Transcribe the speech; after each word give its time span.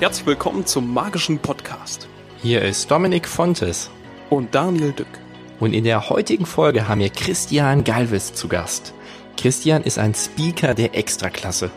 Herzlich 0.00 0.26
willkommen 0.26 0.64
zum 0.64 0.94
magischen 0.94 1.38
Podcast. 1.38 2.08
Hier 2.40 2.62
ist 2.62 2.90
Dominik 2.90 3.28
Fontes 3.28 3.90
und 4.30 4.54
Daniel 4.54 4.92
Dück. 4.92 5.06
Und 5.58 5.74
in 5.74 5.84
der 5.84 6.08
heutigen 6.08 6.46
Folge 6.46 6.88
haben 6.88 7.00
wir 7.00 7.10
Christian 7.10 7.84
Galvis 7.84 8.32
zu 8.32 8.48
Gast. 8.48 8.94
Christian 9.36 9.82
ist 9.82 9.98
ein 9.98 10.14
Speaker 10.14 10.72
der 10.72 10.94
Extraklasse. 10.96 11.70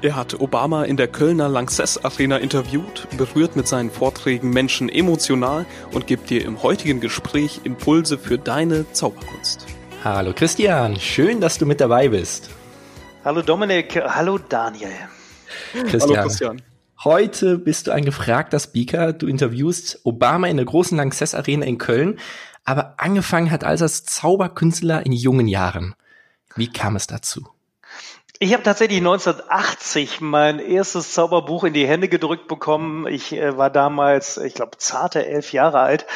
Er 0.00 0.16
hat 0.16 0.40
Obama 0.40 0.84
in 0.84 0.96
der 0.96 1.08
Kölner 1.08 1.50
Lanxess 1.50 2.02
Arena 2.02 2.38
interviewt, 2.38 3.08
berührt 3.18 3.56
mit 3.56 3.68
seinen 3.68 3.90
Vorträgen 3.90 4.48
Menschen 4.50 4.88
emotional 4.88 5.66
und 5.92 6.06
gibt 6.06 6.30
dir 6.30 6.42
im 6.46 6.62
heutigen 6.62 7.00
Gespräch 7.00 7.60
Impulse 7.64 8.16
für 8.16 8.38
deine 8.38 8.90
Zauberkunst. 8.92 9.66
Hallo 10.02 10.32
Christian, 10.34 10.98
schön, 10.98 11.42
dass 11.42 11.58
du 11.58 11.66
mit 11.66 11.82
dabei 11.82 12.08
bist. 12.08 12.48
Hallo 13.26 13.42
Dominik, 13.42 13.96
hallo 13.96 14.38
Daniel. 14.38 14.92
Christian. 15.72 16.00
Hallo 16.00 16.22
Christian. 16.28 16.62
Heute 17.02 17.58
bist 17.58 17.88
du 17.88 17.90
ein 17.90 18.04
gefragter 18.04 18.60
Speaker. 18.60 19.12
Du 19.12 19.26
interviewst 19.26 19.98
Obama 20.04 20.46
in 20.46 20.56
der 20.56 20.64
großen 20.64 20.96
Lanxess 20.96 21.34
Arena 21.34 21.66
in 21.66 21.78
Köln, 21.78 22.20
aber 22.64 22.94
angefangen 22.98 23.50
hat 23.50 23.64
als 23.64 24.04
Zauberkünstler 24.04 25.04
in 25.04 25.10
jungen 25.10 25.48
Jahren. 25.48 25.96
Wie 26.54 26.70
kam 26.70 26.94
es 26.94 27.08
dazu? 27.08 27.48
Ich 28.38 28.52
habe 28.52 28.62
tatsächlich 28.62 28.98
1980 28.98 30.20
mein 30.20 30.60
erstes 30.60 31.12
Zauberbuch 31.12 31.64
in 31.64 31.72
die 31.72 31.88
Hände 31.88 32.08
gedrückt 32.08 32.46
bekommen. 32.46 33.08
Ich 33.08 33.32
äh, 33.32 33.56
war 33.56 33.70
damals, 33.70 34.36
ich 34.36 34.54
glaube, 34.54 34.78
zarte 34.78 35.26
elf 35.26 35.52
Jahre 35.52 35.80
alt 35.80 36.06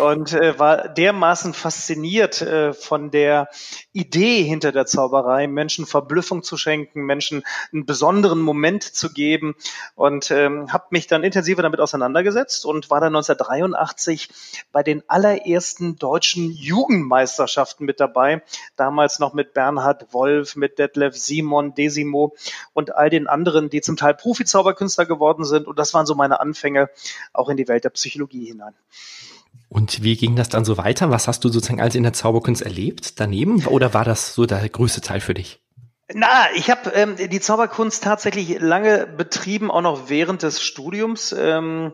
und 0.00 0.32
äh, 0.32 0.58
war 0.58 0.88
dermaßen 0.88 1.54
fasziniert 1.54 2.40
äh, 2.40 2.72
von 2.72 3.10
der 3.10 3.48
Idee 3.92 4.42
hinter 4.42 4.72
der 4.72 4.86
Zauberei, 4.86 5.46
Menschen 5.46 5.86
Verblüffung 5.86 6.42
zu 6.42 6.56
schenken, 6.56 7.02
Menschen 7.02 7.42
einen 7.72 7.84
besonderen 7.84 8.40
Moment 8.40 8.82
zu 8.84 9.12
geben 9.12 9.54
und 9.94 10.30
ähm, 10.30 10.72
habe 10.72 10.86
mich 10.90 11.08
dann 11.08 11.24
intensiver 11.24 11.62
damit 11.62 11.80
auseinandergesetzt 11.80 12.64
und 12.64 12.90
war 12.90 13.00
dann 13.00 13.14
1983 13.14 14.28
bei 14.72 14.82
den 14.82 15.02
allerersten 15.08 15.96
deutschen 15.96 16.50
Jugendmeisterschaften 16.50 17.84
mit 17.84 18.00
dabei. 18.00 18.42
Damals 18.76 19.18
noch 19.18 19.34
mit 19.34 19.52
Bernhard 19.52 20.12
Wolf, 20.14 20.56
mit 20.56 20.78
Detlef 20.78 21.16
Simon 21.16 21.74
Desimo 21.74 22.34
und 22.72 22.94
all 22.94 23.10
den 23.10 23.26
anderen, 23.26 23.68
die 23.68 23.80
zum 23.80 23.96
Teil 23.96 24.14
Profi-Zauberkünstler 24.14 25.06
geworden 25.06 25.44
sind. 25.44 25.66
Und 25.66 25.78
das 25.78 25.92
waren 25.92 26.06
so 26.06 26.14
meine 26.14 26.40
Anfänge 26.40 26.88
auch 27.32 27.48
in 27.48 27.56
die 27.56 27.68
Welt 27.68 27.84
der 27.84 27.90
Psychologie 27.90 28.46
hinein. 28.46 28.74
Und 29.68 30.02
wie 30.02 30.16
ging 30.16 30.36
das 30.36 30.50
dann 30.50 30.64
so 30.64 30.76
weiter? 30.76 31.10
Was 31.10 31.28
hast 31.28 31.44
du 31.44 31.48
sozusagen 31.48 31.80
als 31.80 31.94
in 31.94 32.02
der 32.02 32.12
Zauberkunst 32.12 32.62
erlebt 32.62 33.20
daneben? 33.20 33.64
Oder 33.66 33.94
war 33.94 34.04
das 34.04 34.34
so 34.34 34.44
der 34.44 34.68
größte 34.68 35.00
Teil 35.00 35.20
für 35.20 35.34
dich? 35.34 35.60
Na, 36.14 36.46
ich 36.54 36.70
habe 36.70 36.90
ähm, 36.90 37.16
die 37.16 37.40
Zauberkunst 37.40 38.04
tatsächlich 38.04 38.60
lange 38.60 39.06
betrieben, 39.06 39.70
auch 39.70 39.80
noch 39.80 40.10
während 40.10 40.42
des 40.42 40.60
Studiums. 40.60 41.34
Ähm, 41.36 41.92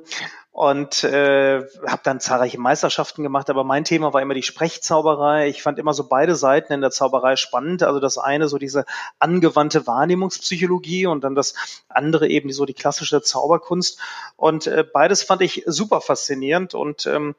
und 0.58 1.04
äh, 1.04 1.62
habe 1.86 2.00
dann 2.02 2.18
zahlreiche 2.18 2.58
Meisterschaften 2.58 3.22
gemacht, 3.22 3.48
aber 3.48 3.62
mein 3.62 3.84
Thema 3.84 4.12
war 4.12 4.22
immer 4.22 4.34
die 4.34 4.42
Sprechzauberei. 4.42 5.46
Ich 5.46 5.62
fand 5.62 5.78
immer 5.78 5.94
so 5.94 6.08
beide 6.08 6.34
Seiten 6.34 6.72
in 6.72 6.80
der 6.80 6.90
Zauberei 6.90 7.36
spannend. 7.36 7.84
Also 7.84 8.00
das 8.00 8.18
eine 8.18 8.48
so 8.48 8.58
diese 8.58 8.84
angewandte 9.20 9.86
Wahrnehmungspsychologie 9.86 11.06
und 11.06 11.22
dann 11.22 11.36
das 11.36 11.54
andere 11.88 12.26
eben 12.26 12.50
so 12.50 12.66
die 12.66 12.74
klassische 12.74 13.22
Zauberkunst. 13.22 14.00
Und 14.34 14.66
äh, 14.66 14.84
beides 14.92 15.22
fand 15.22 15.42
ich 15.42 15.62
super 15.66 16.00
faszinierend 16.00 16.74
und 16.74 17.06
ähm, 17.06 17.36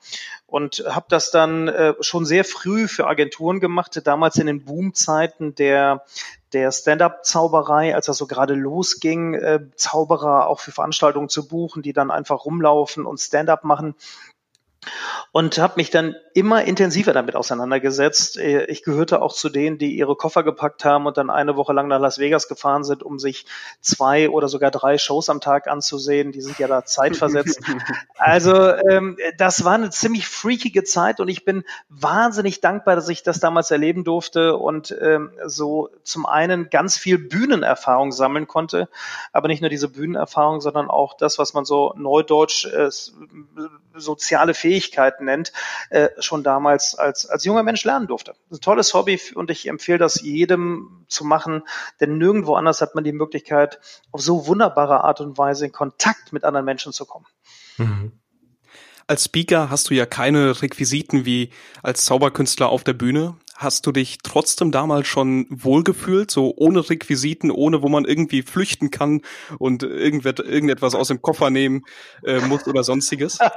und 0.48 0.86
habe 0.88 1.06
das 1.10 1.30
dann 1.30 1.68
äh, 1.68 1.94
schon 2.00 2.26
sehr 2.26 2.46
früh 2.46 2.88
für 2.88 3.06
Agenturen 3.06 3.60
gemacht, 3.60 4.02
damals 4.06 4.38
in 4.38 4.48
den 4.48 4.64
Boomzeiten 4.64 5.56
der 5.56 6.06
der 6.54 6.72
Stand-up-Zauberei, 6.72 7.96
als 7.96 8.08
das 8.08 8.18
so 8.18 8.28
gerade 8.28 8.54
losging, 8.54 9.34
äh, 9.34 9.60
Zauberer 9.76 10.48
auch 10.48 10.60
für 10.60 10.72
Veranstaltungen 10.72 11.30
zu 11.30 11.48
buchen, 11.48 11.82
die 11.82 11.94
dann 11.94 12.12
einfach 12.12 12.46
rumlaufen 12.46 13.06
und 13.06 13.20
Stand-up 13.20 13.64
machen 13.64 13.96
und 15.32 15.58
habe 15.60 15.74
mich 15.78 15.92
dann 15.92 16.16
immer 16.34 16.64
intensiver 16.64 17.14
damit 17.14 17.36
auseinandergesetzt. 17.36 18.38
Äh, 18.38 18.66
ich 18.66 18.84
gehörte 18.84 19.22
auch 19.22 19.34
zu 19.34 19.50
denen, 19.50 19.78
die 19.78 19.96
ihre 19.96 20.16
Koffer 20.16 20.44
gepackt 20.44 20.86
haben 20.86 21.06
und 21.06 21.18
dann 21.18 21.30
eine 21.30 21.56
Woche 21.56 21.74
lang 21.74 21.88
nach 21.88 22.00
Las 22.00 22.18
Vegas 22.18 22.48
gefahren 22.48 22.84
sind, 22.84 23.04
um 23.04 23.20
sich 23.20 23.46
zwei 23.82 24.30
oder 24.30 24.48
sogar 24.48 24.72
drei 24.72 24.98
Shows 24.98 25.30
am 25.30 25.42
Tag 25.42 25.68
anzusehen. 25.68 26.32
Die 26.32 26.42
sind 26.42 26.58
ja 26.60 26.68
da 26.68 26.86
zeitversetzt. 26.86 27.62
also 28.18 28.74
ähm, 28.90 29.18
das 29.38 29.64
war 29.64 29.74
eine 29.74 29.90
ziemlich 29.92 30.28
freakige 30.28 30.84
Zeit 30.84 31.20
und 31.20 31.28
ich 31.28 31.46
bin 31.46 31.64
wahnsinnig 31.90 32.62
dankbar, 32.62 32.96
dass 32.96 33.10
ich 33.10 33.22
das 33.22 33.40
damals 33.40 33.70
erleben 33.72 34.04
durfte 34.04 34.56
und 34.56 34.96
ähm, 35.00 35.32
so 35.46 35.90
zum 36.04 36.26
einen 36.26 36.70
ganz 36.70 36.98
viel 36.98 37.18
Bühnenerfahrung 37.18 38.12
sammeln 38.12 38.48
konnte, 38.48 38.90
aber 39.32 39.48
nicht 39.48 39.62
nur 39.62 39.70
diese 39.70 39.90
Bühnenerfahrung, 39.90 40.62
sondern 40.62 40.90
auch 40.90 41.16
das, 41.18 41.38
was 41.38 41.54
man 41.54 41.66
so 41.66 41.94
neudeutsch 41.98 42.66
äh, 42.66 42.90
soziale 43.94 44.54
Fähigkeiten 44.54 44.69
nennt, 45.22 45.52
äh, 45.90 46.10
schon 46.20 46.44
damals 46.44 46.96
als, 46.96 47.26
als 47.26 47.46
junger 47.46 47.64
Mensch 47.64 47.84
lernen 47.84 48.08
durfte. 48.08 48.36
Ein 48.52 48.62
tolles 48.62 48.94
Hobby 48.94 49.20
und 49.36 49.50
ich 49.52 49.68
empfehle 49.68 49.98
das 49.98 50.22
jedem 50.22 51.06
zu 51.08 51.26
machen, 51.26 51.64
denn 52.00 52.18
nirgendwo 52.18 52.56
anders 52.56 52.82
hat 52.82 52.96
man 52.96 53.04
die 53.04 53.12
Möglichkeit, 53.12 53.80
auf 54.12 54.22
so 54.22 54.48
wunderbare 54.48 55.04
Art 55.04 55.22
und 55.22 55.38
Weise 55.38 55.66
in 55.66 55.72
Kontakt 55.72 56.34
mit 56.34 56.44
anderen 56.44 56.66
Menschen 56.66 56.94
zu 56.94 57.06
kommen. 57.06 57.26
Mhm. 57.78 58.12
Als 59.08 59.26
Speaker 59.26 59.72
hast 59.72 59.90
du 59.90 59.96
ja 59.96 60.06
keine 60.06 60.62
Requisiten 60.62 61.26
wie 61.26 61.50
als 61.82 62.06
Zauberkünstler 62.06 62.70
auf 62.70 62.84
der 62.84 62.94
Bühne. 62.94 63.38
Hast 63.60 63.86
du 63.86 63.92
dich 63.92 64.20
trotzdem 64.24 64.72
damals 64.72 65.08
schon 65.08 65.46
wohlgefühlt, 65.50 66.32
so 66.32 66.54
ohne 66.56 66.90
Requisiten, 66.90 67.52
ohne 67.52 67.82
wo 67.82 67.90
man 67.90 68.06
irgendwie 68.06 68.42
flüchten 68.42 68.90
kann 68.90 69.22
und 69.58 69.84
irgendetwas 69.84 70.96
aus 70.96 71.10
dem 71.10 71.22
Koffer 71.22 71.50
nehmen 71.50 71.84
äh, 72.24 72.40
muss 72.40 72.66
oder 72.68 72.84
sonstiges? 72.84 73.38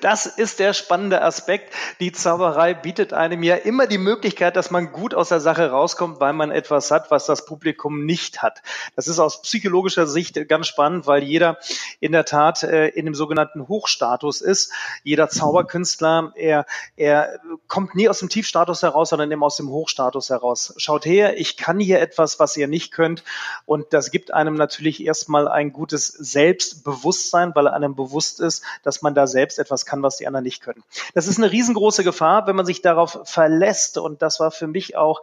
Das 0.00 0.24
ist 0.26 0.58
der 0.58 0.72
spannende 0.72 1.22
Aspekt. 1.22 1.74
Die 2.00 2.12
Zauberei 2.12 2.72
bietet 2.72 3.12
einem 3.12 3.42
ja 3.42 3.56
immer 3.56 3.86
die 3.86 3.98
Möglichkeit, 3.98 4.56
dass 4.56 4.70
man 4.70 4.90
gut 4.92 5.14
aus 5.14 5.28
der 5.28 5.40
Sache 5.40 5.70
rauskommt, 5.70 6.20
weil 6.20 6.32
man 6.32 6.50
etwas 6.50 6.90
hat, 6.90 7.10
was 7.10 7.26
das 7.26 7.44
Publikum 7.44 8.06
nicht 8.06 8.42
hat. 8.42 8.62
Das 8.96 9.06
ist 9.06 9.18
aus 9.18 9.42
psychologischer 9.42 10.06
Sicht 10.06 10.48
ganz 10.48 10.66
spannend, 10.66 11.06
weil 11.06 11.22
jeder 11.22 11.58
in 12.00 12.12
der 12.12 12.24
Tat 12.24 12.62
äh, 12.62 12.88
in 12.88 13.04
dem 13.04 13.14
sogenannten 13.14 13.68
Hochstatus 13.68 14.40
ist. 14.40 14.72
Jeder 15.04 15.28
Zauberkünstler, 15.28 16.32
er, 16.34 16.64
er 16.96 17.38
kommt 17.68 17.94
nie 17.94 18.08
aus 18.08 18.20
dem 18.20 18.30
Tiefstatus 18.30 18.82
heraus, 18.82 19.12
sondern 19.20 19.32
immer 19.32 19.46
aus 19.46 19.56
dem 19.56 19.68
Hochstatus 19.68 20.30
heraus. 20.30 20.72
Schaut 20.78 21.04
her, 21.04 21.38
ich 21.38 21.58
kann 21.58 21.78
hier 21.78 22.00
etwas, 22.00 22.38
was 22.38 22.56
ihr 22.56 22.68
nicht 22.68 22.90
könnt. 22.90 23.22
Und 23.66 23.92
das 23.92 24.10
gibt 24.10 24.32
einem 24.32 24.54
natürlich 24.54 25.04
erstmal 25.04 25.46
ein 25.46 25.74
gutes 25.74 26.08
Selbstbewusstsein, 26.08 27.54
weil 27.54 27.68
einem 27.68 27.94
bewusst 27.94 28.40
ist, 28.40 28.64
dass 28.82 29.02
man 29.02 29.14
da 29.14 29.26
selbst 29.26 29.58
etwas 29.58 29.84
kann, 29.84 30.02
was 30.02 30.16
die 30.16 30.26
anderen 30.26 30.44
nicht 30.44 30.62
können. 30.62 30.82
Das 31.12 31.26
ist 31.26 31.36
eine 31.36 31.52
riesengroße 31.52 32.02
Gefahr, 32.02 32.46
wenn 32.46 32.56
man 32.56 32.64
sich 32.64 32.80
darauf 32.80 33.20
verlässt. 33.24 33.98
Und 33.98 34.22
das 34.22 34.40
war 34.40 34.50
für 34.50 34.66
mich 34.66 34.96
auch 34.96 35.20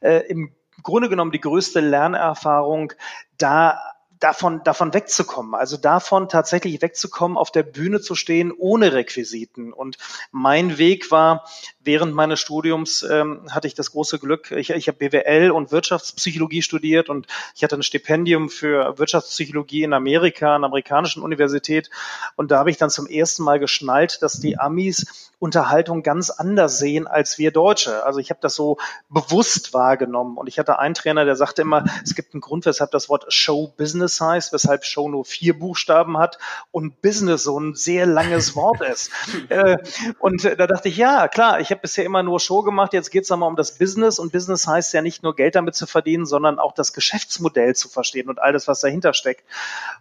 äh, 0.00 0.20
im 0.28 0.54
Grunde 0.84 1.08
genommen 1.08 1.32
die 1.32 1.40
größte 1.40 1.80
Lernerfahrung, 1.80 2.92
da 3.36 3.80
davon, 4.20 4.62
davon 4.62 4.94
wegzukommen. 4.94 5.54
Also 5.54 5.76
davon 5.76 6.28
tatsächlich 6.28 6.80
wegzukommen, 6.82 7.36
auf 7.36 7.50
der 7.50 7.62
Bühne 7.62 8.00
zu 8.00 8.14
stehen 8.14 8.52
ohne 8.52 8.92
Requisiten. 8.92 9.72
Und 9.72 9.96
mein 10.30 10.78
Weg 10.78 11.10
war, 11.10 11.44
während 11.80 12.14
meines 12.14 12.38
Studiums 12.38 13.02
ähm, 13.02 13.46
hatte 13.50 13.66
ich 13.66 13.74
das 13.74 13.92
große 13.92 14.18
Glück, 14.18 14.50
ich, 14.50 14.70
ich 14.70 14.88
habe 14.88 14.98
BWL 14.98 15.50
und 15.50 15.72
Wirtschaftspsychologie 15.72 16.62
studiert 16.62 17.08
und 17.08 17.26
ich 17.54 17.64
hatte 17.64 17.76
ein 17.76 17.82
Stipendium 17.82 18.50
für 18.50 18.98
Wirtschaftspsychologie 18.98 19.82
in 19.82 19.94
Amerika, 19.94 20.54
an 20.54 20.62
der 20.62 20.68
amerikanischen 20.68 21.22
Universität. 21.22 21.90
Und 22.36 22.50
da 22.50 22.58
habe 22.58 22.70
ich 22.70 22.76
dann 22.76 22.90
zum 22.90 23.06
ersten 23.06 23.42
Mal 23.42 23.58
geschnallt, 23.58 24.22
dass 24.22 24.34
die 24.34 24.58
Amis 24.58 25.30
Unterhaltung 25.40 26.02
ganz 26.02 26.28
anders 26.28 26.78
sehen 26.78 27.06
als 27.06 27.38
wir 27.38 27.50
Deutsche. 27.50 28.04
Also 28.04 28.18
ich 28.18 28.28
habe 28.28 28.40
das 28.42 28.54
so 28.54 28.76
bewusst 29.08 29.72
wahrgenommen. 29.72 30.36
Und 30.36 30.48
ich 30.48 30.58
hatte 30.58 30.78
einen 30.78 30.94
Trainer, 30.94 31.24
der 31.24 31.34
sagte 31.34 31.62
immer, 31.62 31.84
es 32.04 32.14
gibt 32.14 32.34
einen 32.34 32.42
Grund, 32.42 32.66
weshalb 32.66 32.90
das 32.90 33.08
Wort 33.08 33.32
Show 33.32 33.72
Business 33.76 34.09
heißt, 34.18 34.54
weshalb 34.54 34.86
Show 34.86 35.10
nur 35.10 35.26
vier 35.26 35.58
Buchstaben 35.58 36.16
hat 36.16 36.38
und 36.70 37.02
Business 37.02 37.42
so 37.42 37.60
ein 37.60 37.74
sehr 37.74 38.06
langes 38.06 38.56
Wort 38.56 38.80
ist. 38.80 39.10
äh, 39.50 39.76
und 40.18 40.44
da 40.44 40.66
dachte 40.66 40.88
ich, 40.88 40.96
ja, 40.96 41.28
klar, 41.28 41.60
ich 41.60 41.70
habe 41.70 41.82
bisher 41.82 42.06
immer 42.06 42.22
nur 42.22 42.40
Show 42.40 42.62
gemacht, 42.62 42.94
jetzt 42.94 43.10
geht 43.10 43.24
es 43.24 43.30
nochmal 43.30 43.50
um 43.50 43.56
das 43.56 43.76
Business. 43.76 44.18
Und 44.18 44.32
Business 44.32 44.66
heißt 44.66 44.94
ja 44.94 45.02
nicht 45.02 45.22
nur 45.22 45.36
Geld 45.36 45.54
damit 45.54 45.74
zu 45.74 45.86
verdienen, 45.86 46.24
sondern 46.24 46.58
auch 46.58 46.72
das 46.72 46.94
Geschäftsmodell 46.94 47.74
zu 47.74 47.90
verstehen 47.90 48.30
und 48.30 48.40
all 48.40 48.54
das, 48.54 48.66
was 48.68 48.80
dahinter 48.80 49.12
steckt. 49.12 49.44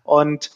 Und 0.04 0.52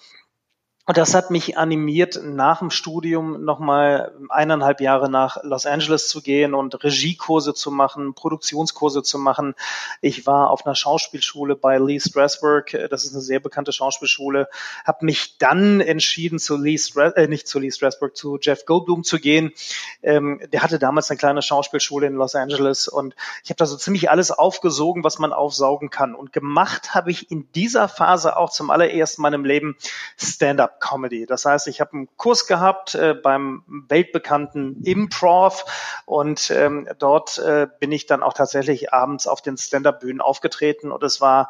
Und 0.86 0.98
das 0.98 1.16
hat 1.16 1.32
mich 1.32 1.58
animiert, 1.58 2.20
nach 2.22 2.60
dem 2.60 2.70
Studium 2.70 3.46
nochmal 3.46 4.12
eineinhalb 4.28 4.82
Jahre 4.82 5.10
nach 5.10 5.38
Los 5.42 5.66
Angeles 5.66 6.10
zu 6.10 6.22
gehen 6.22 6.54
und 6.54 6.84
Regiekurse 6.84 7.54
zu 7.54 7.72
machen, 7.72 8.14
Produktionskurse 8.16 9.02
zu 9.02 9.18
machen. 9.18 9.56
Ich 10.02 10.28
war 10.28 10.50
auf 10.50 10.66
einer 10.66 10.76
Schauspielschule 10.76 11.56
bei 11.56 11.78
Lee 11.78 12.02
Strasberg, 12.02 12.90
das 12.90 13.06
ist 13.06 13.14
eine 13.14 13.22
sehr 13.22 13.40
bekannte 13.40 13.72
Schauspielschule, 13.72 14.50
habe 14.84 15.06
mich 15.06 15.38
dann 15.38 15.80
entschieden, 15.80 16.38
zu 16.38 16.58
Lee 16.58 16.78
Stra 16.78 17.12
äh, 17.12 17.30
nicht 17.30 17.48
zu 17.48 17.60
Lee 17.60 17.72
Strasberg, 17.72 18.18
zu 18.18 18.38
Jeff 18.42 18.66
Goldblum 18.66 19.06
zu 19.06 19.20
gehen. 19.20 19.54
Ähm, 20.02 20.42
der 20.52 20.64
hatte 20.64 20.80
damals 20.80 21.10
eine 21.10 21.18
kleine 21.18 21.42
Schauspielschule 21.42 22.08
in 22.08 22.16
Los 22.16 22.36
Angeles 22.36 22.90
und 22.90 23.16
ich 23.46 23.50
habe 23.52 23.58
da 23.58 23.68
so 23.68 23.78
ziemlich 23.78 24.10
alles 24.10 24.32
aufgesogen, 24.32 25.06
was 25.06 25.18
man 25.18 25.32
aufsaugen 25.32 25.90
kann. 25.90 26.14
Und 26.14 26.34
gemacht 26.34 26.94
habe 26.94 27.10
ich 27.10 27.32
in 27.32 27.50
dieser 27.54 27.88
Phase 27.88 28.36
auch 28.36 28.50
zum 28.50 28.70
allerersten 28.70 29.22
Mal 29.22 29.34
im 29.34 29.46
Leben 29.46 29.78
Stand-up. 30.18 30.74
Stand-up-Comedy. 30.84 31.26
Das 31.26 31.46
heißt, 31.46 31.68
ich 31.68 31.82
habe 31.82 31.94
einen 31.94 32.10
Kurs 32.18 32.48
gehabt 32.48 32.96
äh, 32.96 33.14
beim 33.14 33.64
weltbekannten 33.68 34.84
Improv 34.84 35.66
und 36.06 36.52
ähm, 36.52 36.88
dort 37.00 37.38
äh, 37.38 37.68
bin 37.80 37.92
ich 37.92 38.06
dann 38.06 38.24
auch 38.24 38.34
tatsächlich 38.34 38.94
abends 38.94 39.28
auf 39.28 39.42
den 39.42 39.58
Stand-up-Bühnen 39.58 40.22
aufgetreten 40.22 40.92
und 40.92 41.04
es 41.04 41.22
war 41.22 41.50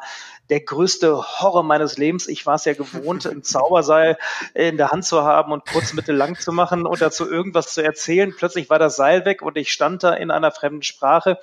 der 0.50 0.60
größte 0.60 1.40
Horror 1.40 1.62
meines 1.62 1.96
Lebens. 1.96 2.28
Ich 2.28 2.46
war 2.46 2.56
es 2.56 2.64
ja 2.64 2.74
gewohnt, 2.74 3.26
ein 3.30 3.42
Zauberseil 3.42 4.18
in 4.54 4.76
der 4.76 4.90
Hand 4.90 5.04
zu 5.04 5.22
haben 5.22 5.52
und 5.52 5.66
kurz 5.66 5.92
mittellang 5.92 6.36
zu 6.36 6.52
machen 6.52 6.86
und 6.86 7.00
dazu 7.00 7.28
irgendwas 7.28 7.72
zu 7.72 7.82
erzählen. 7.82 8.34
Plötzlich 8.36 8.70
war 8.70 8.78
das 8.78 8.96
Seil 8.96 9.24
weg 9.24 9.42
und 9.42 9.56
ich 9.56 9.72
stand 9.72 10.02
da 10.02 10.12
in 10.12 10.30
einer 10.30 10.50
fremden 10.50 10.82
Sprache, 10.82 11.38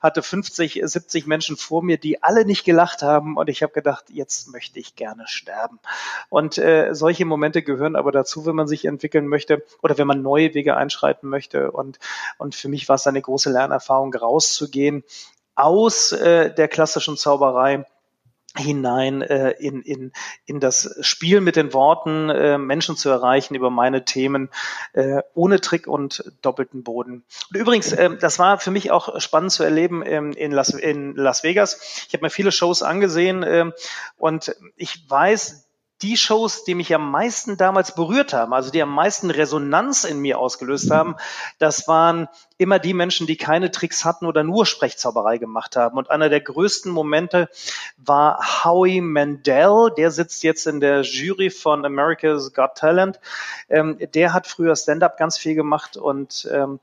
hatte 0.00 0.22
50, 0.22 0.80
70 0.82 1.26
Menschen 1.26 1.56
vor 1.56 1.82
mir, 1.82 1.98
die 1.98 2.22
alle 2.22 2.44
nicht 2.44 2.64
gelacht 2.64 3.02
haben 3.02 3.36
und 3.36 3.48
ich 3.48 3.62
habe 3.62 3.72
gedacht, 3.72 4.04
jetzt 4.08 4.48
möchte 4.48 4.78
ich 4.78 4.94
gerne 4.94 5.26
sterben. 5.26 5.78
Und 6.28 6.58
äh, 6.58 6.90
solche 6.92 7.24
Momente 7.32 7.62
gehören 7.62 7.96
aber 7.96 8.12
dazu, 8.12 8.46
wenn 8.46 8.56
man 8.56 8.68
sich 8.68 8.84
entwickeln 8.84 9.26
möchte 9.26 9.64
oder 9.82 9.98
wenn 9.98 10.06
man 10.06 10.22
neue 10.22 10.54
Wege 10.54 10.76
einschreiten 10.76 11.28
möchte. 11.28 11.72
Und, 11.72 11.98
und 12.38 12.54
für 12.54 12.68
mich 12.68 12.88
war 12.88 12.96
es 12.96 13.06
eine 13.06 13.22
große 13.22 13.50
Lernerfahrung, 13.50 14.14
rauszugehen 14.14 15.04
aus 15.54 16.12
äh, 16.12 16.54
der 16.54 16.68
klassischen 16.68 17.16
Zauberei 17.16 17.84
hinein 18.56 19.22
äh, 19.22 19.50
in, 19.52 19.80
in, 19.82 20.12
in 20.44 20.60
das 20.60 20.94
Spiel 21.00 21.40
mit 21.40 21.56
den 21.56 21.72
Worten, 21.72 22.28
äh, 22.28 22.58
Menschen 22.58 22.96
zu 22.96 23.08
erreichen 23.08 23.54
über 23.54 23.70
meine 23.70 24.04
Themen, 24.04 24.50
äh, 24.92 25.22
ohne 25.34 25.60
Trick 25.60 25.86
und 25.86 26.30
doppelten 26.42 26.82
Boden. 26.82 27.24
Und 27.50 27.56
übrigens, 27.56 27.92
äh, 27.92 28.10
das 28.18 28.38
war 28.38 28.58
für 28.58 28.70
mich 28.70 28.90
auch 28.90 29.20
spannend 29.20 29.52
zu 29.52 29.62
erleben 29.62 30.02
ähm, 30.04 30.32
in, 30.32 30.52
Las, 30.52 30.70
in 30.70 31.14
Las 31.14 31.42
Vegas. 31.44 32.04
Ich 32.08 32.14
habe 32.14 32.24
mir 32.26 32.30
viele 32.30 32.52
Shows 32.52 32.82
angesehen 32.82 33.42
äh, 33.42 33.70
und 34.18 34.54
ich 34.76 35.08
weiß, 35.08 35.66
die 36.02 36.16
Shows, 36.16 36.64
die 36.64 36.74
mich 36.74 36.94
am 36.94 37.10
meisten 37.10 37.56
damals 37.56 37.94
berührt 37.94 38.32
haben, 38.32 38.52
also 38.52 38.70
die 38.70 38.82
am 38.82 38.92
meisten 38.92 39.30
Resonanz 39.30 40.04
in 40.04 40.18
mir 40.18 40.38
ausgelöst 40.38 40.90
haben, 40.90 41.16
das 41.58 41.86
waren 41.86 42.28
immer 42.62 42.78
die 42.78 42.94
Menschen, 42.94 43.26
die 43.26 43.36
keine 43.36 43.70
Tricks 43.70 44.04
hatten 44.04 44.26
oder 44.26 44.44
nur 44.44 44.66
Sprechzauberei 44.66 45.38
gemacht 45.38 45.76
haben. 45.76 45.98
Und 45.98 46.10
einer 46.10 46.28
der 46.28 46.40
größten 46.40 46.92
Momente 46.92 47.48
war 47.96 48.64
Howie 48.64 49.00
Mandel, 49.00 49.90
der 49.96 50.10
sitzt 50.10 50.44
jetzt 50.44 50.66
in 50.66 50.80
der 50.80 51.02
Jury 51.02 51.50
von 51.50 51.84
America's 51.84 52.52
Got 52.54 52.76
Talent. 52.76 53.20
Ähm, 53.68 53.98
der 54.14 54.32
hat 54.32 54.46
früher 54.46 54.76
Stand-up 54.76 55.18
ganz 55.18 55.38
viel 55.38 55.54
gemacht 55.54 55.96
und, 55.96 56.48
ähm, 56.52 56.78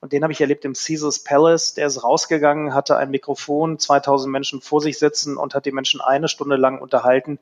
und 0.00 0.12
den 0.12 0.22
habe 0.22 0.32
ich 0.32 0.40
erlebt 0.40 0.64
im 0.64 0.74
Caesars 0.74 1.18
Palace. 1.18 1.74
Der 1.74 1.88
ist 1.88 2.04
rausgegangen, 2.04 2.74
hatte 2.74 2.96
ein 2.96 3.10
Mikrofon, 3.10 3.78
2000 3.78 4.30
Menschen 4.30 4.60
vor 4.60 4.80
sich 4.80 4.98
sitzen 4.98 5.36
und 5.36 5.54
hat 5.54 5.66
die 5.66 5.72
Menschen 5.72 6.00
eine 6.00 6.28
Stunde 6.28 6.56
lang 6.56 6.80
unterhalten. 6.80 7.38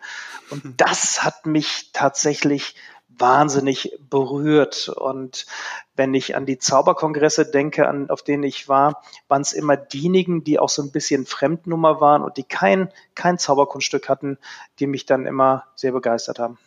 Und 0.51 0.65
mhm. 0.65 0.77
Das 1.23 1.25
hat 1.25 1.47
mich 1.47 1.91
tatsächlich 1.93 2.75
wahnsinnig 3.09 3.97
berührt. 4.11 4.89
Und 4.89 5.47
wenn 5.95 6.15
ich 6.15 6.35
an 6.35 6.47
die 6.47 6.59
Zauberkongresse 6.59 7.51
denke, 7.51 7.87
an, 7.87 8.11
auf 8.11 8.23
denen 8.23 8.43
ich 8.43 8.69
war, 8.69 9.03
waren 9.29 9.43
es 9.43 9.53
immer 9.53 9.77
diejenigen, 9.77 10.45
die 10.45 10.59
auch 10.59 10.69
so 10.69 10.83
ein 10.83 10.91
bisschen 10.91 11.27
Fremdnummer 11.27 12.01
waren 12.01 12.23
und 12.23 12.37
die 12.39 12.45
kein, 12.45 12.89
kein 13.15 13.39
Zauberkunststück 13.39 14.09
hatten, 14.09 14.39
die 14.79 14.87
mich 14.87 15.07
dann 15.07 15.27
immer 15.27 15.65
sehr 15.77 15.93
begeistert 15.93 16.39
haben. 16.39 16.59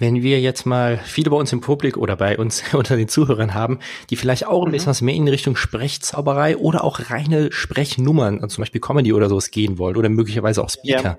Wenn 0.00 0.22
wir 0.22 0.40
jetzt 0.40 0.64
mal 0.64 0.98
viele 0.98 1.30
bei 1.30 1.36
uns 1.36 1.52
im 1.52 1.60
Publik 1.60 1.96
oder 1.96 2.16
bei 2.16 2.38
uns 2.38 2.62
unter 2.74 2.96
den 2.96 3.08
Zuhörern 3.08 3.54
haben, 3.54 3.78
die 4.10 4.16
vielleicht 4.16 4.46
auch 4.46 4.62
ein 4.62 4.68
mhm. 4.68 4.72
bisschen 4.72 4.90
was 4.90 5.00
mehr 5.00 5.14
in 5.14 5.26
Richtung 5.26 5.56
Sprechzauberei 5.56 6.56
oder 6.56 6.84
auch 6.84 7.10
reine 7.10 7.50
Sprechnummern, 7.50 8.36
also 8.36 8.56
zum 8.56 8.62
Beispiel 8.62 8.80
Comedy 8.80 9.12
oder 9.12 9.28
sowas 9.28 9.50
gehen 9.50 9.78
wollen 9.78 9.96
oder 9.96 10.08
möglicherweise 10.08 10.62
auch 10.62 10.70
Speaker. 10.70 11.18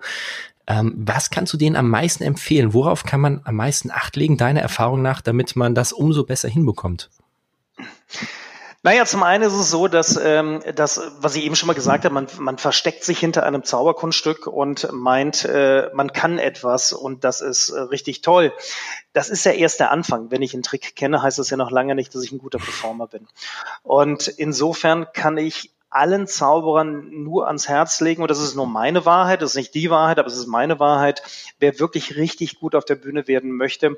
Ähm, 0.69 0.94
was 0.95 1.31
kannst 1.31 1.51
du 1.51 1.57
denen 1.57 1.75
am 1.75 1.89
meisten 1.89 2.24
empfehlen? 2.24 2.74
Worauf 2.74 3.04
kann 3.04 3.19
man 3.19 3.42
am 3.44 3.56
meisten 3.56 3.89
Acht 3.89 4.16
legen, 4.16 4.38
deiner 4.38 4.62
Erfahrung 4.62 5.01
nach, 5.01 5.19
damit 5.19 5.56
man 5.56 5.74
das 5.74 5.92
umso 5.92 6.24
besser 6.24 6.48
hinbekommt? 6.48 7.10
Naja, 8.81 9.06
zum 9.06 9.24
einen 9.24 9.44
ist 9.44 9.54
es 9.54 9.69
so, 9.69 9.89
dass 9.89 10.16
ähm, 10.16 10.62
das, 10.75 11.01
was 11.19 11.36
ich 11.36 11.44
eben 11.44 11.56
schon 11.56 11.68
mal 11.68 11.74
gesagt 11.74 12.06
habe, 12.06 12.13
man, 12.13 12.27
man 12.38 12.57
versteckt 12.57 13.04
sich 13.04 13.19
hinter 13.19 13.44
einem 13.44 13.63
Zauberkunststück 13.63 14.48
und 14.48 14.89
meint, 14.94 15.44
äh, 15.44 15.89
man 15.94 16.13
kann 16.13 16.38
etwas 16.38 16.94
und 16.94 17.25
das 17.25 17.42
ist 17.42 17.72
äh, 17.72 17.80
richtig 17.81 18.22
toll. 18.22 18.54
Das 19.12 19.30
ist 19.30 19.44
ja 19.44 19.51
erst 19.51 19.81
der 19.81 19.92
Anfang. 19.92 20.31
Wenn 20.31 20.42
ich 20.42 20.54
einen 20.54 20.63
Trick 20.63 20.95
kenne, 20.95 21.22
heißt 21.22 21.39
das 21.39 21.50
ja 21.50 21.57
noch 21.57 21.72
lange 21.72 21.94
nicht, 21.94 22.15
dass 22.15 22.24
ich 22.24 22.31
ein 22.31 22.38
guter 22.38 22.60
Performer 22.60 23.07
bin. 23.07 23.27
Und 23.83 24.30
insofern 24.30 25.07
kann 25.12 25.38
ich 25.38 25.72
allen 25.89 26.27
Zauberern 26.27 27.09
nur 27.24 27.47
ans 27.47 27.68
Herz 27.68 28.00
legen, 28.01 28.21
und 28.21 28.30
das 28.30 28.39
ist 28.39 28.56
nur 28.56 28.68
meine 28.68 29.06
Wahrheit, 29.06 29.41
das 29.41 29.51
ist 29.51 29.57
nicht 29.57 29.74
die 29.74 29.89
Wahrheit, 29.89 30.19
aber 30.19 30.27
es 30.27 30.38
ist 30.38 30.47
meine 30.47 30.80
Wahrheit, 30.80 31.24
wer 31.59 31.80
wirklich 31.80 32.15
richtig 32.15 32.59
gut 32.59 32.75
auf 32.75 32.86
der 32.86 32.95
Bühne 32.95 33.27
werden 33.27 33.51
möchte, 33.51 33.97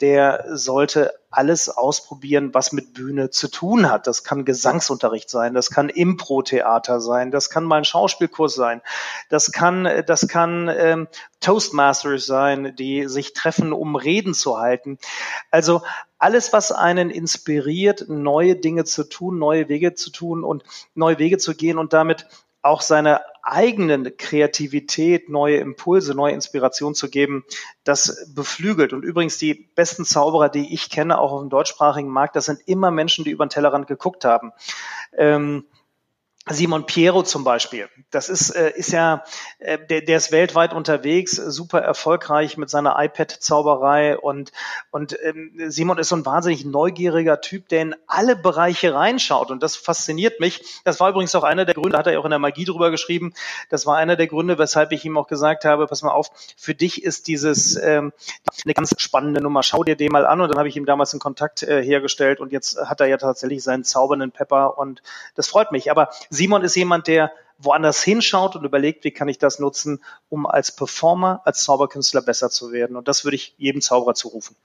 der 0.00 0.44
sollte 0.48 1.14
alles 1.30 1.68
ausprobieren, 1.68 2.54
was 2.54 2.72
mit 2.72 2.94
Bühne 2.94 3.30
zu 3.30 3.48
tun 3.48 3.90
hat. 3.90 4.06
Das 4.06 4.24
kann 4.24 4.44
Gesangsunterricht 4.44 5.28
sein, 5.28 5.54
das 5.54 5.70
kann 5.70 5.88
Impro-Theater 5.88 7.00
sein, 7.00 7.30
das 7.30 7.50
kann 7.50 7.64
mal 7.64 7.76
ein 7.76 7.84
Schauspielkurs 7.84 8.54
sein, 8.54 8.80
das 9.28 9.52
kann, 9.52 9.88
das 10.06 10.28
kann 10.28 10.70
ähm, 10.74 11.08
Toastmasters 11.40 12.26
sein, 12.26 12.74
die 12.76 13.06
sich 13.08 13.32
treffen, 13.32 13.72
um 13.72 13.96
Reden 13.96 14.34
zu 14.34 14.58
halten. 14.58 14.98
Also 15.50 15.82
alles, 16.18 16.52
was 16.52 16.72
einen 16.72 17.10
inspiriert, 17.10 18.06
neue 18.08 18.56
Dinge 18.56 18.84
zu 18.84 19.04
tun, 19.04 19.38
neue 19.38 19.68
Wege 19.68 19.94
zu 19.94 20.10
tun 20.10 20.44
und 20.44 20.64
neue 20.94 21.18
Wege 21.18 21.38
zu 21.38 21.54
gehen 21.54 21.78
und 21.78 21.92
damit 21.92 22.26
auch 22.66 22.80
seine 22.80 23.20
eigenen 23.42 24.16
Kreativität, 24.16 25.28
neue 25.28 25.58
Impulse, 25.58 26.14
neue 26.14 26.34
Inspiration 26.34 26.94
zu 26.94 27.08
geben, 27.08 27.44
das 27.84 28.32
beflügelt. 28.34 28.92
Und 28.92 29.04
übrigens 29.04 29.38
die 29.38 29.54
besten 29.74 30.04
Zauberer, 30.04 30.48
die 30.48 30.74
ich 30.74 30.90
kenne, 30.90 31.18
auch 31.18 31.32
auf 31.32 31.40
dem 31.40 31.50
deutschsprachigen 31.50 32.10
Markt, 32.10 32.34
das 32.34 32.46
sind 32.46 32.60
immer 32.66 32.90
Menschen, 32.90 33.24
die 33.24 33.30
über 33.30 33.46
den 33.46 33.50
Tellerrand 33.50 33.86
geguckt 33.86 34.24
haben. 34.24 34.52
Ähm, 35.16 35.64
Simon 36.48 36.86
Piero 36.86 37.24
zum 37.24 37.42
Beispiel, 37.42 37.88
das 38.12 38.28
ist, 38.28 38.50
äh, 38.50 38.70
ist 38.76 38.92
ja, 38.92 39.24
äh, 39.58 39.78
der, 39.90 40.02
der 40.02 40.16
ist 40.16 40.30
weltweit 40.30 40.72
unterwegs, 40.72 41.32
super 41.32 41.80
erfolgreich 41.80 42.56
mit 42.56 42.70
seiner 42.70 43.02
iPad-Zauberei 43.02 44.16
und, 44.16 44.52
und 44.92 45.18
ähm, 45.24 45.52
Simon 45.66 45.98
ist 45.98 46.10
so 46.10 46.16
ein 46.16 46.24
wahnsinnig 46.24 46.64
neugieriger 46.64 47.40
Typ, 47.40 47.68
der 47.68 47.82
in 47.82 47.96
alle 48.06 48.36
Bereiche 48.36 48.94
reinschaut 48.94 49.50
und 49.50 49.60
das 49.60 49.74
fasziniert 49.74 50.38
mich. 50.38 50.82
Das 50.84 51.00
war 51.00 51.10
übrigens 51.10 51.34
auch 51.34 51.42
einer 51.42 51.64
der 51.64 51.74
Gründe, 51.74 51.98
hat 51.98 52.06
er 52.06 52.20
auch 52.20 52.24
in 52.24 52.30
der 52.30 52.38
Magie 52.38 52.64
drüber 52.64 52.92
geschrieben, 52.92 53.34
das 53.68 53.84
war 53.84 53.96
einer 53.96 54.14
der 54.14 54.28
Gründe, 54.28 54.56
weshalb 54.56 54.92
ich 54.92 55.04
ihm 55.04 55.18
auch 55.18 55.26
gesagt 55.26 55.64
habe, 55.64 55.88
pass 55.88 56.02
mal 56.02 56.12
auf, 56.12 56.30
für 56.56 56.76
dich 56.76 57.02
ist 57.02 57.26
dieses 57.26 57.74
ähm, 57.74 58.12
eine 58.64 58.74
ganz 58.74 58.94
spannende 58.98 59.42
Nummer, 59.42 59.64
schau 59.64 59.82
dir 59.82 59.96
den 59.96 60.12
mal 60.12 60.26
an 60.26 60.40
und 60.40 60.48
dann 60.48 60.58
habe 60.58 60.68
ich 60.68 60.76
ihm 60.76 60.86
damals 60.86 61.12
einen 61.12 61.20
Kontakt 61.20 61.64
äh, 61.64 61.82
hergestellt 61.82 62.38
und 62.38 62.52
jetzt 62.52 62.78
hat 62.78 63.00
er 63.00 63.08
ja 63.08 63.16
tatsächlich 63.16 63.64
seinen 63.64 63.82
zaubernden 63.82 64.30
Pepper 64.30 64.78
und 64.78 65.02
das 65.34 65.48
freut 65.48 65.72
mich. 65.72 65.90
Aber 65.90 66.10
Simon 66.36 66.62
ist 66.62 66.76
jemand, 66.76 67.06
der 67.06 67.32
woanders 67.58 68.02
hinschaut 68.02 68.54
und 68.54 68.64
überlegt, 68.64 69.04
wie 69.04 69.10
kann 69.10 69.28
ich 69.28 69.38
das 69.38 69.58
nutzen, 69.58 70.02
um 70.28 70.46
als 70.46 70.74
Performer, 70.74 71.40
als 71.44 71.64
Zauberkünstler 71.64 72.22
besser 72.22 72.50
zu 72.50 72.70
werden. 72.70 72.96
Und 72.96 73.08
das 73.08 73.24
würde 73.24 73.36
ich 73.36 73.54
jedem 73.56 73.80
Zauberer 73.80 74.14
zurufen. 74.14 74.56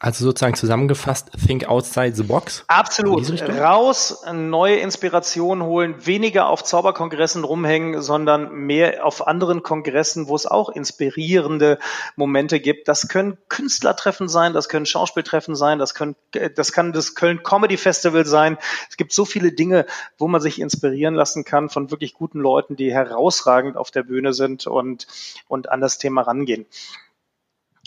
Also 0.00 0.24
sozusagen 0.24 0.54
zusammengefasst, 0.54 1.32
think 1.44 1.68
outside 1.68 2.14
the 2.14 2.22
box. 2.22 2.62
Absolut. 2.68 3.28
Raus, 3.48 4.22
neue 4.32 4.76
Inspirationen 4.76 5.64
holen, 5.64 6.06
weniger 6.06 6.46
auf 6.48 6.62
Zauberkongressen 6.62 7.42
rumhängen, 7.42 8.00
sondern 8.00 8.52
mehr 8.52 9.04
auf 9.04 9.26
anderen 9.26 9.64
Kongressen, 9.64 10.28
wo 10.28 10.36
es 10.36 10.46
auch 10.46 10.68
inspirierende 10.68 11.80
Momente 12.14 12.60
gibt. 12.60 12.86
Das 12.86 13.08
können 13.08 13.38
Künstlertreffen 13.48 14.28
sein, 14.28 14.52
das 14.52 14.68
können 14.68 14.86
Schauspieltreffen 14.86 15.56
sein, 15.56 15.80
das 15.80 15.94
können, 15.94 16.14
das 16.54 16.70
kann 16.70 16.92
das 16.92 17.16
Köln 17.16 17.42
Comedy 17.42 17.76
Festival 17.76 18.24
sein. 18.24 18.56
Es 18.88 18.98
gibt 18.98 19.12
so 19.12 19.24
viele 19.24 19.50
Dinge, 19.50 19.84
wo 20.16 20.28
man 20.28 20.40
sich 20.40 20.60
inspirieren 20.60 21.14
lassen 21.14 21.44
kann 21.44 21.70
von 21.70 21.90
wirklich 21.90 22.14
guten 22.14 22.38
Leuten, 22.38 22.76
die 22.76 22.92
herausragend 22.92 23.76
auf 23.76 23.90
der 23.90 24.04
Bühne 24.04 24.32
sind 24.32 24.68
und, 24.68 25.08
und 25.48 25.70
an 25.70 25.80
das 25.80 25.98
Thema 25.98 26.22
rangehen 26.22 26.66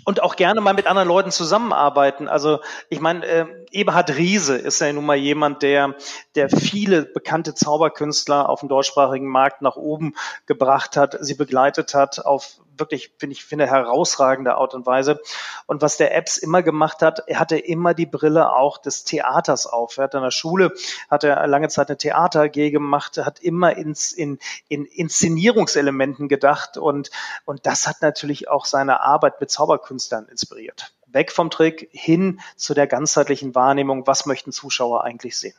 und 0.05 0.23
auch 0.23 0.35
gerne 0.35 0.61
mal 0.61 0.73
mit 0.73 0.87
anderen 0.87 1.07
Leuten 1.07 1.31
zusammenarbeiten. 1.31 2.27
Also 2.27 2.59
ich 2.89 2.99
meine, 2.99 3.25
äh, 3.25 3.45
Eberhard 3.71 4.15
Riese 4.17 4.57
ist 4.57 4.79
ja 4.81 4.91
nun 4.91 5.05
mal 5.05 5.15
jemand, 5.15 5.63
der, 5.63 5.95
der 6.35 6.49
viele 6.49 7.03
bekannte 7.03 7.53
Zauberkünstler 7.55 8.49
auf 8.49 8.59
dem 8.59 8.69
deutschsprachigen 8.69 9.27
Markt 9.27 9.61
nach 9.61 9.75
oben 9.75 10.13
gebracht 10.45 10.97
hat, 10.97 11.17
sie 11.21 11.35
begleitet 11.35 11.93
hat 11.93 12.25
auf 12.25 12.59
wirklich, 12.77 13.13
finde 13.17 13.33
ich, 13.33 13.45
finde 13.45 13.67
herausragende 13.67 14.55
Art 14.55 14.73
und 14.73 14.85
Weise. 14.85 15.21
Und 15.67 15.81
was 15.81 15.97
der 15.97 16.15
Apps 16.15 16.37
immer 16.37 16.63
gemacht 16.63 17.01
hat, 17.01 17.23
er 17.27 17.39
hatte 17.39 17.57
immer 17.57 17.93
die 17.93 18.05
Brille 18.05 18.53
auch 18.53 18.77
des 18.77 19.03
Theaters 19.03 19.67
auf. 19.67 19.97
Er 19.97 20.05
hat 20.05 20.15
an 20.15 20.23
der 20.23 20.31
Schule, 20.31 20.73
hat 21.09 21.23
er 21.23 21.45
lange 21.47 21.69
Zeit 21.69 21.89
eine 21.89 21.97
Theater 21.97 22.41
AG 22.41 22.71
gemacht, 22.71 23.17
hat 23.17 23.39
immer 23.39 23.77
ins, 23.77 24.11
in, 24.11 24.39
in 24.67 24.85
Inszenierungselementen 24.85 26.27
gedacht 26.27 26.77
und, 26.77 27.11
und 27.45 27.65
das 27.65 27.87
hat 27.87 28.01
natürlich 28.01 28.49
auch 28.49 28.65
seine 28.65 29.01
Arbeit 29.01 29.39
mit 29.39 29.51
Zauberkünstlern 29.51 30.27
inspiriert. 30.27 30.93
Weg 31.13 31.31
vom 31.31 31.49
Trick 31.49 31.89
hin 31.91 32.39
zu 32.55 32.73
der 32.73 32.87
ganzheitlichen 32.87 33.55
Wahrnehmung, 33.55 34.07
was 34.07 34.25
möchten 34.25 34.51
Zuschauer 34.51 35.03
eigentlich 35.03 35.37
sehen. 35.37 35.55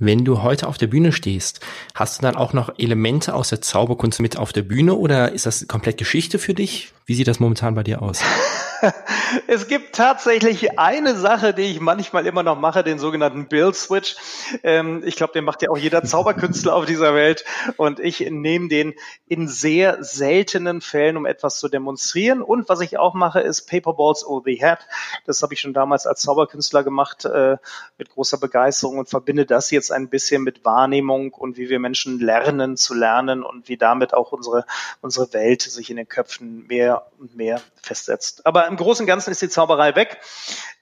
Wenn 0.00 0.24
du 0.24 0.42
heute 0.42 0.68
auf 0.68 0.78
der 0.78 0.86
Bühne 0.86 1.10
stehst, 1.10 1.60
hast 1.94 2.18
du 2.18 2.22
dann 2.22 2.36
auch 2.36 2.52
noch 2.52 2.78
Elemente 2.78 3.34
aus 3.34 3.48
der 3.48 3.60
Zauberkunst 3.60 4.20
mit 4.20 4.36
auf 4.36 4.52
der 4.52 4.62
Bühne 4.62 4.94
oder 4.94 5.32
ist 5.32 5.44
das 5.44 5.66
komplett 5.66 5.98
Geschichte 5.98 6.38
für 6.38 6.54
dich? 6.54 6.92
Wie 7.04 7.14
sieht 7.14 7.26
das 7.26 7.40
momentan 7.40 7.74
bei 7.74 7.82
dir 7.82 8.00
aus? 8.00 8.22
es 9.46 9.68
gibt 9.68 9.94
tatsächlich 9.94 10.78
eine 10.78 11.16
Sache, 11.16 11.54
die 11.54 11.62
ich 11.62 11.80
manchmal 11.80 12.26
immer 12.26 12.42
noch 12.42 12.58
mache, 12.58 12.84
den 12.84 12.98
sogenannten 12.98 13.46
Bill 13.46 13.74
Switch. 13.74 14.16
Ähm, 14.62 15.02
ich 15.04 15.16
glaube, 15.16 15.32
den 15.32 15.44
macht 15.44 15.62
ja 15.62 15.70
auch 15.70 15.78
jeder 15.78 16.02
Zauberkünstler 16.02 16.74
auf 16.74 16.86
dieser 16.86 17.14
Welt. 17.14 17.44
Und 17.76 18.00
ich 18.00 18.20
nehme 18.30 18.68
den 18.68 18.94
in 19.26 19.48
sehr 19.48 20.02
seltenen 20.02 20.80
Fällen, 20.80 21.16
um 21.16 21.26
etwas 21.26 21.58
zu 21.58 21.68
demonstrieren. 21.68 22.42
Und 22.42 22.68
was 22.68 22.80
ich 22.80 22.98
auch 22.98 23.14
mache, 23.14 23.40
ist 23.40 23.68
Paperballs 23.68 24.24
over 24.24 24.42
the 24.44 24.56
Head. 24.56 24.78
Das 25.26 25.42
habe 25.42 25.54
ich 25.54 25.60
schon 25.60 25.74
damals 25.74 26.06
als 26.06 26.20
Zauberkünstler 26.22 26.84
gemacht, 26.84 27.24
äh, 27.24 27.56
mit 27.96 28.10
großer 28.10 28.38
Begeisterung 28.38 28.98
und 28.98 29.08
verbinde 29.08 29.46
das 29.46 29.70
jetzt 29.70 29.92
ein 29.92 30.08
bisschen 30.08 30.42
mit 30.42 30.64
Wahrnehmung 30.64 31.32
und 31.32 31.56
wie 31.56 31.68
wir 31.68 31.78
Menschen 31.78 32.20
lernen 32.20 32.76
zu 32.76 32.94
lernen 32.94 33.42
und 33.42 33.68
wie 33.68 33.76
damit 33.76 34.14
auch 34.14 34.32
unsere, 34.32 34.64
unsere 35.00 35.32
Welt 35.32 35.62
sich 35.62 35.90
in 35.90 35.96
den 35.96 36.08
Köpfen 36.08 36.66
mehr 36.66 37.06
und 37.18 37.36
mehr 37.36 37.60
festsetzt. 37.82 38.46
Aber 38.46 38.67
im 38.68 38.76
Großen 38.76 39.02
und 39.02 39.06
Ganzen 39.06 39.30
ist 39.30 39.42
die 39.42 39.48
Zauberei 39.48 39.94
weg. 39.96 40.18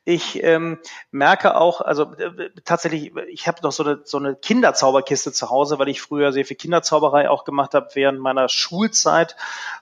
Ich 0.08 0.40
ähm, 0.44 0.78
merke 1.10 1.56
auch, 1.56 1.80
also 1.80 2.04
äh, 2.14 2.50
tatsächlich, 2.64 3.12
ich 3.28 3.48
habe 3.48 3.58
noch 3.64 3.72
so 3.72 3.82
eine, 3.82 4.02
so 4.04 4.18
eine 4.18 4.36
Kinderzauberkiste 4.36 5.32
zu 5.32 5.50
Hause, 5.50 5.80
weil 5.80 5.88
ich 5.88 6.00
früher 6.00 6.30
sehr 6.30 6.44
viel 6.44 6.56
Kinderzauberei 6.56 7.28
auch 7.28 7.42
gemacht 7.42 7.74
habe 7.74 7.88
während 7.94 8.20
meiner 8.20 8.48
Schulzeit. 8.48 9.34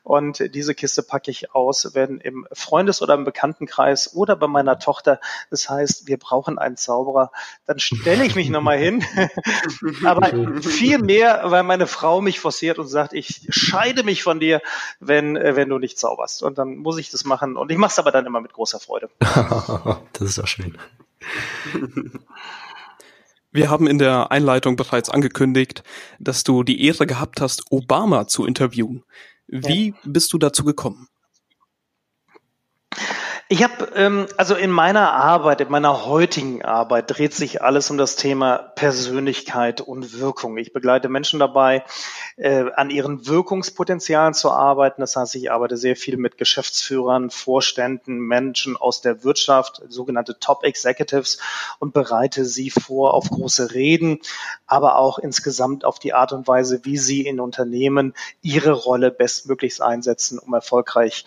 Und 0.02 0.54
diese 0.54 0.74
Kiste 0.74 1.02
packe 1.02 1.30
ich 1.30 1.54
aus, 1.54 1.90
wenn 1.92 2.20
im 2.20 2.46
Freundes- 2.52 3.02
oder 3.02 3.12
im 3.12 3.24
Bekanntenkreis 3.24 4.14
oder 4.14 4.34
bei 4.34 4.46
meiner 4.46 4.78
Tochter, 4.78 5.20
das 5.50 5.68
heißt, 5.68 6.06
wir 6.06 6.16
brauchen 6.16 6.58
einen 6.58 6.78
Zauberer, 6.78 7.30
dann 7.66 7.78
stelle 7.78 8.24
ich 8.24 8.34
mich 8.34 8.48
nochmal 8.48 8.78
hin. 8.78 9.04
Aber 10.06 10.30
viel 10.62 11.00
mehr, 11.00 11.42
weil 11.44 11.64
meine 11.64 11.86
Frau 11.86 12.22
mich 12.22 12.40
forciert 12.40 12.78
und 12.78 12.86
sagt, 12.86 13.12
ich 13.12 13.46
scheide 13.50 14.04
mich 14.04 14.22
von 14.22 14.40
dir, 14.40 14.62
wenn, 15.00 15.36
äh, 15.36 15.54
wenn 15.54 15.68
du 15.68 15.78
nicht 15.78 15.98
zauberst. 15.98 16.42
Und 16.42 16.56
dann 16.56 16.76
muss 16.76 16.96
ich 16.96 17.10
das 17.10 17.26
machen. 17.26 17.58
Und 17.58 17.70
ich 17.70 17.76
mache 17.76 17.90
es 17.90 17.98
aber 17.98 18.10
dann 18.10 18.24
immer 18.24 18.40
mit 18.40 18.54
großer 18.54 18.80
Freude. 18.80 19.10
Das 20.14 20.28
ist 20.30 20.38
doch 20.38 20.46
schön. 20.46 20.78
Wir 23.52 23.70
haben 23.70 23.86
in 23.86 23.98
der 23.98 24.32
Einleitung 24.32 24.74
bereits 24.76 25.10
angekündigt, 25.10 25.84
dass 26.18 26.42
du 26.42 26.64
die 26.64 26.84
Ehre 26.84 27.06
gehabt 27.06 27.40
hast, 27.40 27.70
Obama 27.70 28.26
zu 28.26 28.46
interviewen. 28.46 29.04
Wie 29.46 29.90
ja. 29.90 29.94
bist 30.04 30.32
du 30.32 30.38
dazu 30.38 30.64
gekommen? 30.64 31.08
Ich 33.50 33.62
habe, 33.62 33.90
ähm, 33.94 34.26
also 34.38 34.54
in 34.54 34.70
meiner 34.70 35.12
Arbeit, 35.12 35.60
in 35.60 35.70
meiner 35.70 36.06
heutigen 36.06 36.64
Arbeit 36.64 37.10
dreht 37.10 37.34
sich 37.34 37.60
alles 37.60 37.90
um 37.90 37.98
das 37.98 38.16
Thema 38.16 38.56
Persönlichkeit 38.56 39.82
und 39.82 40.18
Wirkung. 40.18 40.56
Ich 40.56 40.72
begleite 40.72 41.10
Menschen 41.10 41.40
dabei, 41.40 41.84
äh, 42.36 42.64
an 42.74 42.88
ihren 42.88 43.26
Wirkungspotenzialen 43.26 44.32
zu 44.32 44.50
arbeiten. 44.50 45.02
Das 45.02 45.14
heißt, 45.16 45.34
ich 45.34 45.52
arbeite 45.52 45.76
sehr 45.76 45.94
viel 45.94 46.16
mit 46.16 46.38
Geschäftsführern, 46.38 47.28
Vorständen, 47.28 48.18
Menschen 48.18 48.78
aus 48.78 49.02
der 49.02 49.24
Wirtschaft, 49.24 49.82
sogenannte 49.88 50.38
Top 50.38 50.64
Executives 50.64 51.38
und 51.78 51.92
bereite 51.92 52.46
sie 52.46 52.70
vor 52.70 53.12
auf 53.12 53.28
große 53.28 53.74
Reden, 53.74 54.20
aber 54.66 54.96
auch 54.96 55.18
insgesamt 55.18 55.84
auf 55.84 55.98
die 55.98 56.14
Art 56.14 56.32
und 56.32 56.48
Weise, 56.48 56.80
wie 56.84 56.96
sie 56.96 57.26
in 57.26 57.40
Unternehmen 57.40 58.14
ihre 58.40 58.72
Rolle 58.72 59.10
bestmöglichst 59.10 59.82
einsetzen, 59.82 60.38
um 60.38 60.54
erfolgreich 60.54 61.26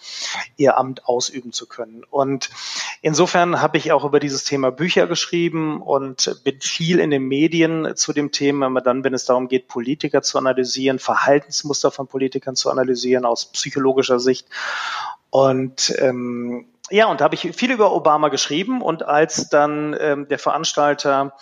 ihr 0.57 0.77
Amt 0.77 1.05
ausüben 1.05 1.53
zu 1.53 1.67
können. 1.67 2.05
Und 2.09 2.49
insofern 3.01 3.61
habe 3.61 3.77
ich 3.77 3.91
auch 3.91 4.03
über 4.03 4.19
dieses 4.19 4.43
Thema 4.43 4.71
Bücher 4.71 5.07
geschrieben 5.07 5.81
und 5.81 6.41
bin 6.43 6.59
viel 6.61 6.99
in 6.99 7.11
den 7.11 7.23
Medien 7.23 7.95
zu 7.95 8.13
dem 8.13 8.31
Thema, 8.31 8.67
aber 8.67 8.81
dann, 8.81 9.03
wenn 9.03 9.13
es 9.13 9.25
darum 9.25 9.47
geht, 9.47 9.67
Politiker 9.67 10.21
zu 10.21 10.37
analysieren, 10.37 10.99
Verhaltensmuster 10.99 11.91
von 11.91 12.07
Politikern 12.07 12.55
zu 12.55 12.69
analysieren 12.69 13.25
aus 13.25 13.51
psychologischer 13.51 14.19
Sicht. 14.19 14.47
Und 15.29 15.93
ähm, 15.99 16.67
ja, 16.89 17.07
und 17.07 17.19
da 17.19 17.25
habe 17.25 17.35
ich 17.35 17.55
viel 17.55 17.71
über 17.71 17.93
Obama 17.93 18.29
geschrieben 18.29 18.81
und 18.81 19.03
als 19.03 19.49
dann 19.49 19.95
ähm, 19.99 20.27
der 20.27 20.39
Veranstalter 20.39 21.33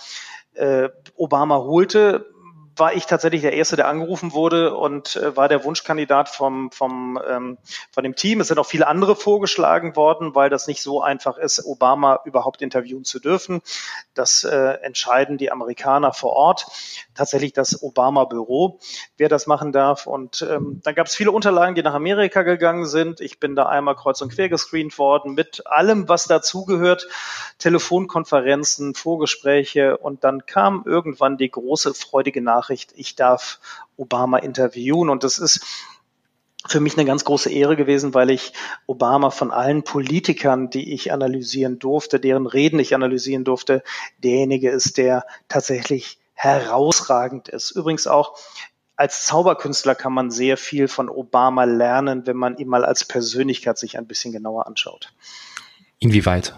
äh, 0.56 0.90
Obama 1.16 1.58
holte, 1.58 2.34
war 2.78 2.94
ich 2.94 3.06
tatsächlich 3.06 3.42
der 3.42 3.54
Erste, 3.54 3.76
der 3.76 3.88
angerufen 3.88 4.34
wurde 4.34 4.76
und 4.76 5.16
äh, 5.16 5.36
war 5.36 5.48
der 5.48 5.64
Wunschkandidat 5.64 6.30
vom, 6.30 6.72
vom, 6.72 7.20
ähm, 7.28 7.58
von 7.92 8.04
dem 8.04 8.16
Team. 8.16 8.42
Es 8.42 8.50
sind 8.50 8.60
auch 8.60 8.66
viele 8.66 8.88
andere 8.88 9.16
vorgeschlagen 9.16 9.96
worden, 9.96 10.36
weil 10.36 10.50
das 10.50 10.68
nicht 10.68 10.82
so 10.82 11.02
einfach 11.02 11.38
ist, 11.38 11.66
Obama 11.66 12.20
überhaupt 12.26 12.62
interviewen 12.62 13.06
zu 13.06 13.20
dürfen. 13.20 13.62
Das 14.14 14.44
äh, 14.44 14.78
entscheiden 14.82 15.38
die 15.38 15.52
Amerikaner 15.52 16.14
vor 16.14 16.34
Ort. 16.34 16.68
Tatsächlich 17.16 17.54
das 17.54 17.82
Obama-Büro, 17.82 18.80
wer 19.18 19.30
das 19.30 19.48
machen 19.48 19.72
darf. 19.72 20.06
Und 20.06 20.46
ähm, 20.48 20.82
dann 20.84 20.94
gab 20.94 21.08
es 21.08 21.16
viele 21.16 21.32
Unterlagen, 21.32 21.76
die 21.76 21.82
nach 21.82 21.96
Amerika 21.96 22.44
gegangen 22.44 22.86
sind. 22.86 23.20
Ich 23.20 23.40
bin 23.40 23.56
da 23.56 23.66
einmal 23.66 23.96
kreuz 23.96 24.22
und 24.22 24.32
quer 24.32 24.50
gescreent 24.50 24.98
worden 25.00 25.34
mit 25.34 25.66
allem, 25.66 26.08
was 26.08 26.26
dazugehört. 26.26 27.08
Telefonkonferenzen, 27.58 28.94
Vorgespräche 28.94 29.98
und 29.98 30.24
dann 30.24 30.46
kam 30.46 30.84
irgendwann 30.86 31.38
die 31.38 31.50
große 31.50 31.94
freudige 31.94 32.42
Nachricht, 32.42 32.76
Nachricht, 32.76 32.94
ich 32.96 33.16
darf 33.16 33.60
Obama 33.98 34.38
interviewen. 34.38 35.10
Und 35.10 35.24
das 35.24 35.38
ist 35.38 35.66
für 36.68 36.80
mich 36.80 36.98
eine 36.98 37.06
ganz 37.06 37.24
große 37.24 37.52
Ehre 37.52 37.76
gewesen, 37.76 38.14
weil 38.14 38.32
ich 38.32 38.54
Obama 38.88 39.30
von 39.30 39.52
allen 39.52 39.84
Politikern, 39.84 40.70
die 40.70 40.94
ich 40.94 41.12
analysieren 41.14 41.80
durfte, 41.80 42.20
deren 42.20 42.48
Reden 42.48 42.80
ich 42.80 42.96
analysieren 42.96 43.44
durfte, 43.44 43.84
derjenige 44.24 44.72
ist, 44.72 44.98
der 44.98 45.26
tatsächlich 45.48 46.20
herausragend 46.36 47.48
ist. 47.50 47.72
Übrigens 47.72 48.06
auch 48.06 48.38
als 48.96 49.26
Zauberkünstler 49.26 49.96
kann 49.96 50.14
man 50.14 50.32
sehr 50.32 50.58
viel 50.58 50.88
von 50.88 51.10
Obama 51.10 51.66
lernen, 51.66 52.28
wenn 52.28 52.38
man 52.38 52.58
ihn 52.58 52.68
mal 52.68 52.86
als 52.86 53.04
Persönlichkeit 53.06 53.78
sich 53.78 53.98
ein 53.98 54.08
bisschen 54.08 54.32
genauer 54.32 54.68
anschaut. 54.68 55.12
Inwieweit? 56.00 56.54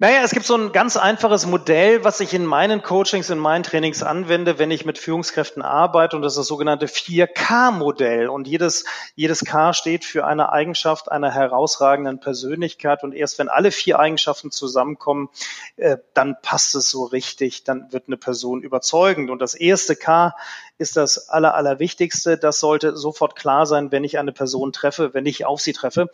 Naja, 0.00 0.20
es 0.22 0.30
gibt 0.30 0.46
so 0.46 0.54
ein 0.54 0.70
ganz 0.70 0.96
einfaches 0.96 1.44
Modell, 1.46 2.04
was 2.04 2.20
ich 2.20 2.32
in 2.32 2.46
meinen 2.46 2.84
Coachings, 2.84 3.30
in 3.30 3.38
meinen 3.38 3.64
Trainings 3.64 4.04
anwende, 4.04 4.56
wenn 4.60 4.70
ich 4.70 4.84
mit 4.84 4.96
Führungskräften 4.96 5.60
arbeite, 5.60 6.14
und 6.14 6.22
das 6.22 6.34
ist 6.34 6.38
das 6.38 6.46
sogenannte 6.46 6.86
4K-Modell. 6.86 8.28
Und 8.28 8.46
jedes, 8.46 8.84
jedes 9.16 9.44
K 9.44 9.72
steht 9.72 10.04
für 10.04 10.24
eine 10.24 10.52
Eigenschaft 10.52 11.10
einer 11.10 11.32
herausragenden 11.32 12.20
Persönlichkeit. 12.20 13.02
Und 13.02 13.12
erst 13.12 13.40
wenn 13.40 13.48
alle 13.48 13.72
vier 13.72 13.98
Eigenschaften 13.98 14.52
zusammenkommen, 14.52 15.30
äh, 15.74 15.96
dann 16.14 16.36
passt 16.42 16.76
es 16.76 16.88
so 16.90 17.02
richtig, 17.02 17.64
dann 17.64 17.92
wird 17.92 18.04
eine 18.06 18.18
Person 18.18 18.62
überzeugend. 18.62 19.30
Und 19.30 19.42
das 19.42 19.54
erste 19.54 19.96
K 19.96 20.32
ist 20.78 20.96
das 20.96 21.28
aller, 21.28 21.56
allerwichtigste. 21.56 22.38
Das 22.38 22.60
sollte 22.60 22.96
sofort 22.96 23.34
klar 23.34 23.66
sein, 23.66 23.90
wenn 23.90 24.04
ich 24.04 24.20
eine 24.20 24.30
Person 24.30 24.72
treffe, 24.72 25.12
wenn 25.12 25.26
ich 25.26 25.44
auf 25.44 25.60
sie 25.60 25.72
treffe. 25.72 26.08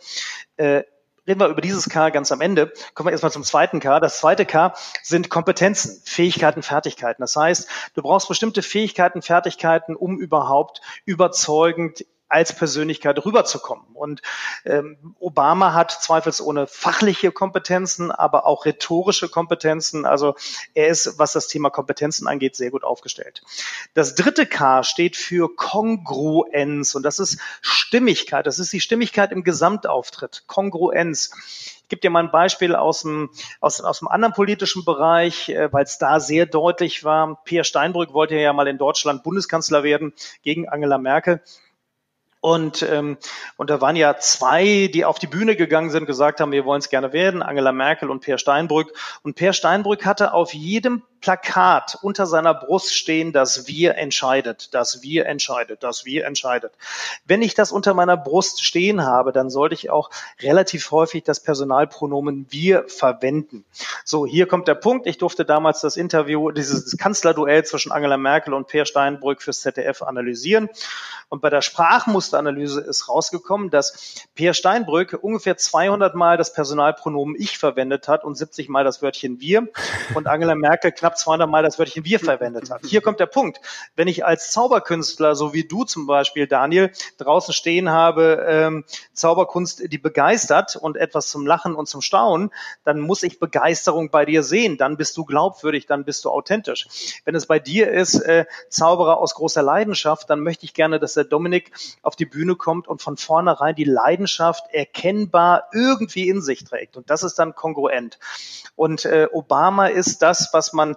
Äh, 0.57 0.85
reden 1.27 1.39
wir 1.39 1.47
über 1.47 1.61
dieses 1.61 1.89
K 1.89 2.09
ganz 2.09 2.31
am 2.31 2.41
Ende. 2.41 2.71
Kommen 2.93 3.07
wir 3.07 3.11
erstmal 3.11 3.31
zum 3.31 3.43
zweiten 3.43 3.79
K. 3.79 3.99
Das 3.99 4.19
zweite 4.19 4.45
K 4.45 4.73
sind 5.03 5.29
Kompetenzen, 5.29 6.01
Fähigkeiten, 6.05 6.61
Fertigkeiten. 6.61 7.21
Das 7.21 7.35
heißt, 7.35 7.67
du 7.93 8.01
brauchst 8.01 8.27
bestimmte 8.27 8.61
Fähigkeiten, 8.61 9.21
Fertigkeiten, 9.21 9.95
um 9.95 10.19
überhaupt 10.19 10.81
überzeugend 11.05 12.05
als 12.27 12.53
Persönlichkeit 12.53 13.23
rüberzukommen. 13.23 13.85
Und 13.93 14.21
ähm, 14.65 15.15
Obama 15.19 15.73
hat 15.73 15.91
zweifelsohne 15.91 16.67
fachliche 16.67 17.31
Kompetenzen, 17.31 18.11
aber 18.11 18.45
auch 18.45 18.65
rhetorische 18.65 19.29
Kompetenzen. 19.29 20.05
Also 20.05 20.35
er 20.73 20.87
ist, 20.87 21.19
was 21.19 21.33
das 21.33 21.47
Thema 21.47 21.69
Kompetenzen 21.69 22.27
angeht, 22.27 22.55
sehr 22.55 22.71
gut 22.71 22.83
aufgestellt. 22.83 23.43
Das 23.93 24.15
dritte 24.15 24.45
K 24.45 24.83
steht 24.83 25.15
für 25.15 25.55
Kongruenz 25.55 26.95
und 26.95 27.03
das 27.03 27.19
ist 27.19 27.39
Stimmigkeit. 27.61 28.47
Das 28.47 28.59
ist 28.59 28.73
die 28.73 28.81
Stimmigkeit 28.81 29.31
im 29.31 29.43
Gesamtauftritt. 29.43 30.43
Kongruenz. 30.47 31.31
Ich 31.83 31.89
gebe 31.89 31.99
dir 31.99 32.09
mal 32.09 32.23
ein 32.23 32.31
Beispiel 32.31 32.75
aus 32.75 33.03
dem, 33.03 33.29
aus, 33.59 33.79
aus 33.79 33.99
dem 33.99 34.07
anderen 34.07 34.33
politischen 34.33 34.83
Bereich, 34.85 35.49
äh, 35.49 35.71
weil 35.71 35.83
es 35.83 35.99
da 35.99 36.19
sehr 36.19 36.47
deutlich 36.47 37.03
war. 37.03 37.43
Peer 37.43 37.63
Steinbrück 37.63 38.13
wollte 38.13 38.35
ja 38.35 38.53
mal 38.53 38.67
in 38.67 38.79
Deutschland 38.79 39.21
Bundeskanzler 39.21 39.83
werden 39.83 40.13
gegen 40.41 40.67
Angela 40.67 40.97
Merkel. 40.97 41.41
Und, 42.45 42.83
ähm, 42.83 43.17
und 43.57 43.71
da 43.71 43.81
waren 43.81 43.95
ja 43.95 44.19
zwei, 44.19 44.87
die 44.93 45.03
auf 45.03 45.17
die 45.17 45.25
Bühne 45.25 45.55
gegangen 45.55 45.89
sind, 45.89 46.05
gesagt 46.05 46.39
haben, 46.39 46.51
wir 46.51 46.63
wollen 46.63 46.77
es 46.77 46.89
gerne 46.89 47.11
werden, 47.11 47.41
Angela 47.41 47.71
Merkel 47.71 48.11
und 48.11 48.19
Per 48.19 48.37
Steinbrück. 48.37 48.93
Und 49.23 49.35
Per 49.35 49.51
Steinbrück 49.51 50.05
hatte 50.05 50.31
auf 50.31 50.53
jedem 50.53 51.01
Plakat 51.25 51.97
unter 52.03 52.27
seiner 52.27 52.53
Brust 52.53 52.93
stehen, 52.93 53.33
dass 53.33 53.65
wir 53.65 53.95
entscheidet, 53.95 54.75
dass 54.75 55.01
wir 55.01 55.25
entscheidet, 55.25 55.81
dass 55.81 56.05
wir 56.05 56.23
entscheidet. 56.23 56.71
Wenn 57.25 57.41
ich 57.41 57.55
das 57.55 57.71
unter 57.71 57.95
meiner 57.95 58.15
Brust 58.15 58.63
stehen 58.63 59.03
habe, 59.03 59.31
dann 59.31 59.49
sollte 59.49 59.73
ich 59.73 59.89
auch 59.89 60.11
relativ 60.39 60.91
häufig 60.91 61.23
das 61.23 61.39
Personalpronomen 61.39 62.45
wir 62.51 62.87
verwenden. 62.89 63.65
So, 64.03 64.27
hier 64.27 64.47
kommt 64.47 64.67
der 64.67 64.75
Punkt. 64.75 65.07
Ich 65.07 65.17
durfte 65.17 65.45
damals 65.45 65.81
das 65.81 65.97
Interview, 65.97 66.51
dieses 66.51 66.95
Kanzlerduell 66.95 67.65
zwischen 67.65 67.91
Angela 67.91 68.17
Merkel 68.17 68.53
und 68.53 68.67
Peer 68.67 68.85
Steinbrück 68.85 69.41
fürs 69.41 69.61
ZDF 69.61 70.03
analysieren. 70.03 70.69
Und 71.29 71.41
bei 71.41 71.49
der 71.49 71.63
Sprachmusteranalyse 71.63 72.81
ist 72.81 73.09
rausgekommen, 73.09 73.71
dass 73.71 74.27
Peer 74.35 74.53
Steinbrück 74.53 75.17
ungefähr 75.19 75.57
200 75.57 76.13
Mal 76.13 76.37
das 76.37 76.53
Personalpronomen 76.53 77.35
ich 77.35 77.57
verwendet 77.57 78.07
hat 78.07 78.23
und 78.23 78.35
70 78.35 78.69
Mal 78.69 78.83
das 78.83 79.01
Wörtchen 79.01 79.39
wir 79.39 79.67
und 80.13 80.27
Angela 80.27 80.53
Merkel 80.53 80.91
knapp 80.91 81.14
200 81.15 81.49
Mal 81.49 81.63
das 81.63 81.79
Wörtchen 81.79 82.05
wir 82.05 82.19
verwendet 82.19 82.69
hat. 82.69 82.81
Hier 82.85 83.01
kommt 83.01 83.19
der 83.19 83.25
Punkt. 83.25 83.59
Wenn 83.95 84.07
ich 84.07 84.25
als 84.25 84.51
Zauberkünstler, 84.51 85.35
so 85.35 85.53
wie 85.53 85.63
du 85.63 85.83
zum 85.83 86.07
Beispiel, 86.07 86.47
Daniel, 86.47 86.91
draußen 87.17 87.53
stehen 87.53 87.89
habe, 87.89 88.45
ähm, 88.47 88.85
Zauberkunst, 89.13 89.91
die 89.91 89.97
begeistert 89.97 90.75
und 90.75 90.97
etwas 90.97 91.27
zum 91.27 91.45
Lachen 91.45 91.75
und 91.75 91.87
zum 91.87 92.01
Staunen, 92.01 92.51
dann 92.83 92.99
muss 92.99 93.23
ich 93.23 93.39
Begeisterung 93.39 94.09
bei 94.09 94.25
dir 94.25 94.43
sehen. 94.43 94.77
Dann 94.77 94.97
bist 94.97 95.17
du 95.17 95.25
glaubwürdig, 95.25 95.85
dann 95.85 96.05
bist 96.05 96.25
du 96.25 96.29
authentisch. 96.29 96.87
Wenn 97.25 97.35
es 97.35 97.45
bei 97.45 97.59
dir 97.59 97.91
ist, 97.91 98.15
äh, 98.15 98.45
Zauberer 98.69 99.17
aus 99.17 99.35
großer 99.35 99.63
Leidenschaft, 99.63 100.29
dann 100.29 100.41
möchte 100.41 100.65
ich 100.65 100.73
gerne, 100.73 100.99
dass 100.99 101.13
der 101.13 101.23
Dominik 101.23 101.71
auf 102.01 102.15
die 102.15 102.25
Bühne 102.25 102.55
kommt 102.55 102.87
und 102.87 103.01
von 103.01 103.17
vornherein 103.17 103.75
die 103.75 103.83
Leidenschaft 103.83 104.65
erkennbar 104.73 105.69
irgendwie 105.73 106.29
in 106.29 106.41
sich 106.41 106.63
trägt. 106.63 106.97
Und 106.97 107.09
das 107.09 107.23
ist 107.23 107.39
dann 107.39 107.55
kongruent. 107.55 108.19
Und 108.75 109.05
äh, 109.05 109.27
Obama 109.31 109.87
ist 109.87 110.21
das, 110.21 110.49
was 110.51 110.73
man 110.73 110.94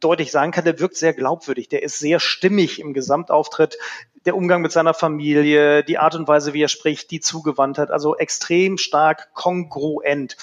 deutlich 0.00 0.30
sagen 0.30 0.52
kann, 0.52 0.64
der 0.64 0.78
wirkt 0.78 0.96
sehr 0.96 1.12
glaubwürdig, 1.12 1.68
der 1.68 1.82
ist 1.82 1.98
sehr 1.98 2.20
stimmig 2.20 2.80
im 2.80 2.94
Gesamtauftritt, 2.94 3.78
der 4.24 4.36
Umgang 4.36 4.62
mit 4.62 4.72
seiner 4.72 4.94
Familie, 4.94 5.82
die 5.84 5.98
Art 5.98 6.14
und 6.14 6.28
Weise, 6.28 6.52
wie 6.52 6.62
er 6.62 6.68
spricht, 6.68 7.10
die 7.10 7.20
zugewandt 7.20 7.78
hat, 7.78 7.90
also 7.90 8.16
extrem 8.16 8.78
stark 8.78 9.34
kongruent. 9.34 10.36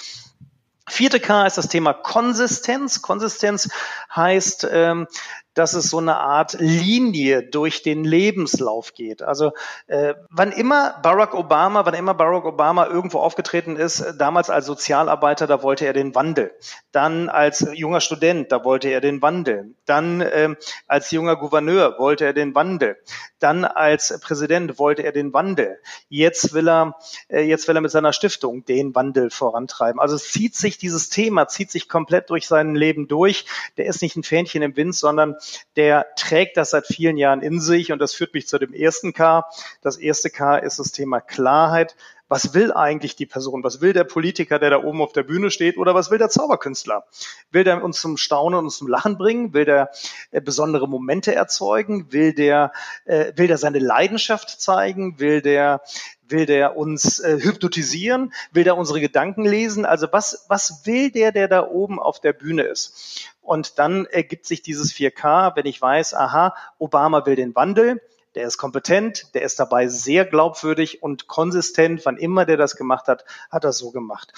Vierte 0.90 1.20
K 1.20 1.46
ist 1.46 1.56
das 1.56 1.68
Thema 1.68 1.92
Konsistenz. 1.92 3.00
Konsistenz 3.00 3.70
heißt, 4.14 4.66
ähm, 4.72 5.06
dass 5.54 5.74
es 5.74 5.90
so 5.90 5.98
eine 5.98 6.16
Art 6.18 6.56
Linie 6.60 7.42
durch 7.42 7.82
den 7.82 8.04
Lebenslauf 8.04 8.94
geht. 8.94 9.22
Also 9.22 9.52
äh, 9.88 10.14
wann 10.30 10.52
immer 10.52 10.98
Barack 11.02 11.34
Obama, 11.34 11.84
wann 11.84 11.94
immer 11.94 12.14
Barack 12.14 12.44
Obama 12.44 12.86
irgendwo 12.86 13.18
aufgetreten 13.18 13.76
ist, 13.76 14.00
äh, 14.00 14.16
damals 14.16 14.48
als 14.48 14.66
Sozialarbeiter, 14.66 15.46
da 15.46 15.62
wollte 15.62 15.86
er 15.86 15.92
den 15.92 16.14
Wandel. 16.14 16.52
Dann 16.92 17.28
als 17.28 17.66
junger 17.74 18.00
Student, 18.00 18.52
da 18.52 18.64
wollte 18.64 18.88
er 18.88 19.00
den 19.00 19.22
Wandel. 19.22 19.74
Dann 19.86 20.20
äh, 20.20 20.54
als 20.86 21.10
junger 21.10 21.36
Gouverneur 21.36 21.98
wollte 21.98 22.26
er 22.26 22.32
den 22.32 22.54
Wandel. 22.54 22.96
Dann 23.40 23.64
als 23.64 24.18
Präsident 24.20 24.78
wollte 24.78 25.02
er 25.02 25.12
den 25.12 25.32
Wandel. 25.32 25.80
Jetzt 26.08 26.54
will 26.54 26.68
er, 26.68 26.96
äh, 27.28 27.40
jetzt 27.40 27.66
will 27.66 27.76
er 27.76 27.80
mit 27.80 27.90
seiner 27.90 28.12
Stiftung 28.12 28.64
den 28.64 28.94
Wandel 28.94 29.30
vorantreiben. 29.30 30.00
Also 30.00 30.14
es 30.14 30.30
zieht 30.30 30.54
sich 30.54 30.78
dieses 30.78 31.08
Thema, 31.08 31.48
zieht 31.48 31.70
sich 31.72 31.88
komplett 31.88 32.30
durch 32.30 32.46
sein 32.46 32.76
Leben 32.76 33.08
durch. 33.08 33.46
Der 33.76 33.86
ist 33.86 34.02
nicht 34.02 34.16
ein 34.16 34.22
Fähnchen 34.22 34.62
im 34.62 34.76
Wind, 34.76 34.94
sondern 34.94 35.36
der 35.76 36.06
trägt 36.16 36.56
das 36.56 36.70
seit 36.70 36.86
vielen 36.86 37.16
Jahren 37.16 37.42
in 37.42 37.60
sich 37.60 37.92
und 37.92 37.98
das 37.98 38.14
führt 38.14 38.34
mich 38.34 38.46
zu 38.46 38.58
dem 38.58 38.72
ersten 38.72 39.12
K. 39.12 39.44
Das 39.82 39.96
erste 39.96 40.30
K 40.30 40.56
ist 40.58 40.78
das 40.78 40.92
Thema 40.92 41.20
Klarheit. 41.20 41.96
Was 42.30 42.54
will 42.54 42.72
eigentlich 42.72 43.16
die 43.16 43.26
Person? 43.26 43.64
Was 43.64 43.80
will 43.80 43.92
der 43.92 44.04
Politiker, 44.04 44.60
der 44.60 44.70
da 44.70 44.84
oben 44.84 45.02
auf 45.02 45.12
der 45.12 45.24
Bühne 45.24 45.50
steht? 45.50 45.76
Oder 45.76 45.96
was 45.96 46.12
will 46.12 46.18
der 46.18 46.30
Zauberkünstler? 46.30 47.04
Will 47.50 47.64
der 47.64 47.82
uns 47.82 48.00
zum 48.00 48.16
Staunen 48.16 48.60
und 48.60 48.70
zum 48.70 48.86
Lachen 48.86 49.18
bringen? 49.18 49.52
Will 49.52 49.64
der 49.64 49.90
äh, 50.30 50.40
besondere 50.40 50.88
Momente 50.88 51.34
erzeugen? 51.34 52.12
Will 52.12 52.32
der, 52.32 52.72
äh, 53.04 53.32
will 53.34 53.48
der 53.48 53.58
seine 53.58 53.80
Leidenschaft 53.80 54.60
zeigen? 54.60 55.18
Will 55.18 55.42
der 55.42 55.82
Will 56.28 56.46
der 56.46 56.76
uns 56.76 57.18
äh, 57.18 57.40
hypnotisieren? 57.40 58.32
Will 58.52 58.62
der 58.62 58.76
unsere 58.76 59.00
Gedanken 59.00 59.44
lesen? 59.44 59.84
Also 59.84 60.06
was, 60.12 60.44
was 60.46 60.86
will 60.86 61.10
der, 61.10 61.32
der 61.32 61.48
da 61.48 61.66
oben 61.66 61.98
auf 61.98 62.20
der 62.20 62.32
Bühne 62.32 62.62
ist? 62.62 63.28
Und 63.42 63.80
dann 63.80 64.06
ergibt 64.06 64.46
sich 64.46 64.62
dieses 64.62 64.92
4K, 64.92 65.56
wenn 65.56 65.66
ich 65.66 65.82
weiß, 65.82 66.14
aha, 66.14 66.54
Obama 66.78 67.26
will 67.26 67.34
den 67.34 67.56
Wandel, 67.56 68.00
der 68.34 68.46
ist 68.46 68.58
kompetent, 68.58 69.34
der 69.34 69.42
ist 69.42 69.58
dabei 69.58 69.88
sehr 69.88 70.24
glaubwürdig 70.24 71.02
und 71.02 71.26
konsistent. 71.26 72.04
Wann 72.04 72.16
immer 72.16 72.44
der 72.44 72.56
das 72.56 72.76
gemacht 72.76 73.08
hat, 73.08 73.24
hat 73.50 73.64
er 73.64 73.72
so 73.72 73.90
gemacht. 73.90 74.32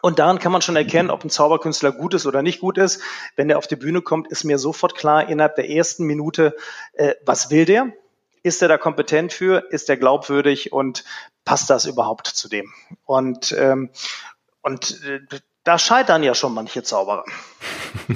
Und 0.00 0.18
daran 0.18 0.38
kann 0.38 0.52
man 0.52 0.62
schon 0.62 0.76
erkennen, 0.76 1.10
ob 1.10 1.24
ein 1.24 1.30
Zauberkünstler 1.30 1.92
gut 1.92 2.14
ist 2.14 2.26
oder 2.26 2.42
nicht 2.42 2.60
gut 2.60 2.78
ist. 2.78 3.02
Wenn 3.36 3.48
der 3.48 3.58
auf 3.58 3.66
die 3.66 3.76
Bühne 3.76 4.02
kommt, 4.02 4.28
ist 4.28 4.44
mir 4.44 4.58
sofort 4.58 4.96
klar 4.96 5.28
innerhalb 5.28 5.56
der 5.56 5.70
ersten 5.70 6.04
Minute, 6.04 6.56
äh, 6.94 7.14
was 7.24 7.50
will 7.50 7.64
der? 7.64 7.92
Ist 8.42 8.62
er 8.62 8.68
da 8.68 8.78
kompetent 8.78 9.32
für? 9.32 9.70
Ist 9.70 9.88
er 9.88 9.96
glaubwürdig 9.96 10.72
und 10.72 11.04
passt 11.44 11.70
das 11.70 11.84
überhaupt 11.86 12.26
zu 12.26 12.48
dem? 12.48 12.72
Und, 13.04 13.52
ähm, 13.56 13.90
und 14.62 15.04
äh, 15.04 15.20
da 15.62 15.78
scheitern 15.78 16.24
ja 16.24 16.34
schon 16.34 16.54
manche 16.54 16.82
Zauberer. 16.82 17.24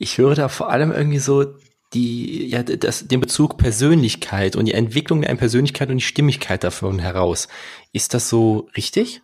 Ich 0.00 0.16
höre 0.16 0.36
da 0.36 0.48
vor 0.48 0.70
allem 0.70 0.92
irgendwie 0.92 1.18
so 1.18 1.56
die, 1.94 2.48
ja, 2.48 2.62
das, 2.62 3.08
den 3.08 3.20
Bezug 3.20 3.56
Persönlichkeit 3.56 4.56
und 4.56 4.66
die 4.66 4.74
Entwicklung 4.74 5.22
der 5.22 5.34
Persönlichkeit 5.36 5.88
und 5.88 5.98
die 5.98 6.02
Stimmigkeit 6.02 6.64
davon 6.64 6.98
heraus. 6.98 7.48
Ist 7.92 8.14
das 8.14 8.28
so 8.28 8.68
richtig? 8.76 9.22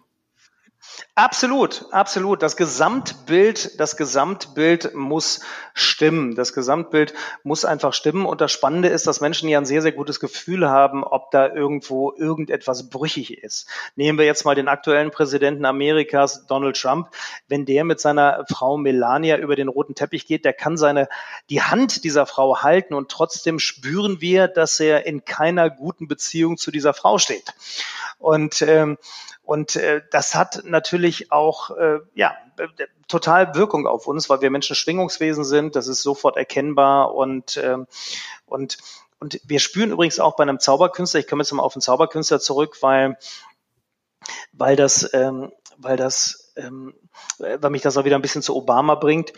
Absolut, 1.16 1.86
absolut. 1.92 2.42
Das 2.42 2.56
Gesamtbild, 2.56 3.78
das 3.78 3.96
Gesamtbild 3.96 4.94
muss 4.94 5.40
stimmen. 5.72 6.34
Das 6.34 6.52
Gesamtbild 6.52 7.14
muss 7.44 7.64
einfach 7.64 7.94
stimmen. 7.94 8.26
Und 8.26 8.40
das 8.40 8.50
Spannende 8.50 8.88
ist, 8.88 9.06
dass 9.06 9.20
Menschen 9.20 9.48
ja 9.48 9.58
ein 9.58 9.64
sehr, 9.64 9.80
sehr 9.80 9.92
gutes 9.92 10.18
Gefühl 10.18 10.68
haben, 10.68 11.04
ob 11.04 11.30
da 11.30 11.46
irgendwo 11.46 12.12
irgendetwas 12.16 12.90
brüchig 12.90 13.42
ist. 13.44 13.68
Nehmen 13.94 14.18
wir 14.18 14.26
jetzt 14.26 14.44
mal 14.44 14.56
den 14.56 14.66
aktuellen 14.66 15.12
Präsidenten 15.12 15.64
Amerikas, 15.64 16.46
Donald 16.48 16.76
Trump. 16.76 17.10
Wenn 17.46 17.64
der 17.64 17.84
mit 17.84 18.00
seiner 18.00 18.44
Frau 18.48 18.76
Melania 18.76 19.36
über 19.36 19.54
den 19.54 19.68
roten 19.68 19.94
Teppich 19.94 20.26
geht, 20.26 20.44
der 20.44 20.52
kann 20.52 20.76
seine, 20.76 21.08
die 21.48 21.62
Hand 21.62 22.02
dieser 22.02 22.26
Frau 22.26 22.62
halten 22.62 22.92
und 22.92 23.08
trotzdem 23.08 23.60
spüren 23.60 24.20
wir, 24.20 24.48
dass 24.48 24.80
er 24.80 25.06
in 25.06 25.24
keiner 25.24 25.70
guten 25.70 26.08
Beziehung 26.08 26.56
zu 26.56 26.72
dieser 26.72 26.92
Frau 26.92 27.18
steht. 27.18 27.54
Und 28.18 28.62
ähm, 28.62 28.98
und 29.44 29.76
äh, 29.76 30.00
das 30.10 30.34
hat 30.34 30.62
natürlich 30.64 31.30
auch 31.30 31.70
äh, 31.76 32.00
ja 32.14 32.34
total 33.08 33.54
Wirkung 33.54 33.86
auf 33.86 34.06
uns, 34.06 34.30
weil 34.30 34.40
wir 34.40 34.50
Menschen 34.50 34.74
Schwingungswesen 34.74 35.44
sind. 35.44 35.76
Das 35.76 35.86
ist 35.86 36.02
sofort 36.02 36.36
erkennbar 36.36 37.14
und 37.14 37.58
ähm, 37.58 37.86
und 38.46 38.78
und 39.20 39.40
wir 39.44 39.60
spüren 39.60 39.90
übrigens 39.90 40.18
auch 40.18 40.36
bei 40.36 40.42
einem 40.42 40.60
Zauberkünstler. 40.60 41.20
Ich 41.20 41.28
komme 41.28 41.42
jetzt 41.42 41.52
mal 41.52 41.62
auf 41.62 41.74
den 41.74 41.82
Zauberkünstler 41.82 42.40
zurück, 42.40 42.78
weil 42.80 43.18
weil 44.52 44.76
das 44.76 45.12
ähm, 45.12 45.52
weil 45.76 45.98
das 45.98 46.52
ähm, 46.56 46.94
weil 47.38 47.70
mich 47.70 47.82
das 47.82 47.98
auch 47.98 48.04
wieder 48.04 48.16
ein 48.16 48.22
bisschen 48.22 48.42
zu 48.42 48.56
Obama 48.56 48.94
bringt. 48.94 49.32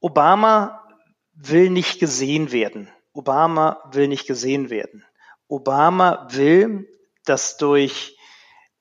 Obama 0.00 0.84
will 1.32 1.70
nicht 1.70 2.00
gesehen 2.00 2.50
werden. 2.50 2.90
Obama 3.12 3.80
will 3.92 4.08
nicht 4.08 4.26
gesehen 4.26 4.68
werden. 4.70 5.04
Obama 5.46 6.26
will, 6.30 6.88
dass 7.24 7.56
durch 7.56 8.17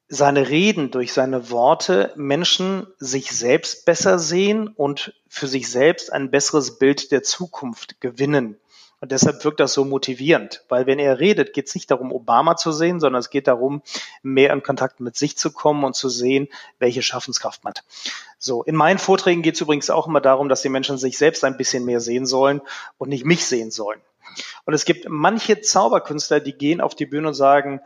seine 0.09 0.49
Reden, 0.49 0.91
durch 0.91 1.11
seine 1.13 1.49
Worte 1.49 2.13
Menschen 2.15 2.87
sich 2.97 3.31
selbst 3.31 3.85
besser 3.85 4.19
sehen 4.19 4.69
und 4.69 5.13
für 5.27 5.47
sich 5.47 5.69
selbst 5.69 6.13
ein 6.13 6.31
besseres 6.31 6.79
Bild 6.79 7.11
der 7.11 7.23
Zukunft 7.23 7.99
gewinnen. 7.99 8.57
Und 8.99 9.11
deshalb 9.11 9.43
wirkt 9.43 9.59
das 9.59 9.73
so 9.73 9.85
motivierend, 9.85 10.63
weil 10.69 10.87
wenn 10.87 10.97
er 10.97 11.19
redet, 11.19 11.53
geht 11.53 11.67
es 11.67 11.75
nicht 11.75 11.91
darum, 11.91 12.11
Obama 12.11 12.55
zu 12.55 12.71
sehen, 12.71 12.99
sondern 12.99 13.19
es 13.19 13.29
geht 13.29 13.47
darum, 13.47 13.83
mehr 14.23 14.51
in 14.51 14.63
Kontakt 14.63 14.99
mit 14.99 15.15
sich 15.15 15.37
zu 15.37 15.51
kommen 15.51 15.83
und 15.83 15.95
zu 15.95 16.09
sehen, 16.09 16.47
welche 16.79 17.03
Schaffenskraft 17.03 17.63
man 17.63 17.73
hat. 17.75 17.83
So, 18.39 18.63
in 18.63 18.75
meinen 18.75 18.97
Vorträgen 18.97 19.43
geht 19.43 19.53
es 19.53 19.61
übrigens 19.61 19.91
auch 19.91 20.07
immer 20.07 20.21
darum, 20.21 20.49
dass 20.49 20.63
die 20.63 20.69
Menschen 20.69 20.97
sich 20.97 21.19
selbst 21.19 21.43
ein 21.43 21.57
bisschen 21.57 21.85
mehr 21.85 21.99
sehen 21.99 22.25
sollen 22.25 22.61
und 22.97 23.09
nicht 23.09 23.23
mich 23.23 23.45
sehen 23.45 23.69
sollen. 23.69 24.01
Und 24.65 24.73
es 24.73 24.85
gibt 24.85 25.07
manche 25.07 25.61
Zauberkünstler, 25.61 26.39
die 26.39 26.53
gehen 26.53 26.81
auf 26.81 26.95
die 26.95 27.05
Bühne 27.05 27.27
und 27.27 27.33
sagen, 27.35 27.81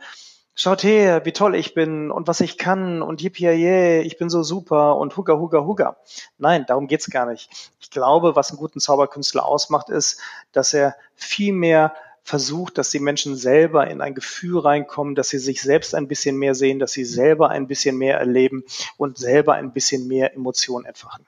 schaut 0.54 0.82
her, 0.82 1.24
wie 1.24 1.32
toll 1.32 1.54
ich 1.54 1.74
bin 1.74 2.10
und 2.10 2.28
was 2.28 2.40
ich 2.40 2.58
kann 2.58 3.02
und 3.02 3.22
yippie 3.22 4.00
ich 4.00 4.18
bin 4.18 4.30
so 4.30 4.42
super 4.42 4.96
und 4.96 5.16
hugga 5.16 5.34
hugga 5.34 5.64
hugga. 5.64 5.96
Nein, 6.38 6.64
darum 6.66 6.88
geht's 6.88 7.10
gar 7.10 7.26
nicht. 7.26 7.48
Ich 7.80 7.90
glaube, 7.90 8.36
was 8.36 8.50
einen 8.50 8.58
guten 8.58 8.80
Zauberkünstler 8.80 9.44
ausmacht, 9.44 9.88
ist, 9.88 10.20
dass 10.52 10.74
er 10.74 10.96
viel 11.14 11.52
mehr 11.52 11.94
versucht, 12.24 12.78
dass 12.78 12.90
die 12.90 13.00
Menschen 13.00 13.36
selber 13.36 13.88
in 13.88 14.00
ein 14.00 14.14
Gefühl 14.14 14.60
reinkommen, 14.60 15.14
dass 15.14 15.30
sie 15.30 15.38
sich 15.38 15.60
selbst 15.60 15.94
ein 15.94 16.06
bisschen 16.06 16.36
mehr 16.36 16.54
sehen, 16.54 16.78
dass 16.78 16.92
sie 16.92 17.04
selber 17.04 17.50
ein 17.50 17.66
bisschen 17.66 17.96
mehr 17.96 18.18
erleben 18.18 18.64
und 18.96 19.18
selber 19.18 19.54
ein 19.54 19.72
bisschen 19.72 20.06
mehr 20.06 20.34
Emotionen 20.34 20.84
entfachen. 20.84 21.26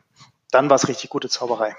Dann 0.51 0.71
war 0.71 0.77
es 0.77 0.87
richtig 0.87 1.11
gute 1.11 1.29
Zauberei. 1.29 1.75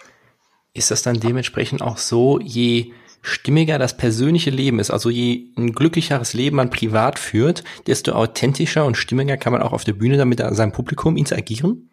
Ist 0.73 0.91
das 0.91 1.01
dann 1.01 1.17
dementsprechend 1.21 1.81
auch 1.81 1.97
so, 1.97 2.39
je 2.41 2.91
stimmiger 3.25 3.79
das 3.79 3.97
persönliche 3.97 4.51
Leben 4.51 4.79
ist, 4.79 4.91
also 4.91 5.09
je 5.09 5.47
ein 5.57 5.73
glücklicheres 5.73 6.33
Leben 6.33 6.57
man 6.57 6.69
privat 6.69 7.19
führt, 7.19 7.63
desto 7.87 8.13
authentischer 8.13 8.85
und 8.85 8.97
stimmiger 8.97 9.37
kann 9.37 9.53
man 9.53 9.61
auch 9.61 9.73
auf 9.73 9.83
der 9.83 9.93
Bühne 9.93 10.17
damit 10.17 10.39
seinem 10.55 10.71
Publikum 10.71 11.17
interagieren? 11.17 11.89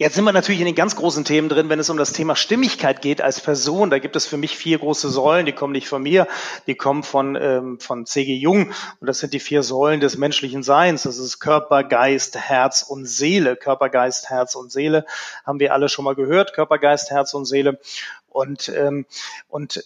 Jetzt 0.00 0.14
sind 0.14 0.24
wir 0.24 0.32
natürlich 0.32 0.60
in 0.60 0.66
den 0.66 0.76
ganz 0.76 0.94
großen 0.94 1.24
Themen 1.24 1.48
drin, 1.48 1.68
wenn 1.70 1.80
es 1.80 1.90
um 1.90 1.96
das 1.96 2.12
Thema 2.12 2.36
Stimmigkeit 2.36 3.02
geht 3.02 3.20
als 3.20 3.40
Person. 3.40 3.90
Da 3.90 3.98
gibt 3.98 4.14
es 4.14 4.26
für 4.26 4.36
mich 4.36 4.56
vier 4.56 4.78
große 4.78 5.08
Säulen, 5.08 5.44
die 5.44 5.52
kommen 5.52 5.72
nicht 5.72 5.88
von 5.88 6.00
mir, 6.00 6.28
die 6.68 6.76
kommen 6.76 7.02
von, 7.02 7.34
ähm, 7.34 7.80
von 7.80 8.06
C.G. 8.06 8.36
Jung. 8.36 8.70
Und 9.00 9.06
das 9.08 9.18
sind 9.18 9.34
die 9.34 9.40
vier 9.40 9.64
Säulen 9.64 9.98
des 9.98 10.16
menschlichen 10.16 10.62
Seins. 10.62 11.02
Das 11.02 11.18
ist 11.18 11.40
Körper, 11.40 11.82
Geist, 11.82 12.36
Herz 12.38 12.82
und 12.82 13.06
Seele. 13.06 13.56
Körper, 13.56 13.88
Geist, 13.88 14.30
Herz 14.30 14.54
und 14.54 14.70
Seele 14.70 15.04
haben 15.44 15.58
wir 15.58 15.72
alle 15.72 15.88
schon 15.88 16.04
mal 16.04 16.14
gehört. 16.14 16.54
Körper, 16.54 16.78
Geist, 16.78 17.10
Herz 17.10 17.34
und 17.34 17.46
Seele. 17.46 17.80
Und, 18.28 18.68
ähm, 18.68 19.06
und 19.48 19.84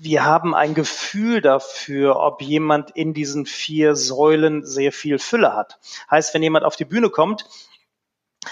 wir 0.00 0.24
haben 0.24 0.54
ein 0.54 0.74
Gefühl 0.74 1.40
dafür, 1.40 2.16
ob 2.16 2.42
jemand 2.42 2.90
in 2.90 3.14
diesen 3.14 3.46
vier 3.46 3.96
Säulen 3.96 4.66
sehr 4.66 4.92
viel 4.92 5.18
Fülle 5.18 5.54
hat. 5.54 5.78
Heißt, 6.10 6.34
wenn 6.34 6.42
jemand 6.42 6.64
auf 6.64 6.76
die 6.76 6.84
Bühne 6.84 7.10
kommt, 7.10 7.46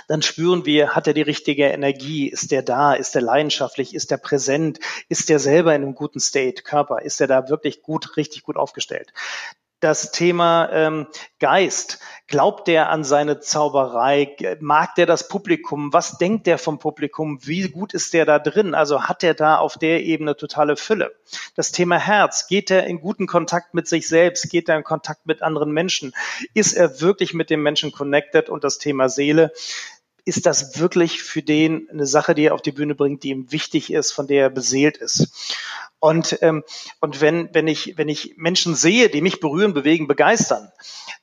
dann 0.08 0.22
spüren 0.22 0.64
wir, 0.64 0.94
hat 0.94 1.06
er 1.06 1.12
die 1.12 1.22
richtige 1.22 1.66
Energie, 1.66 2.28
ist 2.28 2.50
der 2.50 2.62
da, 2.62 2.94
ist 2.94 3.14
er 3.14 3.20
leidenschaftlich, 3.20 3.94
ist 3.94 4.10
er 4.10 4.16
präsent, 4.16 4.78
ist 5.08 5.28
er 5.28 5.38
selber 5.38 5.74
in 5.74 5.82
einem 5.82 5.94
guten 5.94 6.20
State, 6.20 6.62
Körper, 6.62 7.02
ist 7.02 7.20
er 7.20 7.26
da 7.26 7.50
wirklich 7.50 7.82
gut, 7.82 8.16
richtig 8.16 8.42
gut 8.42 8.56
aufgestellt 8.56 9.12
das 9.82 10.12
Thema 10.12 10.70
ähm, 10.72 11.06
Geist. 11.40 11.98
Glaubt 12.28 12.68
der 12.68 12.88
an 12.88 13.02
seine 13.04 13.40
Zauberei? 13.40 14.36
Mag 14.60 14.94
der 14.94 15.06
das 15.06 15.28
Publikum? 15.28 15.92
Was 15.92 16.18
denkt 16.18 16.46
der 16.46 16.56
vom 16.56 16.78
Publikum? 16.78 17.40
Wie 17.42 17.68
gut 17.68 17.92
ist 17.92 18.14
der 18.14 18.24
da 18.24 18.38
drin? 18.38 18.74
Also 18.74 19.02
hat 19.02 19.24
er 19.24 19.34
da 19.34 19.56
auf 19.56 19.76
der 19.76 20.04
Ebene 20.04 20.36
totale 20.36 20.76
Fülle? 20.76 21.12
Das 21.56 21.72
Thema 21.72 21.98
Herz. 21.98 22.46
Geht 22.46 22.70
er 22.70 22.86
in 22.86 23.00
guten 23.00 23.26
Kontakt 23.26 23.74
mit 23.74 23.88
sich 23.88 24.08
selbst? 24.08 24.48
Geht 24.48 24.68
er 24.68 24.76
in 24.76 24.84
Kontakt 24.84 25.26
mit 25.26 25.42
anderen 25.42 25.72
Menschen? 25.72 26.14
Ist 26.54 26.74
er 26.74 27.00
wirklich 27.00 27.34
mit 27.34 27.50
dem 27.50 27.62
Menschen 27.62 27.90
connected? 27.90 28.48
Und 28.48 28.62
das 28.62 28.78
Thema 28.78 29.08
Seele 29.08 29.52
ist 30.24 30.46
das 30.46 30.78
wirklich 30.78 31.22
für 31.22 31.42
den 31.42 31.88
eine 31.90 32.06
Sache, 32.06 32.34
die 32.34 32.44
er 32.46 32.54
auf 32.54 32.62
die 32.62 32.72
Bühne 32.72 32.94
bringt, 32.94 33.24
die 33.24 33.30
ihm 33.30 33.50
wichtig 33.50 33.92
ist, 33.92 34.12
von 34.12 34.26
der 34.26 34.42
er 34.42 34.50
beseelt 34.50 34.96
ist. 34.96 35.56
Und, 35.98 36.38
ähm, 36.42 36.64
und 37.00 37.20
wenn, 37.20 37.48
wenn, 37.52 37.68
ich, 37.68 37.94
wenn 37.96 38.08
ich 38.08 38.34
Menschen 38.36 38.74
sehe, 38.74 39.08
die 39.08 39.20
mich 39.20 39.40
berühren, 39.40 39.72
bewegen, 39.74 40.08
begeistern, 40.08 40.70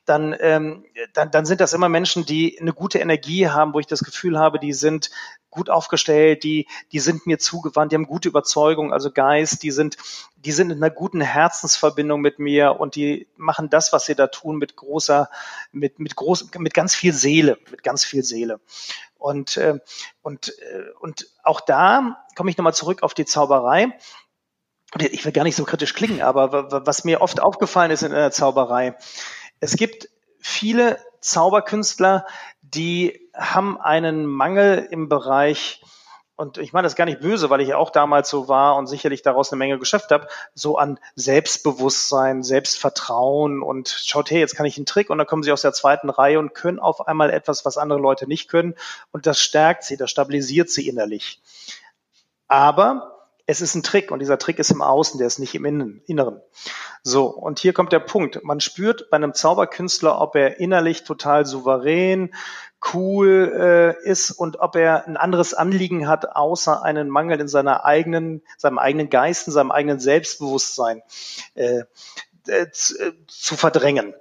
dann, 0.06 0.36
ähm, 0.40 0.86
dann, 1.14 1.32
dann 1.32 1.46
sind 1.46 1.62
das 1.62 1.74
immer 1.74 1.90
Menschen, 1.90 2.26
die 2.26 2.60
eine 2.60 2.74
gute 2.74 3.00
Energie 3.00 3.48
haben, 3.48 3.74
wo 3.74 3.80
ich 3.80 3.88
das 3.88 4.04
Gefühl 4.04 4.40
habe, 4.40 4.60
die 4.60 4.74
sind 4.74 5.12
gut 5.50 5.70
aufgestellt, 5.70 6.44
die, 6.44 6.68
die 6.92 7.00
sind 7.00 7.26
mir 7.26 7.40
zugewandt, 7.40 7.92
die 7.92 7.96
haben 7.96 8.06
gute 8.06 8.30
Überzeugung, 8.30 8.94
also 8.94 9.12
Geist, 9.12 9.64
die 9.64 9.72
sind, 9.72 9.98
die 10.36 10.52
sind 10.52 10.72
in 10.72 10.78
einer 10.78 10.94
guten 10.94 11.22
Herzensverbindung 11.22 12.22
mit 12.22 12.40
mir 12.40 12.80
und 12.80 12.96
die 12.96 13.28
machen 13.36 13.70
das, 13.70 13.92
was 13.94 14.06
sie 14.06 14.16
da 14.16 14.28
tun, 14.28 14.58
mit 14.58 14.76
großer, 14.76 15.30
mit, 15.72 16.00
mit 16.00 16.16
groß, 16.16 16.52
mit 16.58 16.74
ganz 16.74 16.96
viel 16.96 17.14
Seele, 17.14 17.58
mit 17.72 17.84
ganz 17.84 18.04
viel 18.06 18.24
Seele. 18.24 18.60
Und, 19.18 19.58
äh, 19.58 19.80
und, 20.22 20.50
äh, 20.60 20.84
und 21.00 21.28
auch 21.44 21.62
da 21.62 22.26
komme 22.36 22.50
ich 22.50 22.58
nochmal 22.58 22.74
zurück 22.74 23.04
auf 23.04 23.14
die 23.14 23.26
Zauberei. 23.26 23.98
Ich 24.98 25.24
will 25.26 25.32
gar 25.32 25.44
nicht 25.44 25.56
so 25.56 25.66
kritisch 25.66 25.94
klingen, 25.94 26.22
aber 26.22 26.86
was 26.86 27.04
mir 27.04 27.22
oft 27.22 27.40
aufgefallen 27.42 27.92
ist 27.92 28.02
in 28.02 28.12
der 28.12 28.32
Zauberei, 28.32 28.96
es 29.60 29.76
gibt 29.76 30.10
viele 30.40 30.98
Zauberkünstler, 31.22 32.26
die 32.62 33.29
haben 33.40 33.80
einen 33.80 34.26
Mangel 34.26 34.88
im 34.92 35.10
Bereich, 35.10 35.82
und 36.36 36.58
ich 36.58 36.72
meine 36.72 36.86
das 36.86 36.96
gar 36.96 37.04
nicht 37.04 37.20
böse, 37.20 37.50
weil 37.50 37.60
ich 37.60 37.70
ja 37.70 37.78
auch 37.78 37.90
damals 37.90 38.30
so 38.30 38.48
war 38.48 38.78
und 38.78 38.88
sicherlich 38.88 39.22
daraus 39.22 39.52
eine 39.52 39.60
Menge 39.60 39.78
Geschäft 39.78 40.12
habe, 40.12 40.28
so 40.54 40.78
an 40.78 40.98
Selbstbewusstsein, 41.16 42.44
Selbstvertrauen 42.44 43.62
und 43.62 43.90
schaut 43.90 44.32
her, 44.32 44.40
jetzt 44.40 44.56
kann 44.56 44.66
ich 44.66 44.78
einen 44.78 44.86
Trick 44.86 45.10
und 45.10 45.18
dann 45.18 45.28
kommen 45.28 45.44
sie 45.44 45.52
aus 45.52 45.64
der 45.64 45.74
zweiten 45.74 46.10
Reihe 46.10 46.40
und 46.40 46.54
können 46.54 46.80
auf 46.80 47.08
einmal 47.08 47.30
etwas, 47.30 47.66
was 47.66 47.78
andere 47.78 48.00
Leute 48.00 48.26
nicht 48.26 48.50
können 48.50 48.76
und 49.12 49.26
das 49.26 49.42
stärkt 49.42 49.84
sie, 49.84 49.98
das 49.98 50.12
stabilisiert 50.12 50.70
sie 50.70 50.88
innerlich. 50.88 51.42
Aber 52.48 53.20
es 53.46 53.62
ist 53.62 53.76
ein 53.76 53.84
Trick 53.84 54.12
und 54.12 54.20
dieser 54.20 54.38
Trick 54.38 54.60
ist 54.60 54.70
im 54.70 54.84
Außen, 54.84 55.18
der 55.18 55.28
ist 55.28 55.40
nicht 55.40 55.56
im 55.56 55.66
Inneren. 56.06 56.40
So, 57.02 57.26
und 57.26 57.60
hier 57.60 57.74
kommt 57.74 57.92
der 57.92 58.00
Punkt. 58.00 58.44
Man 58.44 58.60
spürt 58.60 59.10
bei 59.10 59.18
einem 59.18 59.34
Zauberkünstler, 59.34 60.22
ob 60.22 60.36
er 60.36 60.60
innerlich 60.60 61.04
total 61.04 61.46
souverän, 61.46 62.34
cool 62.94 63.96
äh, 64.04 64.10
ist 64.10 64.32
und 64.32 64.60
ob 64.60 64.76
er 64.76 65.06
ein 65.06 65.18
anderes 65.18 65.54
Anliegen 65.54 66.08
hat, 66.08 66.36
außer 66.36 66.84
einen 66.84 67.10
Mangel 67.10 67.40
in 67.40 67.48
seiner 67.48 67.86
eigenen, 67.86 68.42
seinem 68.58 68.80
eigenen 68.80 69.10
Geist, 69.10 69.48
in 69.48 69.54
seinem 69.54 69.72
eigenen 69.72 70.00
Selbstbewusstsein 70.00 71.02
äh, 71.56 71.84
äh, 72.48 72.68
zu 73.28 73.56
verdrängen 73.56 74.14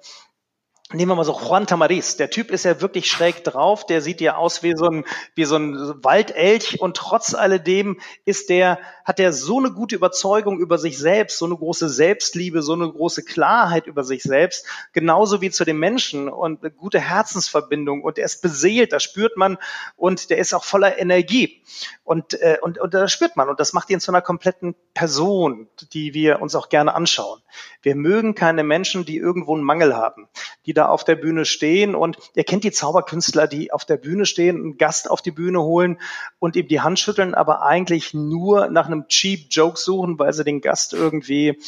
nehmen 0.93 1.11
wir 1.11 1.17
mal 1.17 1.25
so 1.25 1.39
Juan 1.39 1.67
Tamariz. 1.67 2.17
Der 2.17 2.31
Typ 2.31 2.51
ist 2.51 2.65
ja 2.65 2.81
wirklich 2.81 3.11
schräg 3.11 3.45
drauf. 3.45 3.85
Der 3.85 4.01
sieht 4.01 4.23
ja 4.23 4.37
aus 4.37 4.63
wie 4.63 4.75
so 4.75 4.87
ein, 4.87 5.05
wie 5.35 5.45
so 5.45 5.57
ein 5.57 5.77
Waldelch 6.03 6.81
und 6.81 6.97
trotz 6.97 7.35
alledem 7.35 8.01
ist 8.25 8.49
der, 8.49 8.79
hat 9.05 9.21
er 9.21 9.33
so 9.33 9.59
eine 9.59 9.71
gute 9.71 9.97
Überzeugung 9.97 10.59
über 10.59 10.79
sich 10.79 10.99
selbst, 10.99 11.39
so 11.39 11.45
eine 11.45 11.57
große 11.57 11.89
Selbstliebe, 11.89 12.63
so 12.63 12.73
eine 12.73 12.91
große 12.91 13.23
Klarheit 13.23 13.87
über 13.87 14.03
sich 14.03 14.23
selbst, 14.23 14.67
genauso 14.93 15.41
wie 15.41 15.51
zu 15.51 15.65
den 15.65 15.79
Menschen 15.79 16.29
und 16.29 16.63
eine 16.63 16.71
gute 16.71 17.01
Herzensverbindung 17.01 18.03
und 18.03 18.19
er 18.19 18.25
ist 18.25 18.41
beseelt, 18.41 18.93
das 18.93 19.03
spürt 19.03 19.37
man 19.37 19.59
und 19.97 20.31
der 20.31 20.39
ist 20.39 20.55
auch 20.55 20.65
voller 20.65 20.99
Energie 20.99 21.63
und, 22.05 22.35
äh, 22.35 22.59
und, 22.63 22.79
und 22.79 22.95
das 22.95 23.13
spürt 23.13 23.37
man 23.37 23.49
und 23.49 23.61
das 23.61 23.73
macht 23.73 23.91
ihn 23.91 24.01
zu 24.01 24.11
einer 24.11 24.23
kompletten 24.23 24.75
Person, 24.95 25.69
die 25.93 26.15
wir 26.15 26.41
uns 26.41 26.55
auch 26.55 26.69
gerne 26.69 26.95
anschauen. 26.95 27.41
Wir 27.83 27.95
mögen 27.95 28.35
keine 28.35 28.63
Menschen, 28.63 29.05
die 29.05 29.17
irgendwo 29.17 29.55
einen 29.55 29.65
Mangel 29.65 29.97
haben, 29.97 30.29
die 30.67 30.75
da 30.79 30.87
auf 30.89 31.05
der 31.05 31.17
Bühne 31.17 31.45
stehen 31.45 31.95
und 31.95 32.19
ihr 32.35 32.45
kennt 32.45 32.65
die 32.65 32.71
Zauberkünstler, 32.71 33.47
die 33.47 33.73
auf 33.73 33.85
der 33.85 33.97
Bühne 33.97 34.27
stehen, 34.27 34.57
einen 34.57 34.79
Gast 34.79 35.11
auf 35.11 35.21
die 35.21 35.31
Bühne 35.31 35.61
holen 35.63 36.01
und 36.39 36.57
ihm 36.57 36.69
die 36.69 36.81
Hand 36.81 36.99
schütteln, 36.99 37.35
aber 37.35 37.63
eigentlich 37.63 38.15
nur 38.15 38.69
nach 38.69 38.87
einem 38.87 39.09
cheap 39.09 39.49
Joke 39.51 39.79
suchen, 39.79 40.19
weil 40.19 40.33
sie 40.33 40.45
den 40.45 40.61
Gast 40.61 40.93
irgendwie, 40.93 41.59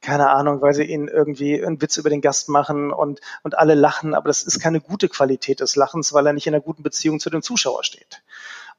keine 0.00 0.30
Ahnung, 0.30 0.62
weil 0.62 0.72
sie 0.72 0.84
ihn 0.84 1.08
irgendwie 1.08 1.62
einen 1.62 1.82
Witz 1.82 1.96
über 1.96 2.10
den 2.10 2.20
Gast 2.20 2.48
machen 2.48 2.92
und, 2.92 3.20
und 3.42 3.58
alle 3.58 3.74
lachen, 3.74 4.14
aber 4.14 4.28
das 4.28 4.42
ist 4.44 4.60
keine 4.60 4.80
gute 4.80 5.08
Qualität 5.08 5.60
des 5.60 5.76
Lachens, 5.76 6.12
weil 6.12 6.26
er 6.26 6.32
nicht 6.32 6.46
in 6.46 6.54
einer 6.54 6.62
guten 6.62 6.82
Beziehung 6.82 7.20
zu 7.20 7.28
dem 7.28 7.42
Zuschauer 7.42 7.84
steht. 7.84 8.22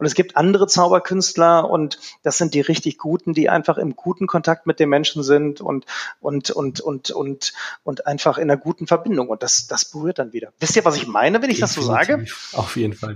Und 0.02 0.08
es 0.08 0.16
gibt 0.16 0.36
andere 0.36 0.66
Zauberkünstler 0.66 1.70
und 1.70 2.00
das 2.24 2.40
sind 2.40 2.56
die 2.56 2.62
richtig 2.62 2.98
guten, 2.98 3.36
die 3.36 3.50
einfach 3.50 3.78
im 3.78 3.96
guten 3.96 4.26
Kontakt 4.26 4.66
mit 4.66 4.80
den 4.80 4.90
Menschen 4.90 5.22
sind 5.22 5.62
und, 5.62 5.86
und, 6.20 6.50
und, 6.50 6.82
und, 6.82 7.12
und, 7.12 7.54
und 7.84 8.08
einfach 8.08 8.40
in 8.40 8.50
einer 8.50 8.60
guten 8.60 8.88
Verbindung. 8.88 9.30
Und 9.30 9.44
das, 9.44 9.68
das 9.68 9.86
berührt 9.86 10.18
dann 10.18 10.34
wieder. 10.34 10.54
Wisst 10.60 10.76
ihr, 10.76 10.86
was 10.86 10.96
ich 10.96 11.06
meine, 11.06 11.44
wenn 11.44 11.52
ich 11.52 11.60
Definitiv. 11.60 11.76
das 11.76 11.86
so 11.86 12.16
sage? 12.16 12.26
Auf 12.54 12.78
jeden 12.78 12.94
Fall. 12.94 13.16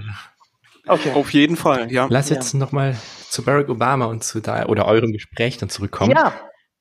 Okay. 0.85 1.13
Auf 1.13 1.33
jeden 1.33 1.55
Fall, 1.55 1.91
ja. 1.91 2.05
Lass 2.07 2.29
jetzt 2.29 2.53
ja. 2.53 2.59
nochmal 2.59 2.95
zu 3.31 3.41
Barack 3.41 3.67
Obama 3.69 4.05
und 4.05 4.23
zu 4.23 4.39
da 4.39 4.67
oder 4.67 4.85
eurem 4.85 5.11
Gespräch 5.11 5.57
dann 5.57 5.69
zurückkommen. 5.69 6.11
Ja. 6.11 6.35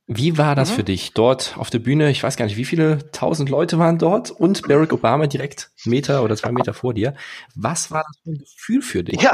Wie 0.07 0.37
war 0.37 0.55
das 0.55 0.71
mhm. 0.71 0.75
für 0.75 0.85
dich 0.85 1.15
dort 1.15 1.55
auf 1.57 1.71
der 1.71 1.79
Bühne? 1.79 2.11
Ich 2.11 2.23
weiß 2.23 2.37
gar 2.37 2.45
nicht, 2.45 2.59
wie 2.59 2.67
viele 2.67 3.11
tausend 3.13 3.49
Leute 3.49 3.79
waren 3.79 3.99
dort 3.99 4.31
und 4.31 4.69
Barack 4.69 4.93
Obama 4.93 5.27
direkt 5.27 5.71
Meter 5.85 6.23
oder 6.23 6.37
zwei 6.37 6.53
Meter 6.53 6.75
vor 6.75 6.93
dir. 6.93 7.15
Was 7.55 7.91
war 7.91 8.05
das 8.07 8.19
für 8.23 8.31
ein 8.31 8.39
Gefühl 8.39 8.83
für 8.83 9.05
dich? 9.05 9.23
Ja. 9.23 9.33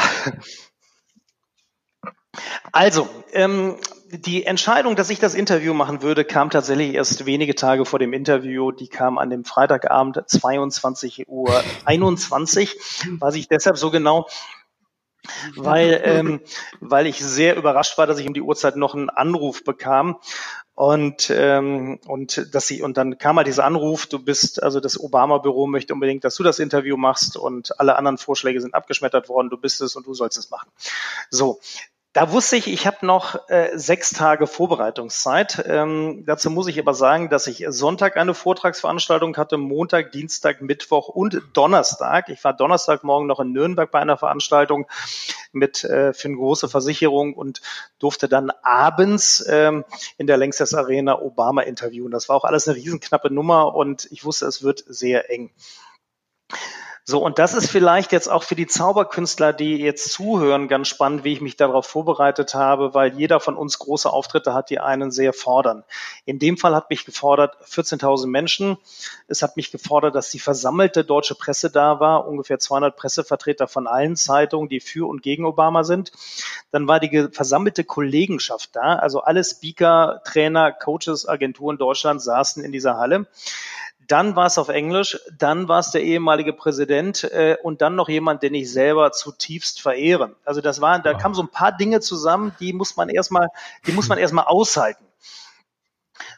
Also, 2.71 3.09
ähm, 3.33 3.77
die 4.13 4.45
Entscheidung, 4.45 4.97
dass 4.97 5.11
ich 5.11 5.19
das 5.19 5.35
Interview 5.35 5.75
machen 5.75 6.03
würde, 6.03 6.25
kam 6.25 6.51
tatsächlich 6.51 6.95
erst 6.95 7.27
wenige 7.27 7.55
Tage 7.55 7.85
vor 7.85 7.99
dem 7.99 8.13
Interview. 8.13 8.71
Die 8.71 8.89
kam 8.89 9.19
an 9.19 9.31
dem 9.31 9.45
Freitagabend 9.45 10.23
22 10.27 11.29
Uhr 11.29 11.63
21. 11.85 12.77
Weiß 13.19 13.35
ich 13.35 13.49
deshalb 13.49 13.77
so 13.77 13.91
genau, 13.91 14.27
weil, 15.57 16.01
ähm, 16.05 16.41
weil 16.81 17.07
ich 17.07 17.19
sehr 17.25 17.57
überrascht 17.57 17.99
war, 17.99 18.07
dass 18.07 18.19
ich 18.19 18.27
um 18.27 18.35
die 18.35 18.43
Uhrzeit 18.43 18.77
noch 18.77 18.95
einen 18.95 19.11
Anruf 19.11 19.65
bekam. 19.65 20.19
Und, 20.75 21.31
ähm, 21.31 21.99
und, 22.07 22.55
dass 22.55 22.67
sie, 22.67 22.81
und 22.81 22.97
dann 22.97 23.19
kam 23.19 23.37
halt 23.37 23.47
dieser 23.47 23.65
Anruf, 23.65 24.07
du 24.07 24.19
bist, 24.19 24.63
also 24.63 24.81
das 24.81 24.99
Obama-Büro 24.99 25.67
möchte 25.67 25.93
unbedingt, 25.93 26.25
dass 26.25 26.37
du 26.37 26.43
das 26.43 26.59
Interview 26.59 26.97
machst 26.97 27.37
und 27.37 27.79
alle 27.79 27.97
anderen 27.97 28.17
Vorschläge 28.17 28.63
sind 28.63 28.73
abgeschmettert 28.73 29.29
worden, 29.29 29.51
du 29.51 29.59
bist 29.59 29.83
es 29.83 29.95
und 29.95 30.07
du 30.07 30.15
sollst 30.15 30.39
es 30.39 30.49
machen. 30.49 30.71
So, 31.29 31.61
da 32.13 32.33
wusste 32.33 32.57
ich, 32.57 32.67
ich 32.67 32.89
habe 32.89 33.07
noch 33.07 33.49
äh, 33.49 33.71
sechs 33.75 34.11
Tage 34.11 34.49
Vorbereitungszeit. 34.49 35.65
Ähm, 35.65 36.25
dazu 36.27 36.51
muss 36.51 36.67
ich 36.67 36.81
aber 36.81 36.93
sagen, 36.93 37.29
dass 37.29 37.47
ich 37.47 37.65
Sonntag 37.69 38.17
eine 38.17 38.35
Vortragsveranstaltung 38.35 39.37
hatte, 39.37 39.59
Montag, 39.59 40.11
Dienstag, 40.11 40.61
Mittwoch 40.61 41.09
und 41.09 41.41
Donnerstag. 41.53 42.29
Ich 42.29 42.43
war 42.43 42.53
Donnerstagmorgen 42.53 43.29
noch 43.29 43.39
in 43.39 43.53
Nürnberg 43.53 43.93
bei 43.93 44.01
einer 44.01 44.17
Veranstaltung 44.17 44.89
mit 45.53 45.85
äh, 45.85 46.13
für 46.13 46.27
eine 46.27 46.37
große 46.37 46.69
Versicherung 46.69 47.35
und 47.35 47.61
durfte 48.01 48.29
dann 48.29 48.51
abends 48.63 49.45
ähm, 49.49 49.85
in 50.19 50.27
der 50.27 50.37
Längstes 50.37 50.75
Arena 50.75 51.21
Obama 51.21 51.63
interviewen. 51.63 52.11
Das 52.11 52.29
war 52.29 52.35
auch 52.35 52.45
alles 52.45 52.67
eine 52.67 52.77
riesenknappe 52.77 53.33
Nummer 53.33 53.77
und 53.77 54.09
ich 54.11 54.25
wusste, 54.25 54.47
es 54.47 54.65
wird 54.65 54.83
sehr 54.89 55.31
eng. 55.31 55.53
So, 57.05 57.25
und 57.25 57.39
das 57.39 57.55
ist 57.55 57.71
vielleicht 57.71 58.13
jetzt 58.13 58.29
auch 58.29 58.43
für 58.43 58.55
die 58.55 58.67
Zauberkünstler, 58.67 59.53
die 59.53 59.79
jetzt 59.79 60.13
zuhören, 60.13 60.69
ganz 60.69 60.87
spannend, 60.89 61.25
wie 61.25 61.33
ich 61.33 61.41
mich 61.41 61.57
darauf 61.57 61.87
vorbereitet 61.87 62.55
habe, 62.55 62.95
weil 62.95 63.15
jeder 63.15 63.41
von 63.41 63.57
uns 63.57 63.79
große 63.79 64.09
Auftritte 64.09 64.53
hat, 64.53 64.71
die 64.71 64.79
einen 64.81 65.11
sehr 65.11 65.33
fordern. 65.33 65.83
In 66.27 66.39
dem 66.39 66.59
Fall 66.59 66.75
hat 66.75 66.91
mich 66.91 67.07
gefordert 67.07 67.57
14.000 67.67 68.27
Menschen. 68.27 68.77
Es 69.29 69.43
hat 69.43 69.57
mich 69.57 69.73
gefordert, 69.73 70.15
dass 70.15 70.31
die 70.31 70.39
versammelte 70.39 71.03
deutsche 71.03 71.35
Presse 71.35 71.71
da 71.71 72.01
war, 72.01 72.29
ungefähr 72.29 72.59
200 72.59 72.95
Pressevertreter 72.97 73.67
von 73.67 73.87
allen 73.87 74.15
Zeitungen, 74.15 74.69
die 74.69 74.81
für 74.81 75.09
und 75.09 75.23
gegen 75.23 75.47
Obama 75.47 75.85
sind. 75.85 76.13
Dann 76.71 76.87
war 76.87 77.01
die 77.01 77.29
versammelte 77.33 77.83
Kollegenschaft 77.83 78.77
da, 78.77 78.97
also 78.97 79.23
alle 79.23 79.43
Speaker, 79.43 80.21
Trainer, 80.25 80.71
Coaches, 80.71 81.27
Agenturen 81.27 81.79
Deutschland 81.79 82.23
saßen 82.23 82.63
in 82.63 82.73
dieser 82.73 82.99
Halle. 82.99 83.27
Dann 84.11 84.35
war 84.35 84.47
es 84.47 84.59
auf 84.59 84.69
Englisch, 84.69 85.21
dann 85.39 85.69
war 85.69 85.79
es 85.79 85.93
der 85.93 86.03
ehemalige 86.03 86.53
Präsident 86.53 87.23
äh, 87.23 87.57
und 87.63 87.81
dann 87.81 87.95
noch 87.95 88.09
jemand, 88.09 88.43
den 88.43 88.55
ich 88.55 88.73
selber 88.73 89.13
zutiefst 89.13 89.81
verehre. 89.81 90.35
Also 90.45 90.61
das 90.61 90.81
waren, 90.81 91.05
da 91.05 91.15
kamen 91.15 91.37
so 91.37 91.43
ein 91.43 91.49
paar 91.49 91.71
Dinge 91.71 92.01
zusammen, 92.01 92.53
die 92.59 92.73
muss 92.73 92.97
man 92.97 93.09
erstmal, 93.09 93.51
die 93.87 93.93
muss 93.93 94.09
man 94.09 94.19
erstmal 94.19 94.47
aushalten. 94.47 95.05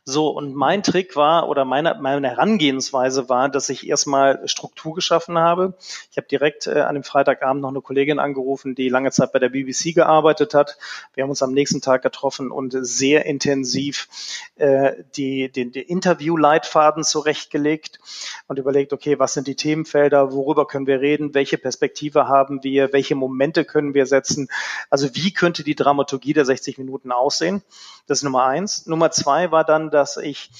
So, 0.05 0.31
und 0.31 0.57
mein 0.57 0.83
Trick 0.83 1.15
war 1.15 1.49
oder 1.49 1.65
meine, 1.65 1.97
meine 2.01 2.29
Herangehensweise 2.29 3.29
war, 3.29 3.49
dass 3.49 3.69
ich 3.69 3.87
erstmal 3.87 4.49
Struktur 4.49 4.97
geschaffen 4.97 5.39
habe. 5.39 5.75
Ich 6.11 6.17
habe 6.17 6.27
direkt 6.27 6.67
äh, 6.67 6.81
an 6.81 6.95
dem 6.95 7.05
Freitagabend 7.05 7.63
noch 7.63 7.69
eine 7.69 7.83
Kollegin 7.83 8.19
angerufen, 8.19 8.75
die 8.75 8.89
lange 8.89 9.13
Zeit 9.13 9.33
bei 9.33 9.39
der 9.39 9.51
BBC 9.51 9.95
gearbeitet 9.95 10.55
hat. 10.55 10.77
Wir 11.15 11.23
haben 11.23 11.31
uns 11.31 11.45
am 11.45 11.53
nächsten 11.53 11.81
Tag 11.81 12.03
getroffen 12.03 12.51
und 12.51 12.75
sehr 12.81 13.27
intensiv 13.27 14.09
äh, 14.57 15.05
die, 15.15 15.53
den, 15.53 15.71
den 15.71 15.85
Interview-Leitfaden 15.85 17.05
zurechtgelegt 17.05 18.01
und 18.49 18.59
überlegt, 18.59 18.93
okay, 18.93 19.21
was 19.21 19.35
sind 19.35 19.47
die 19.47 19.55
Themenfelder, 19.55 20.33
worüber 20.33 20.67
können 20.67 20.89
wir 20.89 21.01
reden, 21.01 21.33
welche 21.33 21.59
Perspektive 21.59 22.27
haben 22.27 22.65
wir, 22.65 22.93
welche 22.93 23.15
Momente 23.15 23.65
können 23.65 23.95
wir 23.95 24.07
setzen, 24.07 24.49
also 24.91 25.15
wie 25.15 25.33
könnte 25.33 25.63
die 25.63 25.77
Dramaturgie 25.77 26.33
der 26.33 26.45
60 26.45 26.79
Minuten 26.79 27.13
aussehen. 27.13 27.63
Das 28.09 28.19
ist 28.19 28.25
Nummer 28.25 28.47
eins. 28.47 28.87
Nummer 28.87 29.13
zwei 29.13 29.53
war 29.53 29.63
dann, 29.63 29.92
dass 29.93 30.17
ich 30.17 30.51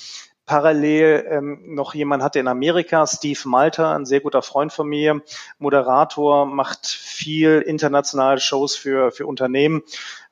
parallel 0.47 1.27
ähm, 1.29 1.75
noch 1.75 1.95
jemand 1.95 2.23
hatte 2.23 2.39
in 2.39 2.49
Amerika, 2.49 3.07
Steve 3.07 3.41
Malter, 3.45 3.95
ein 3.95 4.07
sehr 4.07 4.21
guter 4.21 4.43
Freund 4.43 4.73
von 4.73 4.89
mir, 4.89 5.23
Moderator, 5.59 6.47
macht 6.47 6.87
viel 6.87 7.61
internationale 7.61 8.41
Shows 8.41 8.77
für, 8.77 9.13
für 9.13 9.27
Unternehmen. 9.27 9.83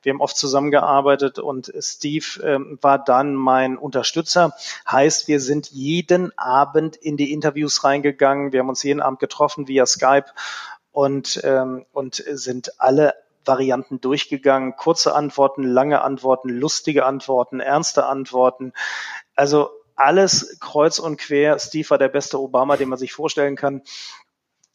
Wir 0.03 0.13
haben 0.13 0.21
oft 0.21 0.37
zusammengearbeitet 0.37 1.39
und 1.39 1.73
Steve 1.79 2.27
ähm, 2.43 2.79
war 2.81 2.99
dann 2.99 3.35
mein 3.35 3.77
Unterstützer. 3.77 4.55
Heißt, 4.91 5.29
wir 5.29 5.41
sind 5.41 5.71
jeden 5.71 6.37
Abend 6.39 6.97
in 6.97 7.17
die 7.17 7.33
Interviews 7.33 7.85
reingegangen. 7.85 8.53
Wir 8.53 8.61
haben 8.61 8.69
uns 8.69 8.83
jeden 8.83 9.01
Abend 9.01 9.21
getroffen 9.21 9.69
via 9.69 9.87
Skype 9.87 10.27
und, 10.93 11.41
ähm, 11.45 11.85
und 11.93 12.17
sind 12.17 12.81
alle 12.81 13.15
Varianten 13.45 14.01
durchgegangen. 14.01 14.77
Kurze 14.77 15.15
Antworten, 15.15 15.63
lange 15.63 16.03
Antworten, 16.03 16.49
lustige 16.49 17.07
Antworten, 17.07 17.61
ernste 17.61 18.07
Antworten. 18.07 18.73
Also 19.35 19.71
alles 19.97 20.59
kreuz 20.61 20.99
und 20.99 21.19
quer. 21.19 21.59
Steve 21.59 21.91
war 21.91 21.99
der 21.99 22.09
beste 22.09 22.41
Obama, 22.41 22.77
den 22.77 22.89
man 22.89 22.99
sich 22.99 23.13
vorstellen 23.13 23.57
kann. 23.57 23.83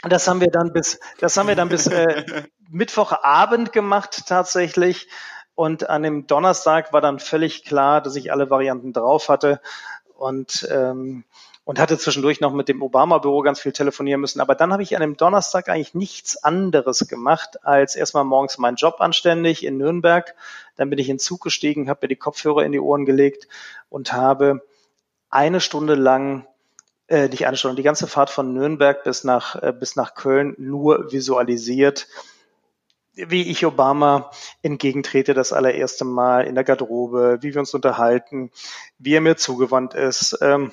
Das 0.04 0.28
haben 0.28 0.40
wir 0.40 0.52
dann 0.52 0.72
bis, 0.72 1.00
das 1.20 1.36
haben 1.38 1.48
wir 1.48 1.56
dann 1.56 1.70
bis 1.70 1.88
äh, 1.88 2.44
Mittwochabend 2.70 3.72
gemacht 3.72 4.24
tatsächlich. 4.28 5.08
Und 5.56 5.90
an 5.90 6.04
dem 6.04 6.28
Donnerstag 6.28 6.94
war 6.94 7.02
dann 7.02 7.20
völlig 7.20 7.64
klar, 7.64 8.02
dass 8.02 8.16
ich 8.16 8.32
alle 8.32 8.50
Varianten 8.50 8.94
drauf 8.94 9.30
hatte. 9.30 9.62
Und 10.16 10.68
ähm, 10.70 11.24
und 11.66 11.80
hatte 11.80 11.98
zwischendurch 11.98 12.40
noch 12.40 12.54
mit 12.54 12.70
dem 12.70 12.82
Obama-Büro 12.82 13.42
ganz 13.42 13.60
viel 13.60 13.74
telefonieren 13.74 14.22
müssen. 14.22 14.40
Aber 14.40 14.56
dann 14.56 14.72
habe 14.72 14.84
ich 14.84 14.96
an 14.96 15.02
dem 15.02 15.18
Donnerstag 15.18 15.68
eigentlich 15.68 15.96
nichts 15.96 16.42
anderes 16.42 17.08
gemacht, 17.08 17.66
als 17.66 17.96
erstmal 17.96 18.24
morgens 18.24 18.60
meinen 18.60 18.76
Job 18.76 19.02
anständig 19.02 19.66
in 19.66 19.78
Nürnberg. 19.78 20.36
Dann 20.78 20.90
bin 20.92 21.00
ich 21.00 21.10
in 21.10 21.16
den 21.16 21.20
Zug 21.20 21.42
gestiegen, 21.42 21.90
habe 21.90 22.02
mir 22.04 22.10
die 22.10 22.16
Kopfhörer 22.16 22.64
in 22.64 22.72
die 22.72 22.80
Ohren 22.80 23.06
gelegt 23.06 23.48
und 23.90 24.14
habe 24.14 24.62
eine 25.30 25.60
Stunde 25.60 25.96
lang 25.96 26.48
äh, 27.08 27.28
nicht 27.28 27.46
eine 27.46 27.58
Stunde, 27.58 27.76
die 27.76 27.84
ganze 27.84 28.08
Fahrt 28.08 28.30
von 28.30 28.54
Nürnberg 28.54 29.04
bis 29.04 29.24
nach, 29.24 29.62
äh, 29.62 29.74
bis 29.74 29.96
nach 29.96 30.16
Köln 30.16 30.56
nur 30.58 31.12
visualisiert, 31.12 32.08
wie 33.14 33.50
ich 33.50 33.66
Obama 33.66 34.32
entgegentrete 34.62 35.34
das 35.34 35.54
allererste 35.54 36.04
Mal 36.04 36.46
in 36.46 36.56
der 36.56 36.64
Garderobe, 36.64 37.40
wie 37.42 37.54
wir 37.54 37.60
uns 37.60 37.74
unterhalten, 37.74 38.52
wie 38.98 39.16
er 39.16 39.22
mir 39.22 39.38
zugewandt 39.38 39.94
ist. 39.94 40.38
Ähm, 40.42 40.72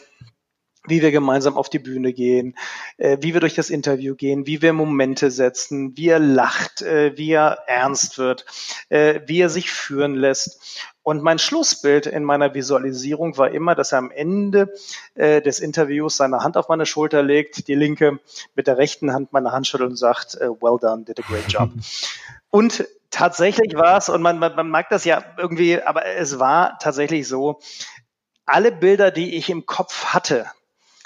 wie 0.86 1.00
wir 1.00 1.12
gemeinsam 1.12 1.56
auf 1.56 1.68
die 1.68 1.78
Bühne 1.78 2.12
gehen, 2.12 2.56
äh, 2.96 3.18
wie 3.20 3.34
wir 3.34 3.40
durch 3.40 3.54
das 3.54 3.70
Interview 3.70 4.14
gehen, 4.14 4.46
wie 4.46 4.62
wir 4.62 4.72
Momente 4.72 5.30
setzen, 5.30 5.96
wie 5.96 6.08
er 6.08 6.18
lacht, 6.18 6.82
äh, 6.82 7.16
wie 7.16 7.30
er 7.30 7.58
ernst 7.66 8.18
wird, 8.18 8.44
äh, 8.88 9.20
wie 9.26 9.40
er 9.40 9.48
sich 9.48 9.70
führen 9.70 10.14
lässt. 10.14 10.90
Und 11.04 11.22
mein 11.22 11.38
Schlussbild 11.38 12.06
in 12.06 12.24
meiner 12.24 12.54
Visualisierung 12.54 13.36
war 13.36 13.50
immer, 13.50 13.74
dass 13.74 13.92
er 13.92 13.98
am 13.98 14.10
Ende 14.10 14.72
äh, 15.14 15.42
des 15.42 15.58
Interviews 15.58 16.16
seine 16.16 16.40
Hand 16.44 16.56
auf 16.56 16.68
meine 16.68 16.86
Schulter 16.86 17.22
legt, 17.22 17.66
die 17.66 17.74
linke 17.74 18.20
mit 18.54 18.66
der 18.66 18.78
rechten 18.78 19.12
Hand 19.12 19.32
meine 19.32 19.52
Hand 19.52 19.66
schüttelt 19.66 19.90
und 19.90 19.96
sagt, 19.96 20.36
äh, 20.36 20.48
well 20.48 20.78
done, 20.80 21.04
did 21.04 21.18
a 21.18 21.22
great 21.22 21.50
job. 21.50 21.70
und 22.50 22.86
tatsächlich 23.10 23.74
war 23.74 23.98
es, 23.98 24.08
und 24.08 24.22
man, 24.22 24.38
man, 24.38 24.54
man 24.54 24.68
mag 24.68 24.88
das 24.90 25.04
ja 25.04 25.24
irgendwie, 25.38 25.80
aber 25.80 26.06
es 26.06 26.38
war 26.38 26.78
tatsächlich 26.78 27.26
so, 27.26 27.60
alle 28.46 28.72
Bilder, 28.72 29.10
die 29.10 29.36
ich 29.36 29.50
im 29.50 29.66
Kopf 29.66 30.06
hatte, 30.06 30.46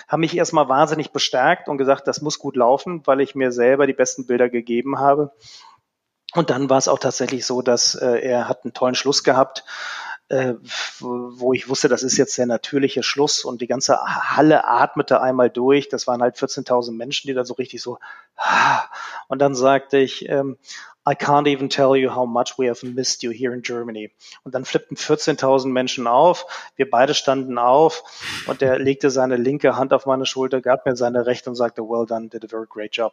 haben 0.07 0.21
mich 0.21 0.37
erstmal 0.37 0.69
wahnsinnig 0.69 1.11
bestärkt 1.11 1.69
und 1.69 1.79
gesagt, 1.79 2.07
das 2.07 2.21
muss 2.21 2.39
gut 2.39 2.57
laufen, 2.57 3.07
weil 3.07 3.21
ich 3.21 3.35
mir 3.35 3.53
selber 3.53 3.87
die 3.87 3.93
besten 3.93 4.27
Bilder 4.27 4.49
gegeben 4.49 4.99
habe. 4.99 5.33
Und 6.35 6.51
dann 6.51 6.69
war 6.69 6.79
es 6.79 6.89
auch 6.89 6.99
tatsächlich 6.99 7.47
so, 7.47 7.63
dass 7.63 7.95
äh, 7.95 8.19
er 8.21 8.49
hat 8.49 8.65
einen 8.65 8.75
tollen 8.75 8.95
Schluss 8.95 9.25
gehabt, 9.25 9.65
äh, 10.29 10.55
wo 10.99 11.53
ich 11.53 11.69
wusste, 11.69 11.89
das 11.89 12.03
ist 12.03 12.17
jetzt 12.17 12.37
der 12.37 12.47
natürliche 12.47 13.03
Schluss 13.03 13.45
und 13.45 13.61
die 13.61 13.69
ganze 13.69 13.99
Halle 14.01 14.67
atmete 14.67 15.21
einmal 15.21 15.51
durch. 15.51 15.89
Das 15.89 16.07
waren 16.07 16.21
halt 16.21 16.37
14.000 16.37 16.93
Menschen, 16.93 17.29
die 17.29 17.35
da 17.35 17.45
so 17.45 17.55
richtig 17.55 17.81
so. 17.81 17.99
Und 19.29 19.39
dann 19.41 19.55
sagte 19.55 19.99
ich, 19.99 20.29
ähm, 20.29 20.59
I 21.09 21.15
can't 21.15 21.47
even 21.47 21.69
tell 21.69 21.95
you 21.95 22.11
how 22.11 22.27
much 22.27 22.59
we 22.59 22.67
have 22.67 22.83
missed 22.83 23.23
you 23.23 23.31
here 23.31 23.55
in 23.55 23.63
Germany. 23.63 24.11
Und 24.43 24.57
dann 24.57 24.65
flippten 24.65 24.97
14.000 24.97 25.69
Menschen 25.69 26.09
auf. 26.09 26.47
Wir 26.75 26.91
beide 26.91 27.15
standen 27.15 27.59
auf 27.59 28.03
und 28.49 28.61
er 28.61 28.79
legte 28.81 29.11
seine 29.11 29.37
linke 29.37 29.77
Hand 29.77 29.93
auf 29.93 30.07
meine 30.07 30.27
Schulter, 30.27 30.61
gab 30.61 30.85
mir 30.85 30.97
seine 30.97 31.25
rechte 31.27 31.49
und 31.49 31.55
sagte, 31.55 31.83
well 31.83 32.07
done, 32.07 32.29
did 32.29 32.45
a 32.45 32.49
very 32.49 32.67
great 32.69 32.97
job. 32.97 33.13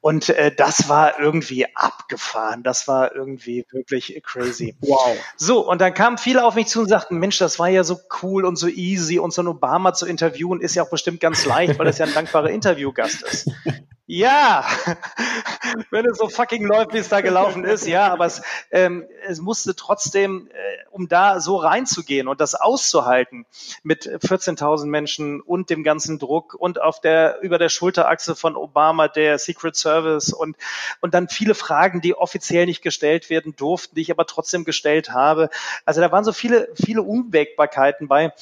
Und 0.00 0.30
äh, 0.30 0.52
das 0.52 0.88
war 0.88 1.20
irgendwie 1.20 1.66
abgefahren. 1.76 2.64
Das 2.64 2.88
war 2.88 3.14
irgendwie 3.14 3.64
wirklich 3.70 4.20
crazy. 4.24 4.74
Wow. 4.80 5.16
So, 5.36 5.68
und 5.68 5.80
dann 5.80 5.94
kamen 5.94 6.18
viele 6.18 6.44
auf 6.44 6.56
mich 6.56 6.66
zu 6.66 6.80
und 6.80 6.88
sagten, 6.88 7.18
Mensch, 7.18 7.38
das 7.38 7.60
war 7.60 7.68
ja 7.68 7.84
so 7.84 7.98
cool 8.22 8.44
und 8.44 8.56
so 8.56 8.66
easy 8.66 9.20
und 9.20 9.32
so 9.32 9.42
ein 9.42 9.48
Obama 9.48 9.94
zu 9.94 10.06
interviewen 10.06 10.60
ist 10.60 10.74
ja 10.74 10.82
auch 10.82 10.90
bestimmt 10.90 11.20
ganz 11.20 11.44
leicht, 11.44 11.78
weil 11.78 11.86
es 11.86 11.98
ja 11.98 12.06
ein 12.06 12.14
dankbarer 12.14 12.50
Interviewgast 12.50 13.22
ist. 13.22 13.50
Ja, 14.10 14.64
wenn 15.90 16.06
es 16.06 16.16
so 16.16 16.30
fucking 16.30 16.64
läuft, 16.64 16.94
wie 16.94 16.98
es 16.98 17.10
da 17.10 17.20
gelaufen 17.20 17.64
ist, 17.64 17.86
ja, 17.86 18.10
aber 18.10 18.24
es, 18.24 18.40
ähm, 18.70 19.06
es 19.26 19.38
musste 19.42 19.76
trotzdem, 19.76 20.48
äh, 20.50 20.86
um 20.90 21.08
da 21.08 21.40
so 21.40 21.56
reinzugehen 21.56 22.26
und 22.26 22.40
das 22.40 22.54
auszuhalten 22.54 23.44
mit 23.82 24.06
14.000 24.06 24.86
Menschen 24.86 25.42
und 25.42 25.68
dem 25.68 25.84
ganzen 25.84 26.18
Druck 26.18 26.54
und 26.54 26.80
auf 26.80 27.02
der 27.02 27.40
über 27.42 27.58
der 27.58 27.68
Schulterachse 27.68 28.34
von 28.34 28.56
Obama 28.56 29.08
der 29.08 29.38
Secret 29.38 29.76
Service 29.76 30.32
und 30.32 30.56
und 31.02 31.12
dann 31.12 31.28
viele 31.28 31.54
Fragen, 31.54 32.00
die 32.00 32.14
offiziell 32.14 32.64
nicht 32.64 32.80
gestellt 32.80 33.28
werden 33.28 33.56
durften, 33.56 33.94
die 33.94 34.00
ich 34.00 34.10
aber 34.10 34.24
trotzdem 34.24 34.64
gestellt 34.64 35.10
habe. 35.10 35.50
Also 35.84 36.00
da 36.00 36.10
waren 36.10 36.24
so 36.24 36.32
viele 36.32 36.70
viele 36.82 37.02
Unwägbarkeiten 37.02 38.08
bei 38.08 38.32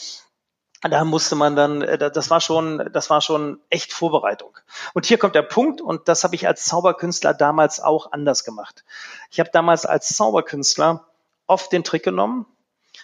da 0.82 1.04
musste 1.04 1.36
man 1.36 1.56
dann, 1.56 1.82
äh, 1.82 2.10
das 2.10 2.30
war 2.30 2.40
schon, 2.40 2.90
das 2.92 3.10
war 3.10 3.20
schon 3.20 3.60
echt 3.70 3.92
Vorbereitung. 3.92 4.56
Und 4.94 5.06
hier 5.06 5.18
kommt 5.18 5.34
der 5.34 5.42
Punkt, 5.42 5.80
und 5.80 6.08
das 6.08 6.24
habe 6.24 6.34
ich 6.34 6.46
als 6.46 6.64
Zauberkünstler 6.66 7.34
damals 7.34 7.80
auch 7.80 8.12
anders 8.12 8.44
gemacht. 8.44 8.84
Ich 9.30 9.40
habe 9.40 9.50
damals 9.52 9.86
als 9.86 10.08
Zauberkünstler 10.16 11.06
oft 11.46 11.72
den 11.72 11.84
Trick 11.84 12.02
genommen, 12.02 12.46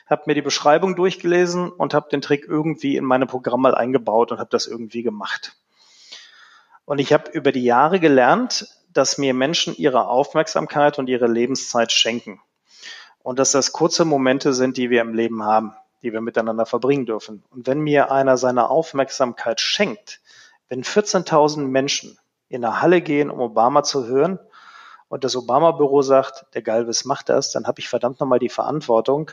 habe 0.07 0.23
mir 0.27 0.35
die 0.35 0.43
Beschreibung 0.43 0.97
durchgelesen 0.97 1.71
und 1.71 1.95
habe 1.95 2.09
den 2.11 2.21
Trick 2.21 2.47
irgendwie 2.47 2.97
in 2.97 3.05
meine 3.05 3.27
Programm 3.27 3.63
mal 3.63 3.75
eingebaut 3.75 4.33
und 4.33 4.39
habe 4.39 4.51
das 4.51 4.67
irgendwie 4.67 5.03
gemacht. 5.03 5.57
Und 6.85 6.99
ich 6.99 7.13
habe 7.13 7.31
über 7.31 7.53
die 7.53 7.65
Jahre 7.65 8.01
gelernt, 8.01 8.69
dass 8.93 9.17
mir 9.17 9.33
Menschen 9.33 9.75
ihre 9.75 10.07
Aufmerksamkeit 10.09 10.99
und 10.99 11.09
ihre 11.09 11.27
Lebenszeit 11.27 11.93
schenken. 11.93 12.41
Und 13.23 13.39
dass 13.39 13.53
das 13.53 13.73
kurze 13.73 14.05
Momente 14.05 14.53
sind, 14.53 14.77
die 14.77 14.91
wir 14.91 15.01
im 15.01 15.15
Leben 15.15 15.45
haben 15.45 15.75
die 16.03 16.13
wir 16.13 16.21
miteinander 16.21 16.67
verbringen 16.67 17.07
dürfen. 17.07 17.45
Und 17.51 17.67
wenn 17.67 17.81
mir 17.81 18.11
einer 18.11 18.37
seine 18.37 18.71
Aufmerksamkeit 18.71 19.61
schenkt, 19.61 20.21
wenn 20.69 20.83
14.000 20.83 21.61
Menschen 21.61 22.19
in 22.49 22.65
eine 22.65 22.81
Halle 22.81 23.01
gehen, 23.01 23.31
um 23.31 23.41
Obama 23.41 23.83
zu 23.83 24.07
hören, 24.07 24.39
und 25.09 25.25
das 25.25 25.37
Obama-Büro 25.37 26.01
sagt, 26.01 26.47
der 26.55 26.63
Galvis 26.63 27.05
macht 27.05 27.29
das, 27.29 27.53
dann 27.53 27.67
habe 27.67 27.81
ich 27.81 27.89
verdammt 27.91 28.19
nochmal 28.19 28.39
die 28.39 28.49
Verantwortung, 28.49 29.31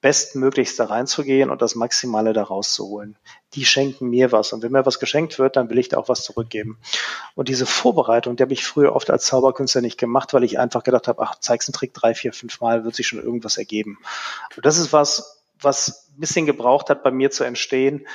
Bestmöglichste 0.00 0.90
reinzugehen 0.90 1.50
und 1.50 1.62
das 1.62 1.74
Maximale 1.74 2.32
da 2.32 2.42
rauszuholen. 2.42 3.16
Die 3.52 3.64
schenken 3.64 4.08
mir 4.08 4.32
was. 4.32 4.52
Und 4.52 4.62
wenn 4.62 4.72
mir 4.72 4.86
was 4.86 4.98
geschenkt 4.98 5.38
wird, 5.38 5.54
dann 5.56 5.68
will 5.70 5.78
ich 5.78 5.88
da 5.88 5.98
auch 5.98 6.08
was 6.08 6.24
zurückgeben. 6.24 6.78
Und 7.36 7.48
diese 7.48 7.64
Vorbereitung, 7.64 8.34
die 8.34 8.42
habe 8.42 8.54
ich 8.54 8.64
früher 8.64 8.96
oft 8.96 9.10
als 9.10 9.26
Zauberkünstler 9.26 9.82
nicht 9.82 9.98
gemacht, 9.98 10.34
weil 10.34 10.42
ich 10.42 10.58
einfach 10.58 10.82
gedacht 10.82 11.06
habe, 11.06 11.22
ach, 11.22 11.38
zeigst 11.38 11.68
einen 11.68 11.74
Trick 11.74 11.94
drei, 11.94 12.14
vier, 12.14 12.32
fünf 12.32 12.60
Mal, 12.60 12.84
wird 12.84 12.94
sich 12.94 13.06
schon 13.06 13.22
irgendwas 13.22 13.56
ergeben. 13.56 13.98
Und 14.56 14.64
das 14.64 14.78
ist 14.78 14.92
was, 14.92 15.39
was 15.60 16.08
ein 16.14 16.20
bisschen 16.20 16.46
gebraucht 16.46 16.90
hat, 16.90 17.02
bei 17.02 17.10
mir 17.10 17.30
zu 17.30 17.44
entstehen. 17.44 18.06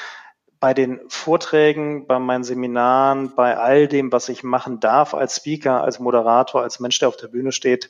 Bei 0.60 0.74
den 0.74 1.02
Vorträgen, 1.10 2.08
bei 2.08 2.18
meinen 2.18 2.44
Seminaren, 2.44 3.36
bei 3.36 3.58
all 3.58 3.88
dem, 3.88 4.12
was 4.12 4.30
ich 4.30 4.44
machen 4.44 4.80
darf 4.80 5.14
als 5.14 5.36
Speaker, 5.36 5.84
als 5.84 6.00
Moderator, 6.00 6.62
als 6.62 6.80
Mensch, 6.80 7.00
der 7.00 7.10
auf 7.10 7.18
der 7.18 7.28
Bühne 7.28 7.52
steht, 7.52 7.90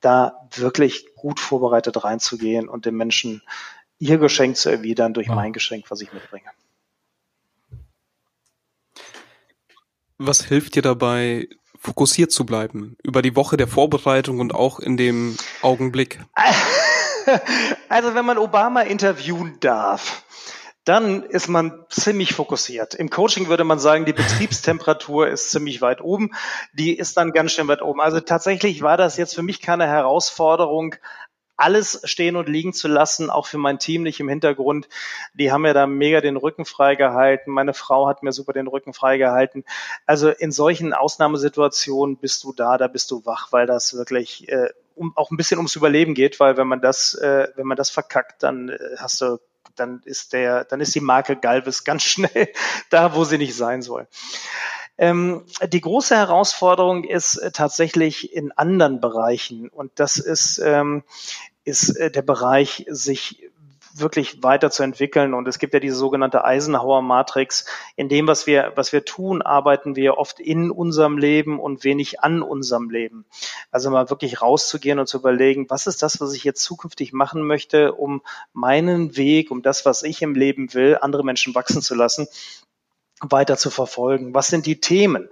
da 0.00 0.48
wirklich 0.54 1.14
gut 1.16 1.40
vorbereitet 1.40 2.04
reinzugehen 2.04 2.68
und 2.68 2.86
den 2.86 2.94
Menschen 2.94 3.42
ihr 3.98 4.18
Geschenk 4.18 4.56
zu 4.56 4.70
erwidern 4.70 5.14
durch 5.14 5.28
mein 5.28 5.52
Geschenk, 5.52 5.86
was 5.90 6.00
ich 6.00 6.12
mitbringe. 6.12 6.48
Was 10.18 10.44
hilft 10.44 10.76
dir 10.76 10.82
dabei, 10.82 11.48
fokussiert 11.78 12.32
zu 12.32 12.46
bleiben 12.46 12.96
über 13.02 13.22
die 13.22 13.34
Woche 13.34 13.56
der 13.56 13.66
Vorbereitung 13.66 14.40
und 14.40 14.54
auch 14.54 14.78
in 14.78 14.96
dem 14.96 15.36
Augenblick? 15.62 16.20
Also 17.88 18.14
wenn 18.14 18.24
man 18.24 18.38
Obama 18.38 18.82
interviewen 18.82 19.58
darf, 19.60 20.24
dann 20.84 21.22
ist 21.22 21.48
man 21.48 21.84
ziemlich 21.88 22.34
fokussiert. 22.34 22.94
Im 22.94 23.08
Coaching 23.08 23.48
würde 23.48 23.64
man 23.64 23.78
sagen, 23.78 24.04
die 24.04 24.12
Betriebstemperatur 24.12 25.28
ist 25.30 25.50
ziemlich 25.50 25.80
weit 25.80 26.02
oben. 26.02 26.32
Die 26.74 26.96
ist 26.96 27.16
dann 27.16 27.32
ganz 27.32 27.52
schön 27.52 27.68
weit 27.68 27.82
oben. 27.82 28.00
Also 28.00 28.20
tatsächlich 28.20 28.82
war 28.82 28.96
das 28.96 29.16
jetzt 29.16 29.34
für 29.34 29.42
mich 29.42 29.62
keine 29.62 29.86
Herausforderung, 29.86 30.94
alles 31.56 32.00
stehen 32.04 32.36
und 32.36 32.48
liegen 32.48 32.72
zu 32.72 32.88
lassen, 32.88 33.30
auch 33.30 33.46
für 33.46 33.58
mein 33.58 33.78
Team 33.78 34.02
nicht 34.02 34.20
im 34.20 34.28
Hintergrund. 34.28 34.88
Die 35.34 35.52
haben 35.52 35.62
mir 35.62 35.74
da 35.74 35.86
mega 35.86 36.20
den 36.20 36.36
Rücken 36.36 36.64
freigehalten. 36.64 37.52
Meine 37.52 37.74
Frau 37.74 38.08
hat 38.08 38.22
mir 38.22 38.32
super 38.32 38.52
den 38.52 38.66
Rücken 38.66 38.92
freigehalten. 38.92 39.64
Also 40.06 40.30
in 40.30 40.52
solchen 40.52 40.92
Ausnahmesituationen 40.92 42.16
bist 42.16 42.44
du 42.44 42.52
da, 42.52 42.78
da 42.78 42.88
bist 42.88 43.10
du 43.10 43.24
wach, 43.24 43.52
weil 43.52 43.66
das 43.66 43.96
wirklich 43.96 44.48
äh, 44.48 44.70
um, 44.94 45.16
auch 45.16 45.30
ein 45.30 45.36
bisschen 45.36 45.58
ums 45.58 45.76
Überleben 45.76 46.14
geht, 46.14 46.40
weil 46.40 46.56
wenn 46.56 46.66
man 46.66 46.80
das, 46.80 47.14
äh, 47.14 47.48
wenn 47.56 47.66
man 47.66 47.76
das 47.76 47.90
verkackt, 47.90 48.42
dann 48.42 48.68
äh, 48.68 48.78
hast 48.98 49.20
du 49.20 49.38
dann 49.76 50.00
ist 50.04 50.32
der, 50.32 50.64
dann 50.64 50.80
ist 50.80 50.94
die 50.94 51.00
Marke 51.00 51.36
Galvis 51.36 51.84
ganz 51.84 52.02
schnell 52.04 52.48
da, 52.90 53.14
wo 53.14 53.24
sie 53.24 53.38
nicht 53.38 53.54
sein 53.54 53.82
soll. 53.82 54.06
Ähm, 54.96 55.44
die 55.72 55.80
große 55.80 56.16
Herausforderung 56.16 57.02
ist 57.02 57.36
äh, 57.36 57.50
tatsächlich 57.50 58.32
in 58.32 58.52
anderen 58.52 59.00
Bereichen 59.00 59.68
und 59.68 59.90
das 59.96 60.18
ist, 60.18 60.58
ähm, 60.58 61.02
ist 61.64 61.96
äh, 61.96 62.12
der 62.12 62.22
Bereich, 62.22 62.86
sich 62.88 63.50
wirklich 63.94 64.42
weiterzuentwickeln. 64.42 65.34
Und 65.34 65.48
es 65.48 65.58
gibt 65.58 65.74
ja 65.74 65.80
diese 65.80 65.96
sogenannte 65.96 66.44
Eisenhower-Matrix. 66.44 67.66
In 67.96 68.08
dem, 68.08 68.26
was 68.26 68.46
wir, 68.46 68.72
was 68.74 68.92
wir 68.92 69.04
tun, 69.04 69.42
arbeiten 69.42 69.96
wir 69.96 70.18
oft 70.18 70.40
in 70.40 70.70
unserem 70.70 71.18
Leben 71.18 71.60
und 71.60 71.84
wenig 71.84 72.20
an 72.20 72.42
unserem 72.42 72.90
Leben. 72.90 73.24
Also 73.70 73.90
mal 73.90 74.10
wirklich 74.10 74.42
rauszugehen 74.42 74.98
und 74.98 75.06
zu 75.06 75.18
überlegen, 75.18 75.70
was 75.70 75.86
ist 75.86 76.02
das, 76.02 76.20
was 76.20 76.34
ich 76.34 76.44
jetzt 76.44 76.62
zukünftig 76.62 77.12
machen 77.12 77.46
möchte, 77.46 77.94
um 77.94 78.22
meinen 78.52 79.16
Weg, 79.16 79.50
um 79.50 79.62
das, 79.62 79.86
was 79.86 80.02
ich 80.02 80.22
im 80.22 80.34
Leben 80.34 80.74
will, 80.74 80.98
andere 81.00 81.24
Menschen 81.24 81.54
wachsen 81.54 81.82
zu 81.82 81.94
lassen 81.94 82.26
weiter 83.20 83.56
zu 83.56 83.70
verfolgen. 83.70 84.34
Was 84.34 84.48
sind 84.48 84.66
die 84.66 84.80
Themen? 84.80 85.28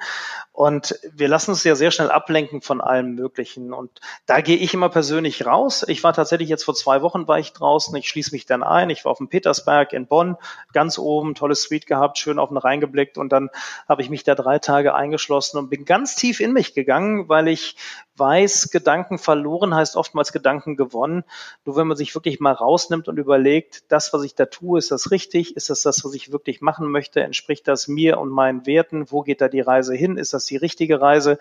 Und 0.53 0.99
wir 1.15 1.29
lassen 1.29 1.53
uns 1.53 1.65
ja 1.65 1.75
sehr 1.75 1.91
schnell 1.91 2.11
ablenken 2.11 2.61
von 2.61 2.83
allem 2.83 3.15
Möglichen. 3.15 3.73
Und 3.73 4.01
da 4.27 4.43
gehe 4.43 4.59
ich 4.59 4.75
immer 4.75 4.91
persönlich 4.91 5.47
raus. 5.47 5.83
Ich 5.89 6.05
war 6.05 6.13
tatsächlich 6.13 6.51
jetzt 6.51 6.65
vor 6.65 6.75
zwei 6.75 7.01
Wochen 7.01 7.27
war 7.27 7.39
ich 7.39 7.55
draußen. 7.55 7.95
Ich 7.97 8.07
schließe 8.09 8.33
mich 8.33 8.45
dann 8.45 8.63
ein. 8.63 8.91
Ich 8.91 9.05
war 9.05 9.13
auf 9.13 9.19
dem 9.19 9.29
Petersberg 9.29 9.95
in 9.95 10.07
Bonn, 10.07 10.37
ganz 10.75 10.99
oben, 10.99 11.35
tolles 11.35 11.63
Suite 11.63 11.87
gehabt, 11.87 12.19
schön 12.19 12.39
auf 12.39 12.51
den 12.51 12.59
Rhein 12.59 12.81
geblickt. 12.81 13.17
Und 13.17 13.31
dann 13.33 13.49
habe 13.89 14.03
ich 14.03 14.11
mich 14.11 14.25
da 14.25 14.35
drei 14.35 14.59
Tage 14.59 14.95
eingeschlossen 14.95 15.57
und 15.57 15.71
bin 15.71 15.87
ganz 15.87 16.17
tief 16.17 16.41
in 16.41 16.53
mich 16.53 16.75
gegangen, 16.75 17.31
weil 17.31 17.49
ich 17.49 17.77
weiß, 18.17 18.71
Gedanken 18.71 19.19
verloren 19.19 19.75
heißt 19.75 19.97
oftmals 19.97 20.33
Gedanken 20.33 20.77
gewonnen. 20.77 21.25
Nur 21.65 21.77
wenn 21.77 21.87
man 21.87 21.97
sich 21.97 22.15
wirklich 22.15 22.41
mal 22.41 22.53
rausnimmt 22.53 23.09
und 23.09 23.19
überlegt, 23.19 23.91
das, 23.91 24.13
was 24.13 24.23
ich 24.23 24.35
da 24.35 24.47
tue, 24.47 24.79
ist 24.79 24.91
das 24.91 25.11
richtig? 25.11 25.57
Ist 25.57 25.71
das 25.71 25.83
das, 25.83 26.05
was 26.05 26.15
ich 26.15 26.33
wirklich 26.33 26.61
machen 26.61 26.91
möchte? 26.91 27.23
Entspricht 27.23 27.67
das 27.69 27.89
mir 27.89 28.19
und 28.19 28.31
meinen 28.31 28.67
Werten? 28.67 29.11
Wo 29.11 29.23
geht 29.23 29.41
da 29.41 29.49
die 29.49 29.61
Reise 29.61 29.95
hin? 29.95 30.17
Ist 30.17 30.35
das 30.35 30.47
die 30.47 30.57
richtige 30.57 31.01
Reise? 31.01 31.39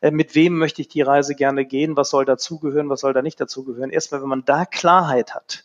Äh, 0.00 0.10
mit 0.10 0.34
wem 0.34 0.58
möchte 0.58 0.82
ich 0.82 0.88
die 0.88 1.02
Reise 1.02 1.34
gerne 1.34 1.64
gehen? 1.64 1.96
Was 1.96 2.10
soll 2.10 2.24
dazugehören? 2.24 2.88
Was 2.88 3.00
soll 3.00 3.12
da 3.12 3.22
nicht 3.22 3.40
dazugehören? 3.40 3.90
Erstmal, 3.90 4.22
wenn 4.22 4.28
man 4.28 4.44
da 4.44 4.64
Klarheit 4.64 5.34
hat, 5.34 5.64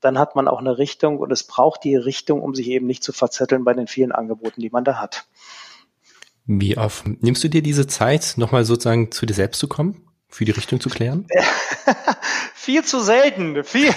dann 0.00 0.18
hat 0.18 0.34
man 0.34 0.48
auch 0.48 0.58
eine 0.58 0.78
Richtung 0.78 1.18
und 1.18 1.30
es 1.30 1.44
braucht 1.44 1.84
die 1.84 1.96
Richtung, 1.96 2.42
um 2.42 2.54
sich 2.54 2.68
eben 2.68 2.86
nicht 2.86 3.04
zu 3.04 3.12
verzetteln 3.12 3.64
bei 3.64 3.72
den 3.72 3.86
vielen 3.86 4.12
Angeboten, 4.12 4.60
die 4.60 4.70
man 4.70 4.84
da 4.84 5.00
hat. 5.00 5.26
Wie 6.46 6.76
oft 6.76 7.06
nimmst 7.22 7.44
du 7.44 7.48
dir 7.48 7.62
diese 7.62 7.86
Zeit, 7.86 8.34
nochmal 8.36 8.64
sozusagen 8.64 9.12
zu 9.12 9.26
dir 9.26 9.34
selbst 9.34 9.58
zu 9.58 9.68
kommen? 9.68 10.06
für 10.32 10.44
die 10.46 10.52
Richtung 10.52 10.80
zu 10.80 10.88
klären? 10.88 11.26
viel 12.54 12.82
zu 12.84 13.00
selten, 13.00 13.62
viel, 13.64 13.92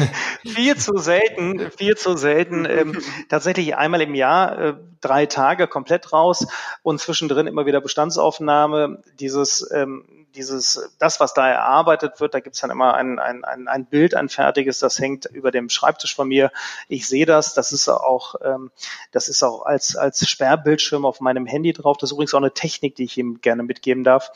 viel 0.45 0.75
zu 0.75 0.97
selten, 0.97 1.71
viel 1.71 1.95
zu 1.95 2.17
selten. 2.17 2.65
Ähm, 2.65 3.01
tatsächlich 3.29 3.75
einmal 3.75 4.01
im 4.01 4.13
Jahr 4.13 4.59
äh, 4.59 4.73
drei 5.01 5.25
Tage 5.25 5.67
komplett 5.67 6.11
raus 6.11 6.45
und 6.83 6.99
zwischendrin 6.99 7.47
immer 7.47 7.65
wieder 7.65 7.79
Bestandsaufnahme. 7.79 9.01
Dieses, 9.19 9.69
ähm, 9.73 10.24
dieses, 10.35 10.93
das, 10.99 11.19
was 11.19 11.33
da 11.33 11.47
erarbeitet 11.47 12.19
wird, 12.19 12.33
da 12.33 12.39
gibt's 12.39 12.61
dann 12.61 12.69
immer 12.69 12.93
ein, 12.93 13.19
ein, 13.19 13.43
ein, 13.43 13.67
ein 13.67 13.85
Bild, 13.85 14.13
ein 14.15 14.29
fertiges, 14.29 14.79
das 14.79 14.99
hängt 14.99 15.25
über 15.25 15.51
dem 15.51 15.69
Schreibtisch 15.69 16.15
von 16.15 16.27
mir. 16.27 16.51
Ich 16.87 17.07
sehe 17.07 17.25
das, 17.25 17.53
das 17.53 17.71
ist 17.71 17.89
auch, 17.89 18.35
ähm, 18.43 18.71
das 19.11 19.27
ist 19.27 19.41
auch 19.43 19.65
als, 19.65 19.95
als 19.95 20.27
Sperrbildschirm 20.29 21.05
auf 21.05 21.21
meinem 21.21 21.45
Handy 21.45 21.73
drauf. 21.73 21.97
Das 21.97 22.09
ist 22.09 22.13
übrigens 22.13 22.33
auch 22.33 22.39
eine 22.39 22.53
Technik, 22.53 22.95
die 22.95 23.05
ich 23.05 23.17
ihm 23.17 23.41
gerne 23.41 23.63
mitgeben 23.63 24.03
darf 24.03 24.31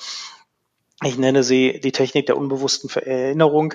ich 1.06 1.18
nenne 1.18 1.44
sie 1.44 1.80
die 1.80 1.94
Technik 1.94 2.26
der 2.26 2.38
unbewussten 2.38 2.90
Erinnerung. 2.90 3.74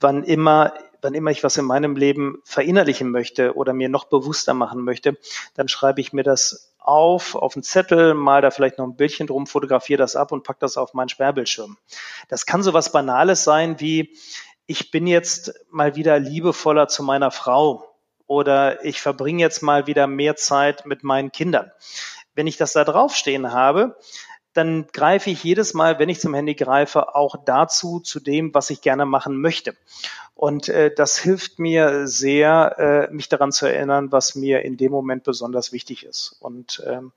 Wann 0.00 0.24
immer, 0.24 0.74
wann 1.04 1.14
immer 1.14 1.30
ich 1.30 1.44
was 1.44 1.56
in 1.56 1.66
meinem 1.66 1.96
Leben 1.96 2.40
verinnerlichen 2.44 3.10
möchte 3.10 3.54
oder 3.54 3.72
mir 3.72 3.88
noch 3.88 4.06
bewusster 4.06 4.54
machen 4.54 4.82
möchte, 4.82 5.18
dann 5.54 5.68
schreibe 5.68 6.00
ich 6.00 6.12
mir 6.12 6.24
das 6.24 6.74
auf, 6.78 7.34
auf 7.34 7.54
einen 7.54 7.62
Zettel, 7.62 8.14
mal 8.14 8.42
da 8.42 8.50
vielleicht 8.50 8.78
noch 8.78 8.86
ein 8.86 8.96
Bildchen 8.96 9.26
drum, 9.26 9.46
fotografiere 9.46 9.98
das 9.98 10.16
ab 10.16 10.32
und 10.32 10.42
pack 10.42 10.58
das 10.60 10.76
auf 10.76 10.94
meinen 10.94 11.08
Sperrbildschirm. 11.08 11.76
Das 12.28 12.46
kann 12.46 12.62
so 12.62 12.72
was 12.72 12.90
Banales 12.90 13.44
sein 13.44 13.80
wie, 13.80 14.16
ich 14.66 14.90
bin 14.90 15.06
jetzt 15.06 15.54
mal 15.70 15.94
wieder 15.94 16.18
liebevoller 16.18 16.88
zu 16.88 17.02
meiner 17.02 17.30
Frau 17.30 17.94
oder 18.26 18.84
ich 18.84 19.00
verbringe 19.00 19.42
jetzt 19.42 19.62
mal 19.62 19.86
wieder 19.86 20.06
mehr 20.06 20.36
Zeit 20.36 20.86
mit 20.86 21.04
meinen 21.04 21.32
Kindern. 21.32 21.70
Wenn 22.34 22.46
ich 22.46 22.56
das 22.56 22.72
da 22.72 22.84
draufstehen 22.84 23.52
habe, 23.52 23.96
dann 24.54 24.86
greife 24.92 25.30
ich 25.30 25.44
jedes 25.44 25.74
Mal, 25.74 25.98
wenn 25.98 26.08
ich 26.08 26.20
zum 26.20 26.34
Handy 26.34 26.54
greife, 26.54 27.14
auch 27.14 27.36
dazu, 27.44 28.00
zu 28.00 28.20
dem, 28.20 28.54
was 28.54 28.70
ich 28.70 28.80
gerne 28.80 29.04
machen 29.04 29.40
möchte. 29.40 29.74
Und 30.36 30.68
äh, 30.68 30.92
das 30.92 31.16
hilft 31.16 31.60
mir 31.60 32.08
sehr, 32.08 33.08
äh, 33.10 33.14
mich 33.14 33.28
daran 33.28 33.52
zu 33.52 33.66
erinnern, 33.66 34.10
was 34.10 34.34
mir 34.34 34.62
in 34.62 34.76
dem 34.76 34.90
Moment 34.90 35.22
besonders 35.22 35.72
wichtig 35.72 36.04
ist. 36.04 36.36
Und 36.40 36.82
ähm, 36.86 37.12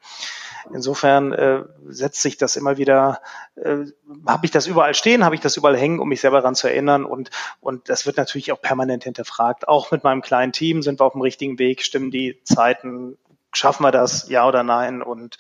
insofern 0.71 1.33
äh, 1.33 1.63
setzt 1.87 2.21
sich 2.21 2.37
das 2.37 2.55
immer 2.55 2.77
wieder, 2.77 3.21
äh, 3.55 3.85
habe 4.27 4.45
ich 4.45 4.51
das 4.51 4.67
überall 4.67 4.93
stehen, 4.93 5.25
habe 5.25 5.33
ich 5.33 5.41
das 5.41 5.57
überall 5.57 5.77
hängen, 5.77 5.99
um 5.99 6.09
mich 6.09 6.21
selber 6.21 6.37
daran 6.37 6.53
zu 6.53 6.67
erinnern. 6.67 7.05
Und, 7.05 7.31
und 7.59 7.89
das 7.89 8.05
wird 8.05 8.17
natürlich 8.17 8.51
auch 8.51 8.61
permanent 8.61 9.03
hinterfragt. 9.03 9.67
Auch 9.67 9.89
mit 9.89 10.03
meinem 10.03 10.21
kleinen 10.21 10.51
Team 10.51 10.83
sind 10.83 10.99
wir 10.99 11.05
auf 11.05 11.13
dem 11.13 11.21
richtigen 11.21 11.57
Weg, 11.57 11.81
stimmen 11.81 12.11
die 12.11 12.39
Zeiten, 12.43 13.17
schaffen 13.53 13.83
wir 13.83 13.91
das, 13.91 14.29
ja 14.29 14.47
oder 14.47 14.63
nein? 14.63 15.01
Und 15.01 15.37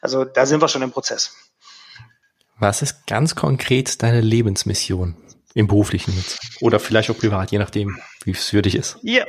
also 0.00 0.24
da 0.24 0.46
sind 0.46 0.60
wir 0.60 0.68
schon 0.68 0.82
im 0.82 0.92
Prozess. 0.92 1.36
Was 2.58 2.82
ist 2.82 3.06
ganz 3.06 3.34
konkret 3.34 4.02
deine 4.02 4.20
Lebensmission 4.20 5.16
im 5.54 5.68
beruflichen 5.68 6.16
jetzt? 6.16 6.40
Oder 6.60 6.80
vielleicht 6.80 7.10
auch 7.10 7.18
privat, 7.18 7.52
je 7.52 7.58
nachdem, 7.58 8.00
wie 8.24 8.32
es 8.32 8.46
für 8.46 8.62
dich 8.62 8.74
ist. 8.74 8.98
Ja, 9.02 9.24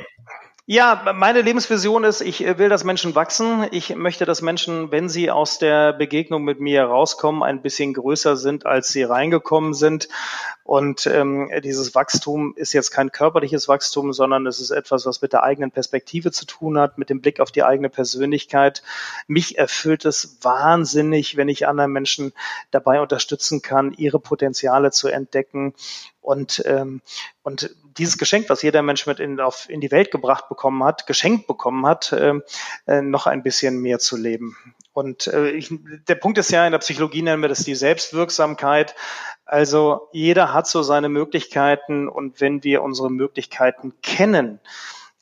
ja, 0.72 1.12
meine 1.16 1.42
Lebensvision 1.42 2.04
ist, 2.04 2.20
ich 2.20 2.46
will, 2.46 2.68
dass 2.68 2.84
Menschen 2.84 3.16
wachsen. 3.16 3.66
Ich 3.72 3.96
möchte, 3.96 4.24
dass 4.24 4.40
Menschen, 4.40 4.92
wenn 4.92 5.08
sie 5.08 5.28
aus 5.28 5.58
der 5.58 5.92
Begegnung 5.92 6.44
mit 6.44 6.60
mir 6.60 6.84
rauskommen, 6.84 7.42
ein 7.42 7.60
bisschen 7.60 7.92
größer 7.92 8.36
sind, 8.36 8.66
als 8.66 8.86
sie 8.86 9.02
reingekommen 9.02 9.74
sind. 9.74 10.08
Und 10.62 11.08
ähm, 11.08 11.50
dieses 11.64 11.96
Wachstum 11.96 12.54
ist 12.54 12.72
jetzt 12.72 12.92
kein 12.92 13.10
körperliches 13.10 13.66
Wachstum, 13.66 14.12
sondern 14.12 14.46
es 14.46 14.60
ist 14.60 14.70
etwas, 14.70 15.06
was 15.06 15.20
mit 15.20 15.32
der 15.32 15.42
eigenen 15.42 15.72
Perspektive 15.72 16.30
zu 16.30 16.46
tun 16.46 16.78
hat, 16.78 16.98
mit 16.98 17.10
dem 17.10 17.20
Blick 17.20 17.40
auf 17.40 17.50
die 17.50 17.64
eigene 17.64 17.88
Persönlichkeit. 17.88 18.84
Mich 19.26 19.58
erfüllt 19.58 20.04
es 20.04 20.38
wahnsinnig, 20.42 21.36
wenn 21.36 21.48
ich 21.48 21.66
anderen 21.66 21.90
Menschen 21.90 22.32
dabei 22.70 23.00
unterstützen 23.00 23.60
kann, 23.60 23.92
ihre 23.92 24.20
Potenziale 24.20 24.92
zu 24.92 25.08
entdecken 25.08 25.74
und, 26.20 26.62
ähm, 26.66 27.00
und 27.42 27.74
dieses 27.96 28.18
Geschenk, 28.18 28.48
was 28.48 28.62
jeder 28.62 28.82
Mensch 28.82 29.06
mit 29.06 29.20
in, 29.20 29.40
auf, 29.40 29.68
in 29.68 29.80
die 29.80 29.90
Welt 29.90 30.10
gebracht 30.10 30.48
bekommen 30.48 30.84
hat, 30.84 31.06
geschenkt 31.06 31.46
bekommen 31.46 31.86
hat, 31.86 32.14
ähm, 32.18 32.42
äh, 32.86 33.02
noch 33.02 33.26
ein 33.26 33.42
bisschen 33.42 33.80
mehr 33.80 33.98
zu 33.98 34.16
leben. 34.16 34.56
Und 34.92 35.28
äh, 35.28 35.50
ich, 35.50 35.72
der 36.08 36.14
Punkt 36.16 36.38
ist 36.38 36.50
ja, 36.50 36.66
in 36.66 36.72
der 36.72 36.78
Psychologie 36.78 37.22
nennen 37.22 37.42
wir 37.42 37.48
das 37.48 37.64
die 37.64 37.74
Selbstwirksamkeit. 37.74 38.94
Also 39.44 40.08
jeder 40.12 40.52
hat 40.52 40.66
so 40.66 40.82
seine 40.82 41.08
Möglichkeiten 41.08 42.08
und 42.08 42.40
wenn 42.40 42.64
wir 42.64 42.82
unsere 42.82 43.10
Möglichkeiten 43.10 43.94
kennen, 44.02 44.60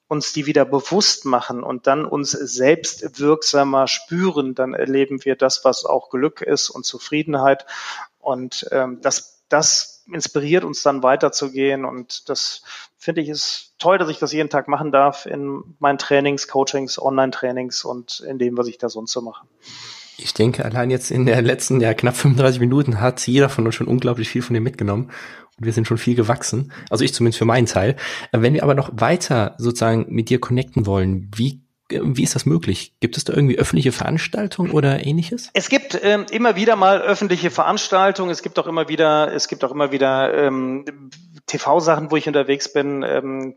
uns 0.08 0.32
die 0.32 0.46
wieder 0.46 0.64
bewusst 0.64 1.26
machen 1.26 1.62
und 1.62 1.86
dann 1.86 2.06
uns 2.06 2.30
selbst 2.30 3.20
wirksamer 3.20 3.86
spüren, 3.86 4.54
dann 4.54 4.72
erleben 4.72 5.24
wir 5.24 5.36
das, 5.36 5.64
was 5.64 5.84
auch 5.84 6.08
Glück 6.08 6.40
ist 6.40 6.70
und 6.70 6.86
Zufriedenheit. 6.86 7.66
Und 8.18 8.66
ähm, 8.72 9.00
das, 9.02 9.37
das 9.48 10.04
inspiriert 10.12 10.64
uns 10.64 10.82
dann 10.82 11.02
weiterzugehen. 11.02 11.84
Und 11.84 12.28
das 12.28 12.62
finde 12.96 13.20
ich 13.20 13.28
ist 13.28 13.74
toll, 13.78 13.98
dass 13.98 14.08
ich 14.08 14.18
das 14.18 14.32
jeden 14.32 14.50
Tag 14.50 14.68
machen 14.68 14.92
darf 14.92 15.26
in 15.26 15.62
meinen 15.78 15.98
Trainings, 15.98 16.48
Coachings, 16.48 17.00
Online-Trainings 17.00 17.84
und 17.84 18.20
in 18.20 18.38
dem, 18.38 18.56
was 18.56 18.66
ich 18.66 18.78
da 18.78 18.88
sonst 18.88 19.12
so 19.12 19.20
mache. 19.20 19.46
Ich 20.20 20.34
denke, 20.34 20.64
allein 20.64 20.90
jetzt 20.90 21.12
in 21.12 21.26
der 21.26 21.40
letzten, 21.42 21.80
ja, 21.80 21.94
knapp 21.94 22.16
35 22.16 22.58
Minuten 22.58 23.00
hat 23.00 23.24
jeder 23.26 23.48
von 23.48 23.64
uns 23.64 23.76
schon 23.76 23.86
unglaublich 23.86 24.28
viel 24.28 24.42
von 24.42 24.54
dir 24.54 24.60
mitgenommen. 24.60 25.12
Und 25.56 25.64
wir 25.64 25.72
sind 25.72 25.86
schon 25.86 25.98
viel 25.98 26.16
gewachsen. 26.16 26.72
Also 26.90 27.04
ich 27.04 27.14
zumindest 27.14 27.38
für 27.38 27.44
meinen 27.44 27.66
Teil. 27.66 27.96
Wenn 28.32 28.54
wir 28.54 28.64
aber 28.64 28.74
noch 28.74 28.90
weiter 28.92 29.54
sozusagen 29.58 30.06
mit 30.08 30.28
dir 30.28 30.40
connecten 30.40 30.86
wollen, 30.86 31.30
wie 31.34 31.62
wie 31.90 32.22
ist 32.22 32.34
das 32.34 32.46
möglich? 32.46 32.92
Gibt 33.00 33.16
es 33.16 33.24
da 33.24 33.32
irgendwie 33.32 33.58
öffentliche 33.58 33.92
Veranstaltungen 33.92 34.70
oder 34.72 35.04
ähnliches? 35.04 35.50
Es 35.54 35.68
gibt 35.68 35.98
ähm, 36.02 36.26
immer 36.30 36.56
wieder 36.56 36.76
mal 36.76 37.00
öffentliche 37.00 37.50
Veranstaltungen. 37.50 38.30
Es 38.30 38.42
gibt 38.42 38.58
auch 38.58 38.66
immer 38.66 38.88
wieder, 38.88 39.32
es 39.32 39.48
gibt 39.48 39.64
auch 39.64 39.72
immer 39.72 39.90
wieder 39.92 40.34
ähm, 40.34 40.84
TV-Sachen, 41.48 42.10
wo 42.10 42.16
ich 42.16 42.26
unterwegs 42.28 42.70
bin. 42.72 43.02
Ähm, 43.02 43.56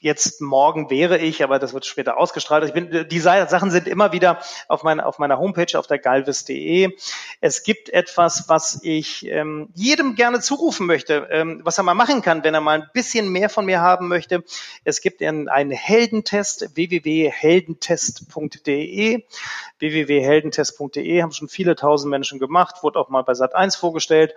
jetzt 0.00 0.42
morgen 0.42 0.90
wäre 0.90 1.18
ich, 1.18 1.44
aber 1.44 1.58
das 1.58 1.72
wird 1.72 1.86
später 1.86 2.18
ausgestrahlt. 2.18 2.64
Ich 2.64 2.72
bin, 2.72 3.08
die 3.08 3.20
Sachen 3.20 3.70
sind 3.70 3.88
immer 3.88 4.12
wieder 4.12 4.40
auf, 4.68 4.82
mein, 4.82 5.00
auf 5.00 5.18
meiner 5.18 5.38
Homepage 5.38 5.78
auf 5.78 5.86
der 5.86 5.98
galvis.de. 5.98 6.94
Es 7.40 7.62
gibt 7.62 7.88
etwas, 7.88 8.48
was 8.48 8.80
ich 8.82 9.24
ähm, 9.26 9.70
jedem 9.74 10.16
gerne 10.16 10.40
zurufen 10.40 10.86
möchte, 10.86 11.28
ähm, 11.30 11.62
was 11.64 11.78
er 11.78 11.84
mal 11.84 11.94
machen 11.94 12.20
kann, 12.20 12.44
wenn 12.44 12.52
er 12.54 12.60
mal 12.60 12.82
ein 12.82 12.90
bisschen 12.92 13.30
mehr 13.30 13.48
von 13.48 13.64
mir 13.64 13.80
haben 13.80 14.08
möchte. 14.08 14.44
Es 14.82 15.00
gibt 15.00 15.22
einen, 15.22 15.48
einen 15.48 15.70
Heldentest, 15.70 16.74
www.heldentest.de. 16.74 19.22
www.heldentest.de 19.78 21.22
haben 21.22 21.30
schon 21.32 21.48
viele 21.48 21.76
tausend 21.76 22.10
Menschen 22.10 22.40
gemacht, 22.40 22.82
wurde 22.82 22.98
auch 22.98 23.08
mal 23.08 23.22
bei 23.22 23.32
Sat1 23.32 23.78
vorgestellt. 23.78 24.34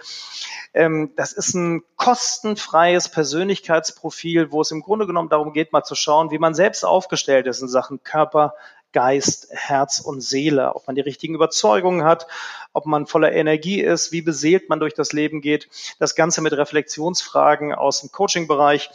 Ähm, 0.74 1.12
das 1.16 1.34
ist 1.34 1.56
ein 1.56 1.84
kostenfreies 1.96 2.67
Persönlichkeitsprofil, 2.72 4.52
wo 4.52 4.62
es 4.62 4.72
im 4.72 4.82
Grunde 4.82 5.08
genommen 5.08 5.30
darum 5.30 5.54
geht, 5.54 5.74
mal 5.74 5.84
zu 5.84 5.96
schauen, 5.96 6.32
wie 6.32 6.40
man 6.40 6.54
selbst 6.54 6.84
aufgestellt 6.84 7.48
ist 7.48 7.62
in 7.62 7.68
Sachen 7.68 8.04
Körper, 8.04 8.54
Geist, 8.94 9.50
Herz 9.52 10.00
und 10.00 10.22
Seele, 10.22 10.74
ob 10.74 10.88
man 10.88 10.96
die 10.96 11.02
richtigen 11.02 11.36
Überzeugungen 11.36 12.04
hat, 12.04 12.26
ob 12.74 12.86
man 12.86 13.06
voller 13.06 13.32
Energie 13.34 13.82
ist, 13.82 14.12
wie 14.12 14.22
beseelt 14.22 14.70
man 14.70 14.80
durch 14.80 14.94
das 14.94 15.14
Leben 15.14 15.42
geht. 15.42 15.70
Das 16.00 16.16
Ganze 16.16 16.42
mit 16.42 16.54
Reflexionsfragen 16.54 17.74
aus 17.74 18.02
dem 18.02 18.12
Coaching-Bereich 18.12 18.90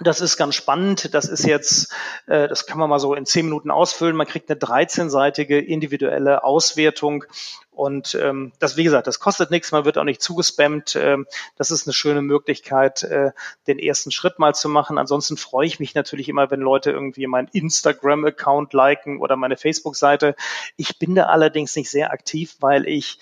das 0.00 0.20
ist 0.20 0.36
ganz 0.36 0.54
spannend. 0.54 1.14
Das 1.14 1.26
ist 1.26 1.44
jetzt, 1.44 1.92
äh, 2.26 2.48
das 2.48 2.66
kann 2.66 2.78
man 2.78 2.88
mal 2.88 2.98
so 2.98 3.14
in 3.14 3.26
zehn 3.26 3.46
Minuten 3.46 3.70
ausfüllen. 3.70 4.16
Man 4.16 4.26
kriegt 4.26 4.50
eine 4.50 4.58
13-seitige 4.58 5.58
individuelle 5.58 6.44
Auswertung. 6.44 7.24
Und 7.70 8.14
ähm, 8.14 8.52
das, 8.58 8.76
wie 8.76 8.84
gesagt, 8.84 9.06
das 9.06 9.20
kostet 9.20 9.50
nichts, 9.50 9.72
man 9.72 9.84
wird 9.84 9.96
auch 9.96 10.04
nicht 10.04 10.20
zugespammt. 10.20 10.96
Ähm, 10.96 11.26
das 11.56 11.70
ist 11.70 11.86
eine 11.86 11.94
schöne 11.94 12.20
Möglichkeit, 12.20 13.02
äh, 13.04 13.30
den 13.66 13.78
ersten 13.78 14.10
Schritt 14.10 14.38
mal 14.38 14.54
zu 14.54 14.68
machen. 14.68 14.98
Ansonsten 14.98 15.36
freue 15.36 15.66
ich 15.66 15.80
mich 15.80 15.94
natürlich 15.94 16.28
immer, 16.28 16.50
wenn 16.50 16.60
Leute 16.60 16.90
irgendwie 16.90 17.26
meinen 17.26 17.48
Instagram-Account 17.48 18.74
liken 18.74 19.20
oder 19.20 19.36
meine 19.36 19.56
Facebook-Seite. 19.56 20.34
Ich 20.76 20.98
bin 20.98 21.14
da 21.14 21.26
allerdings 21.26 21.74
nicht 21.76 21.90
sehr 21.90 22.10
aktiv, 22.10 22.56
weil 22.60 22.86
ich 22.86 23.18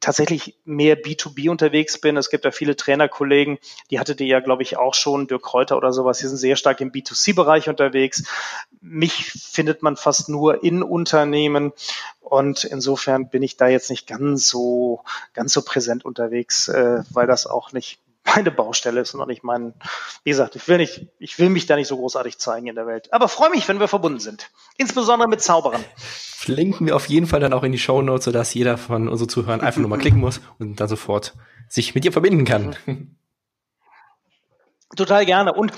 tatsächlich 0.00 0.58
mehr 0.64 1.00
B2B 1.00 1.50
unterwegs 1.50 1.98
bin. 1.98 2.16
Es 2.16 2.30
gibt 2.30 2.44
ja 2.44 2.50
viele 2.50 2.76
Trainerkollegen, 2.76 3.58
die 3.90 3.98
hatte 3.98 4.14
die 4.14 4.26
ja, 4.26 4.40
glaube 4.40 4.62
ich, 4.62 4.76
auch 4.76 4.94
schon, 4.94 5.26
Dirk 5.26 5.42
Kräuter 5.42 5.76
oder 5.76 5.92
sowas, 5.92 6.18
die 6.18 6.26
sind 6.26 6.36
sehr 6.36 6.56
stark 6.56 6.80
im 6.80 6.92
B2C-Bereich 6.92 7.68
unterwegs. 7.68 8.24
Mich 8.80 9.32
findet 9.32 9.82
man 9.82 9.96
fast 9.96 10.28
nur 10.28 10.62
in 10.62 10.82
Unternehmen 10.82 11.72
und 12.20 12.64
insofern 12.64 13.28
bin 13.28 13.42
ich 13.42 13.56
da 13.56 13.68
jetzt 13.68 13.90
nicht 13.90 14.06
ganz 14.06 14.48
so, 14.48 15.02
ganz 15.32 15.52
so 15.52 15.62
präsent 15.62 16.04
unterwegs, 16.04 16.68
äh, 16.68 17.02
weil 17.10 17.26
das 17.26 17.46
auch 17.46 17.72
nicht 17.72 18.00
meine 18.34 18.50
Baustelle 18.50 19.00
ist 19.00 19.14
und 19.14 19.20
auch 19.20 19.26
nicht 19.26 19.44
mein, 19.44 19.74
wie 20.24 20.30
gesagt, 20.30 20.56
ich 20.56 20.66
will 20.68 20.78
nicht, 20.78 21.06
ich 21.18 21.38
will 21.38 21.48
mich 21.48 21.66
da 21.66 21.76
nicht 21.76 21.88
so 21.88 21.96
großartig 21.96 22.38
zeigen 22.38 22.66
in 22.66 22.74
der 22.74 22.86
Welt. 22.86 23.12
Aber 23.12 23.28
freue 23.28 23.50
mich, 23.50 23.68
wenn 23.68 23.80
wir 23.80 23.88
verbunden 23.88 24.20
sind. 24.20 24.50
Insbesondere 24.76 25.28
mit 25.28 25.42
Zauberern. 25.42 25.84
Flinken 25.96 26.86
wir 26.86 26.96
auf 26.96 27.06
jeden 27.06 27.26
Fall 27.26 27.40
dann 27.40 27.52
auch 27.52 27.62
in 27.62 27.72
die 27.72 27.78
Show 27.78 28.02
Notes, 28.02 28.24
sodass 28.24 28.54
jeder 28.54 28.78
von 28.78 29.08
unseren 29.08 29.28
Zuhörern 29.28 29.60
einfach 29.60 29.80
nur 29.80 29.90
mal 29.90 29.98
klicken 29.98 30.20
muss 30.20 30.40
und 30.58 30.80
dann 30.80 30.88
sofort 30.88 31.34
sich 31.68 31.94
mit 31.94 32.04
dir 32.04 32.12
verbinden 32.12 32.44
kann. 32.44 32.76
Total 34.96 35.26
gerne. 35.26 35.52
Und 35.52 35.72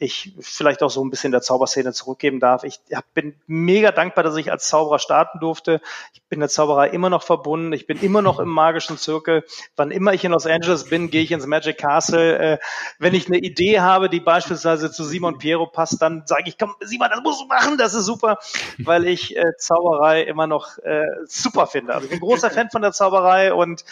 ich 0.00 0.32
vielleicht 0.40 0.82
auch 0.82 0.88
so 0.88 1.04
ein 1.04 1.10
bisschen 1.10 1.30
der 1.30 1.42
Zauberszene 1.42 1.92
zurückgeben 1.92 2.40
darf. 2.40 2.64
Ich 2.64 2.80
bin 3.12 3.34
mega 3.46 3.92
dankbar, 3.92 4.24
dass 4.24 4.34
ich 4.36 4.50
als 4.50 4.66
Zauberer 4.66 4.98
starten 4.98 5.40
durfte. 5.40 5.82
Ich 6.14 6.22
bin 6.22 6.40
der 6.40 6.48
Zauberei 6.48 6.88
immer 6.88 7.10
noch 7.10 7.22
verbunden. 7.22 7.74
Ich 7.74 7.86
bin 7.86 8.00
immer 8.00 8.22
noch 8.22 8.40
im 8.40 8.48
magischen 8.48 8.96
Zirkel. 8.96 9.44
Wann 9.76 9.90
immer 9.90 10.14
ich 10.14 10.24
in 10.24 10.32
Los 10.32 10.46
Angeles 10.46 10.88
bin, 10.88 11.10
gehe 11.10 11.22
ich 11.22 11.32
ins 11.32 11.46
Magic 11.46 11.76
Castle. 11.76 12.38
Äh, 12.38 12.58
wenn 12.98 13.14
ich 13.14 13.26
eine 13.26 13.38
Idee 13.38 13.80
habe, 13.80 14.08
die 14.08 14.20
beispielsweise 14.20 14.90
zu 14.90 15.04
Simon 15.04 15.36
Piero 15.36 15.66
passt, 15.66 16.00
dann 16.00 16.22
sage 16.26 16.44
ich, 16.46 16.56
komm, 16.56 16.74
Simon, 16.80 17.08
das 17.10 17.20
musst 17.22 17.42
du 17.42 17.46
machen, 17.46 17.76
das 17.76 17.92
ist 17.92 18.06
super, 18.06 18.38
weil 18.78 19.06
ich 19.06 19.36
äh, 19.36 19.52
Zauberei 19.58 20.22
immer 20.22 20.46
noch 20.46 20.78
äh, 20.78 21.04
super 21.26 21.66
finde. 21.66 21.94
Also 21.94 22.06
ich 22.06 22.10
bin 22.10 22.20
großer 22.20 22.50
Fan 22.50 22.70
von 22.70 22.80
der 22.80 22.92
Zauberei 22.92 23.52
und, 23.52 23.84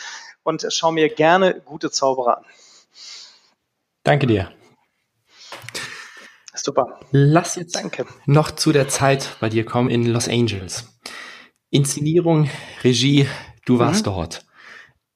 und 0.43 0.67
schaue 0.73 0.95
mir 0.95 1.11
gerne 1.11 1.61
gute 1.61 1.91
Zauberer 1.91 2.39
an. 2.39 2.45
Danke 4.05 4.27
dir. 4.27 4.51
Super. 6.63 7.01
Lass 7.11 7.57
jetzt 7.57 7.77
Danke. 7.77 8.07
noch 8.27 8.51
zu 8.51 8.73
der 8.73 8.89
Zeit 8.89 9.37
bei 9.41 9.49
dir 9.49 9.65
kommen 9.65 9.91
in 9.91 10.07
Los 10.07 10.29
Angeles. 10.29 10.87
Inszenierung, 11.71 12.51
Regie, 12.83 13.29
du 13.67 13.79
warst 13.79 14.01
mhm. 14.01 14.11
dort. 14.11 14.47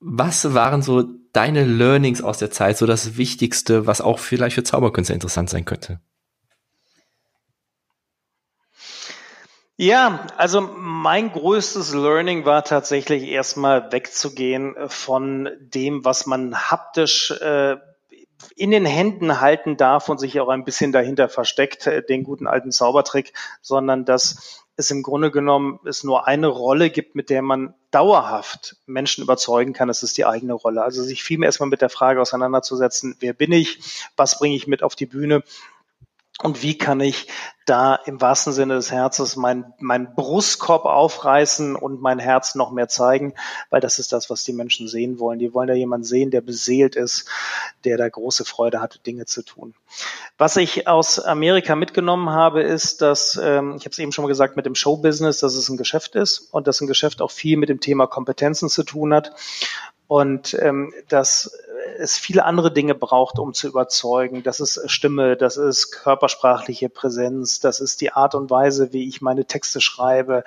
Was 0.00 0.54
waren 0.54 0.82
so 0.82 1.04
deine 1.32 1.64
Learnings 1.64 2.22
aus 2.22 2.38
der 2.38 2.50
Zeit, 2.50 2.76
so 2.76 2.86
das 2.86 3.16
Wichtigste, 3.16 3.86
was 3.86 4.00
auch 4.00 4.18
vielleicht 4.18 4.54
für 4.54 4.64
Zauberkünstler 4.64 5.14
interessant 5.14 5.48
sein 5.48 5.64
könnte? 5.64 6.00
Ja, 9.76 10.26
also 10.36 10.60
mein 10.60 11.32
größtes 11.32 11.94
Learning 11.94 12.44
war 12.44 12.62
tatsächlich 12.62 13.24
erstmal 13.24 13.90
wegzugehen 13.90 14.76
von 14.86 15.48
dem, 15.60 16.04
was 16.04 16.26
man 16.26 16.54
haptisch 16.70 17.30
äh, 17.32 17.78
in 18.56 18.70
den 18.70 18.86
Händen 18.86 19.40
halten 19.40 19.76
darf 19.76 20.08
und 20.08 20.18
sich 20.18 20.40
auch 20.40 20.48
ein 20.48 20.64
bisschen 20.64 20.92
dahinter 20.92 21.28
versteckt, 21.28 21.86
äh, 21.86 22.02
den 22.02 22.24
guten 22.24 22.46
alten 22.46 22.72
Zaubertrick, 22.72 23.32
sondern 23.60 24.04
dass 24.04 24.62
es 24.76 24.90
im 24.90 25.02
Grunde 25.02 25.30
genommen 25.30 25.80
es 25.84 26.02
nur 26.02 26.26
eine 26.26 26.46
Rolle 26.46 26.90
gibt, 26.90 27.14
mit 27.14 27.30
der 27.30 27.42
man 27.42 27.74
dauerhaft 27.90 28.76
Menschen 28.86 29.22
überzeugen 29.22 29.74
kann, 29.74 29.90
es 29.90 30.02
ist 30.02 30.16
die 30.16 30.24
eigene 30.24 30.54
Rolle. 30.54 30.82
Also 30.82 31.02
sich 31.02 31.22
vielmehr 31.22 31.48
erstmal 31.48 31.68
mit 31.68 31.82
der 31.82 31.90
Frage 31.90 32.20
auseinanderzusetzen, 32.20 33.16
wer 33.20 33.34
bin 33.34 33.52
ich, 33.52 34.08
was 34.16 34.38
bringe 34.38 34.56
ich 34.56 34.66
mit 34.66 34.82
auf 34.82 34.96
die 34.96 35.06
Bühne 35.06 35.42
und 36.42 36.62
wie 36.62 36.76
kann 36.76 37.00
ich 37.00 37.28
da 37.64 37.94
im 37.94 38.20
wahrsten 38.20 38.52
Sinne 38.52 38.74
des 38.74 38.90
Herzens 38.90 39.36
mein, 39.36 39.72
mein 39.78 40.14
Brustkorb 40.14 40.84
aufreißen 40.84 41.76
und 41.76 42.02
mein 42.02 42.18
Herz 42.18 42.54
noch 42.56 42.72
mehr 42.72 42.88
zeigen, 42.88 43.34
weil 43.70 43.80
das 43.80 43.98
ist 43.98 44.12
das, 44.12 44.30
was 44.30 44.42
die 44.42 44.52
Menschen 44.52 44.88
sehen 44.88 45.20
wollen. 45.20 45.38
Die 45.38 45.54
wollen 45.54 45.68
da 45.68 45.74
jemanden 45.74 46.04
sehen, 46.04 46.30
der 46.32 46.40
beseelt 46.40 46.96
ist, 46.96 47.28
der 47.84 47.96
da 47.98 48.08
große 48.08 48.44
Freude 48.44 48.80
hat, 48.80 49.06
Dinge 49.06 49.26
zu 49.26 49.42
tun. 49.42 49.74
Was 50.38 50.56
ich 50.56 50.88
aus 50.88 51.20
Amerika 51.20 51.76
mitgenommen 51.76 52.30
habe, 52.30 52.62
ist, 52.62 53.00
dass, 53.00 53.38
ähm, 53.40 53.76
ich 53.76 53.84
habe 53.84 53.92
es 53.92 53.98
eben 53.98 54.10
schon 54.10 54.24
mal 54.24 54.28
gesagt, 54.28 54.56
mit 54.56 54.66
dem 54.66 54.74
Showbusiness, 54.74 55.38
dass 55.38 55.54
es 55.54 55.68
ein 55.68 55.76
Geschäft 55.76 56.16
ist 56.16 56.48
und 56.50 56.66
dass 56.66 56.80
ein 56.80 56.88
Geschäft 56.88 57.22
auch 57.22 57.30
viel 57.30 57.56
mit 57.56 57.68
dem 57.68 57.80
Thema 57.80 58.06
Kompetenzen 58.06 58.68
zu 58.68 58.82
tun 58.82 59.14
hat 59.14 59.32
und 60.08 60.54
ähm, 60.60 60.92
dass 61.08 61.56
es 61.98 62.18
viele 62.18 62.44
andere 62.44 62.72
Dinge 62.72 62.94
braucht, 62.94 63.38
um 63.38 63.54
zu 63.54 63.68
überzeugen. 63.68 64.42
Das 64.42 64.60
ist 64.60 64.80
Stimme, 64.90 65.36
das 65.36 65.56
ist 65.56 65.90
körpersprachliche 65.90 66.88
Präsenz, 66.88 67.60
das 67.60 67.80
ist 67.80 68.00
die 68.00 68.12
Art 68.12 68.34
und 68.34 68.50
Weise, 68.50 68.92
wie 68.92 69.08
ich 69.08 69.20
meine 69.20 69.44
Texte 69.46 69.80
schreibe, 69.80 70.44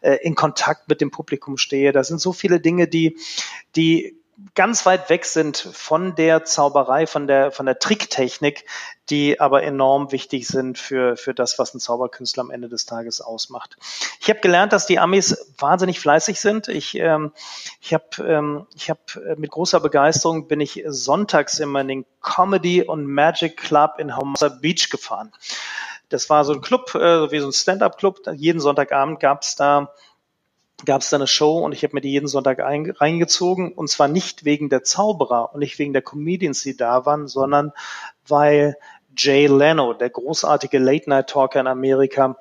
äh, 0.00 0.16
in 0.22 0.34
Kontakt 0.34 0.88
mit 0.88 1.00
dem 1.00 1.10
Publikum 1.10 1.56
stehe. 1.56 1.92
Das 1.92 2.08
sind 2.08 2.20
so 2.20 2.32
viele 2.32 2.60
Dinge, 2.60 2.88
die, 2.88 3.18
die 3.74 4.20
ganz 4.54 4.84
weit 4.84 5.08
weg 5.08 5.24
sind 5.24 5.56
von 5.56 6.14
der 6.14 6.44
Zauberei, 6.44 7.06
von 7.06 7.26
der, 7.26 7.50
von 7.52 7.64
der 7.66 7.78
Tricktechnik, 7.78 8.66
die 9.08 9.40
aber 9.40 9.62
enorm 9.62 10.12
wichtig 10.12 10.46
sind 10.46 10.78
für, 10.78 11.16
für 11.16 11.32
das, 11.32 11.58
was 11.58 11.74
ein 11.74 11.80
Zauberkünstler 11.80 12.42
am 12.42 12.50
Ende 12.50 12.68
des 12.68 12.86
Tages 12.86 13.20
ausmacht. 13.20 13.78
Ich 14.20 14.28
habe 14.28 14.40
gelernt, 14.40 14.72
dass 14.72 14.86
die 14.86 14.98
Amis 14.98 15.54
wahnsinnig 15.58 16.00
fleißig 16.00 16.40
sind. 16.40 16.68
Ich, 16.68 16.96
ähm, 16.96 17.32
ich 17.80 17.94
habe 17.94 18.04
ähm, 18.26 18.66
ich 18.74 18.90
hab 18.90 19.16
äh, 19.16 19.36
mit 19.36 19.50
großer 19.50 19.80
Begeisterung 19.80 20.48
bin 20.48 20.60
ich 20.60 20.84
sonntags 20.86 21.58
immer 21.58 21.80
in 21.80 21.88
den 21.88 22.06
Comedy 22.20 22.82
und 22.82 23.06
Magic 23.06 23.56
Club 23.56 23.94
in 23.98 24.14
Hermosa 24.14 24.48
Beach 24.48 24.90
gefahren. 24.90 25.32
Das 26.08 26.28
war 26.28 26.44
so 26.44 26.52
ein 26.52 26.60
Club, 26.60 26.94
äh, 26.94 27.30
wie 27.30 27.38
so 27.38 27.46
ein 27.46 27.52
Stand-up-Club. 27.52 28.20
Jeden 28.34 28.60
Sonntagabend 28.60 29.18
gab 29.18 29.42
es 29.42 29.56
da 29.56 29.92
gab 30.84 31.00
es 31.00 31.10
da 31.10 31.16
eine 31.16 31.26
Show 31.26 31.58
und 31.58 31.72
ich 31.72 31.82
habe 31.82 31.94
mir 31.94 32.00
die 32.00 32.10
jeden 32.10 32.28
Sonntag 32.28 32.58
reingezogen 32.58 33.72
und 33.72 33.88
zwar 33.88 34.08
nicht 34.08 34.44
wegen 34.44 34.68
der 34.68 34.82
Zauberer 34.82 35.54
und 35.54 35.60
nicht 35.60 35.78
wegen 35.78 35.92
der 35.92 36.02
Comedians, 36.02 36.62
die 36.62 36.76
da 36.76 37.06
waren, 37.06 37.28
sondern 37.28 37.72
weil 38.28 38.76
Jay 39.16 39.46
Leno, 39.46 39.94
der 39.94 40.10
großartige 40.10 40.78
Late-Night-Talker 40.78 41.60
in 41.60 41.66
Amerika, 41.66 42.36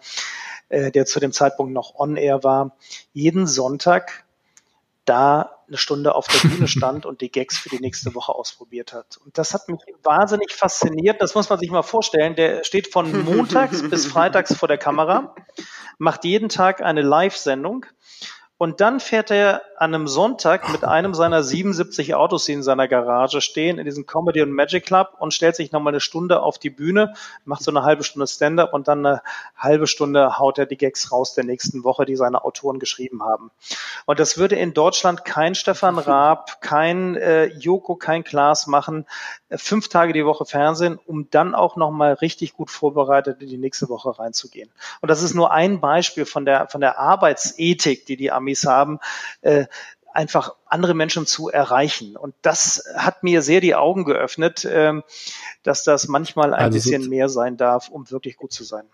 äh, 0.68 0.92
der 0.92 1.06
zu 1.06 1.20
dem 1.20 1.32
Zeitpunkt 1.32 1.72
noch 1.72 1.96
on-air 1.96 2.44
war, 2.44 2.76
jeden 3.14 3.48
Sonntag 3.48 4.26
da 5.06 5.56
eine 5.68 5.78
Stunde 5.78 6.16
auf 6.16 6.28
der 6.28 6.50
Bühne 6.50 6.68
stand 6.68 7.06
und 7.06 7.22
die 7.22 7.32
Gags 7.32 7.58
für 7.58 7.70
die 7.70 7.80
nächste 7.80 8.14
Woche 8.16 8.34
ausprobiert 8.34 8.92
hat. 8.92 9.18
Und 9.24 9.38
das 9.38 9.54
hat 9.54 9.70
mich 9.70 9.80
wahnsinnig 10.04 10.54
fasziniert. 10.54 11.22
Das 11.22 11.36
muss 11.36 11.50
man 11.50 11.60
sich 11.60 11.72
mal 11.72 11.84
vorstellen. 11.84 12.36
Der 12.36 12.64
steht 12.64 12.92
von 12.92 13.24
montags 13.26 13.88
bis 13.88 14.06
freitags 14.06 14.56
vor 14.56 14.68
der 14.68 14.78
Kamera, 14.78 15.36
macht 15.98 16.26
jeden 16.26 16.50
Tag 16.50 16.82
eine 16.82 17.02
Live-Sendung 17.02 17.86
und 18.58 18.80
dann 18.80 19.02
fährt 19.02 19.32
er 19.32 19.64
an 19.78 19.94
einem 19.94 20.08
Sonntag 20.08 20.70
mit 20.72 20.84
einem 20.86 21.14
seiner 21.14 21.44
77 21.44 22.16
Autos, 22.16 22.46
die 22.46 22.54
in 22.54 22.64
seiner 22.64 22.88
Garage 22.88 23.42
stehen, 23.42 23.78
in 23.78 23.86
diesem 23.86 24.06
Comedy 24.06 24.42
und 24.42 24.52
Magic 24.52 24.86
Club 24.86 25.14
und 25.20 25.34
stellt 25.34 25.56
sich 25.56 25.72
nochmal 25.72 25.92
eine 25.92 26.00
Stunde 26.00 26.42
auf 26.42 26.58
die 26.58 26.70
Bühne, 26.70 27.14
macht 27.44 27.64
so 27.64 27.72
eine 27.72 27.84
halbe 27.84 28.04
Stunde 28.04 28.28
Stand-up 28.28 28.74
und 28.74 28.88
dann 28.88 29.06
eine 29.06 29.22
halbe 29.58 29.88
Stunde 29.88 30.40
haut 30.40 30.58
er 30.58 30.66
die 30.66 30.78
Gags 30.78 31.12
raus 31.12 31.34
der 31.34 31.44
nächsten 31.44 31.84
Woche, 31.84 32.06
die 32.06 32.16
seine 32.16 32.46
Autoren 32.46 32.80
geschrieben 32.80 33.24
haben. 33.24 33.52
Und 34.06 34.20
das 34.20 34.38
würde 34.38 34.56
in 34.56 34.74
Deutschland 34.74 35.26
kein 35.26 35.56
Stefan 35.56 35.98
Raab, 35.98 36.62
kein 36.62 37.16
äh, 37.16 37.46
Joko, 37.46 37.96
kein 37.96 38.24
Klaas 38.24 38.68
machen. 38.68 39.06
Fünf 39.52 39.90
Tage 39.90 40.14
die 40.14 40.26
Woche 40.26 40.46
Fernsehen, 40.46 41.00
um 41.06 41.30
dann 41.30 41.56
auch 41.56 41.76
nochmal 41.76 42.14
richtig 42.14 42.54
gut 42.54 42.70
vorbereitet 42.70 43.42
in 43.42 43.50
die 43.50 43.58
nächste 43.58 43.90
Woche 43.90 44.18
reinzugehen. 44.18 44.70
Und 45.02 45.10
das 45.10 45.22
ist 45.22 45.34
nur 45.34 45.52
ein 45.52 45.82
Beispiel 45.82 46.26
von 46.26 46.46
der, 46.46 46.68
von 46.68 46.82
der 46.82 47.00
Arbeitsethik, 47.00 48.06
die 48.06 48.18
die 48.18 48.32
Amis 48.46 48.66
haben, 48.66 49.00
äh, 49.42 49.66
einfach 50.14 50.56
andere 50.68 50.94
Menschen 50.94 51.26
zu 51.26 51.50
erreichen. 51.50 52.16
Und 52.16 52.36
das 52.42 52.86
hat 52.96 53.24
mir 53.24 53.42
sehr 53.42 53.60
die 53.60 53.76
Augen 53.76 54.06
geöffnet, 54.06 54.64
äh, 54.64 54.94
dass 55.64 55.84
das 55.84 56.08
manchmal 56.08 56.54
ein 56.54 56.66
also 56.66 56.78
bisschen 56.78 57.10
mehr 57.10 57.28
sein 57.28 57.58
darf, 57.58 57.90
um 57.90 58.10
wirklich 58.12 58.38
gut 58.38 58.54
zu 58.54 58.64
sein 58.64 58.86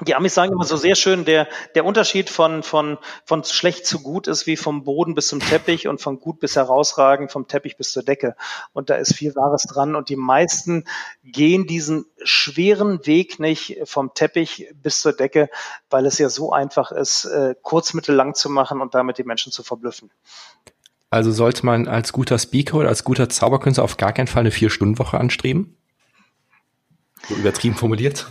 die 0.00 0.14
Amis 0.14 0.34
sagen 0.34 0.52
immer 0.52 0.64
so 0.64 0.76
sehr 0.76 0.94
schön, 0.94 1.26
der, 1.26 1.46
der 1.74 1.84
Unterschied 1.84 2.30
von, 2.30 2.62
von, 2.62 2.98
von 3.24 3.44
schlecht 3.44 3.86
zu 3.86 4.00
gut 4.00 4.26
ist 4.26 4.46
wie 4.46 4.56
vom 4.56 4.84
Boden 4.84 5.14
bis 5.14 5.28
zum 5.28 5.40
Teppich 5.40 5.86
und 5.86 6.00
von 6.00 6.18
gut 6.18 6.40
bis 6.40 6.56
herausragend, 6.56 7.30
vom 7.30 7.46
Teppich 7.46 7.76
bis 7.76 7.92
zur 7.92 8.02
Decke. 8.02 8.34
Und 8.72 8.88
da 8.88 8.94
ist 8.94 9.14
viel 9.14 9.36
Wahres 9.36 9.64
dran. 9.64 9.94
Und 9.94 10.08
die 10.08 10.16
meisten 10.16 10.84
gehen 11.22 11.66
diesen 11.66 12.06
schweren 12.24 13.06
Weg 13.06 13.38
nicht 13.38 13.80
vom 13.84 14.14
Teppich 14.14 14.68
bis 14.74 15.00
zur 15.00 15.12
Decke, 15.12 15.50
weil 15.90 16.06
es 16.06 16.18
ja 16.18 16.30
so 16.30 16.52
einfach 16.52 16.90
ist, 16.90 17.26
äh, 17.26 17.54
kurz, 17.60 17.92
mittellang 17.92 18.34
zu 18.34 18.48
machen 18.48 18.80
und 18.80 18.94
damit 18.94 19.18
die 19.18 19.24
Menschen 19.24 19.52
zu 19.52 19.62
verblüffen. 19.62 20.10
Also 21.10 21.30
sollte 21.30 21.66
man 21.66 21.86
als 21.86 22.12
guter 22.12 22.38
Speaker 22.38 22.78
oder 22.78 22.88
als 22.88 23.04
guter 23.04 23.28
Zauberkünstler 23.28 23.84
auf 23.84 23.98
gar 23.98 24.14
keinen 24.14 24.26
Fall 24.26 24.40
eine 24.40 24.50
Vier-Stunden-Woche 24.50 25.20
anstreben? 25.20 25.76
So 27.28 27.34
übertrieben 27.34 27.76
formuliert. 27.76 28.26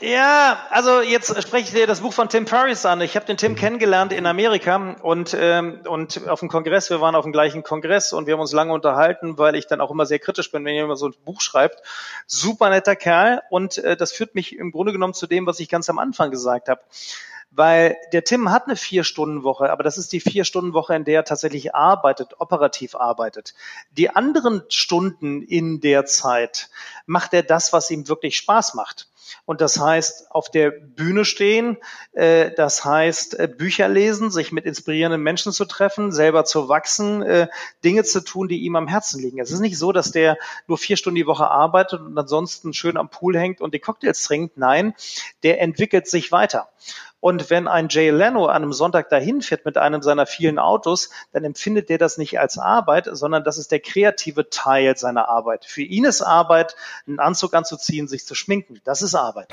Ja, 0.00 0.64
also 0.70 1.00
jetzt 1.00 1.42
spreche 1.42 1.64
ich 1.64 1.72
dir 1.72 1.88
das 1.88 2.02
Buch 2.02 2.12
von 2.12 2.28
Tim 2.28 2.46
Ferriss 2.46 2.86
an. 2.86 3.00
Ich 3.00 3.16
habe 3.16 3.26
den 3.26 3.36
Tim 3.36 3.52
mhm. 3.52 3.56
kennengelernt 3.56 4.12
in 4.12 4.26
Amerika 4.26 4.94
und, 5.02 5.36
ähm, 5.38 5.80
und 5.88 6.28
auf 6.28 6.38
dem 6.38 6.48
Kongress, 6.48 6.88
wir 6.88 7.00
waren 7.00 7.16
auf 7.16 7.24
dem 7.24 7.32
gleichen 7.32 7.64
Kongress 7.64 8.12
und 8.12 8.26
wir 8.26 8.34
haben 8.34 8.40
uns 8.40 8.52
lange 8.52 8.72
unterhalten, 8.72 9.38
weil 9.38 9.56
ich 9.56 9.66
dann 9.66 9.80
auch 9.80 9.90
immer 9.90 10.06
sehr 10.06 10.20
kritisch 10.20 10.52
bin, 10.52 10.64
wenn 10.64 10.74
jemand 10.74 11.00
so 11.00 11.08
ein 11.08 11.14
Buch 11.24 11.40
schreibt. 11.40 11.82
Super 12.28 12.70
netter 12.70 12.94
Kerl 12.94 13.42
und 13.50 13.78
äh, 13.78 13.96
das 13.96 14.12
führt 14.12 14.36
mich 14.36 14.56
im 14.56 14.70
Grunde 14.70 14.92
genommen 14.92 15.14
zu 15.14 15.26
dem, 15.26 15.46
was 15.46 15.58
ich 15.58 15.68
ganz 15.68 15.90
am 15.90 15.98
Anfang 15.98 16.30
gesagt 16.30 16.68
habe. 16.68 16.80
Weil 17.50 17.96
der 18.12 18.24
Tim 18.24 18.50
hat 18.50 18.66
eine 18.66 18.76
Vier-Stunden-Woche, 18.76 19.70
aber 19.70 19.82
das 19.82 19.98
ist 19.98 20.12
die 20.12 20.20
Vier-Stunden-Woche, 20.20 20.94
in 20.94 21.04
der 21.04 21.20
er 21.20 21.24
tatsächlich 21.24 21.74
arbeitet, 21.74 22.40
operativ 22.40 22.94
arbeitet. 22.94 23.54
Die 23.90 24.10
anderen 24.10 24.62
Stunden 24.68 25.42
in 25.42 25.80
der 25.80 26.04
Zeit 26.04 26.70
macht 27.06 27.32
er 27.34 27.42
das, 27.42 27.72
was 27.72 27.90
ihm 27.90 28.08
wirklich 28.08 28.36
Spaß 28.36 28.74
macht. 28.74 29.08
Und 29.44 29.60
das 29.60 29.78
heißt, 29.78 30.30
auf 30.30 30.50
der 30.50 30.70
Bühne 30.70 31.24
stehen, 31.24 31.76
äh, 32.12 32.50
das 32.54 32.84
heißt, 32.84 33.38
äh, 33.38 33.48
Bücher 33.48 33.88
lesen, 33.88 34.30
sich 34.30 34.52
mit 34.52 34.64
inspirierenden 34.64 35.22
Menschen 35.22 35.52
zu 35.52 35.64
treffen, 35.64 36.12
selber 36.12 36.44
zu 36.44 36.68
wachsen, 36.68 37.22
äh, 37.22 37.48
Dinge 37.84 38.04
zu 38.04 38.22
tun, 38.22 38.48
die 38.48 38.60
ihm 38.60 38.76
am 38.76 38.88
Herzen 38.88 39.20
liegen. 39.20 39.40
Es 39.40 39.50
ist 39.50 39.60
nicht 39.60 39.78
so, 39.78 39.92
dass 39.92 40.12
der 40.12 40.38
nur 40.66 40.78
vier 40.78 40.96
Stunden 40.96 41.16
die 41.16 41.26
Woche 41.26 41.48
arbeitet 41.48 42.00
und 42.00 42.16
ansonsten 42.16 42.72
schön 42.72 42.96
am 42.96 43.10
Pool 43.10 43.36
hängt 43.38 43.60
und 43.60 43.74
die 43.74 43.80
Cocktails 43.80 44.22
trinkt. 44.22 44.56
Nein, 44.56 44.94
der 45.42 45.60
entwickelt 45.60 46.06
sich 46.08 46.32
weiter. 46.32 46.68
Und 47.20 47.50
wenn 47.50 47.66
ein 47.66 47.88
Jay 47.88 48.10
Leno 48.10 48.46
an 48.46 48.62
einem 48.62 48.72
Sonntag 48.72 49.08
dahin 49.10 49.42
fährt 49.42 49.64
mit 49.64 49.76
einem 49.76 50.02
seiner 50.02 50.26
vielen 50.26 50.58
Autos, 50.58 51.10
dann 51.32 51.44
empfindet 51.44 51.88
der 51.88 51.98
das 51.98 52.16
nicht 52.16 52.38
als 52.38 52.58
Arbeit, 52.58 53.08
sondern 53.10 53.42
das 53.42 53.58
ist 53.58 53.72
der 53.72 53.80
kreative 53.80 54.50
Teil 54.50 54.96
seiner 54.96 55.28
Arbeit. 55.28 55.64
Für 55.64 55.82
ihn 55.82 56.04
ist 56.04 56.22
Arbeit, 56.22 56.76
einen 57.06 57.18
Anzug 57.18 57.54
anzuziehen, 57.54 58.06
sich 58.06 58.24
zu 58.24 58.34
schminken. 58.34 58.80
Das 58.84 59.02
ist 59.02 59.14
Arbeit. 59.14 59.48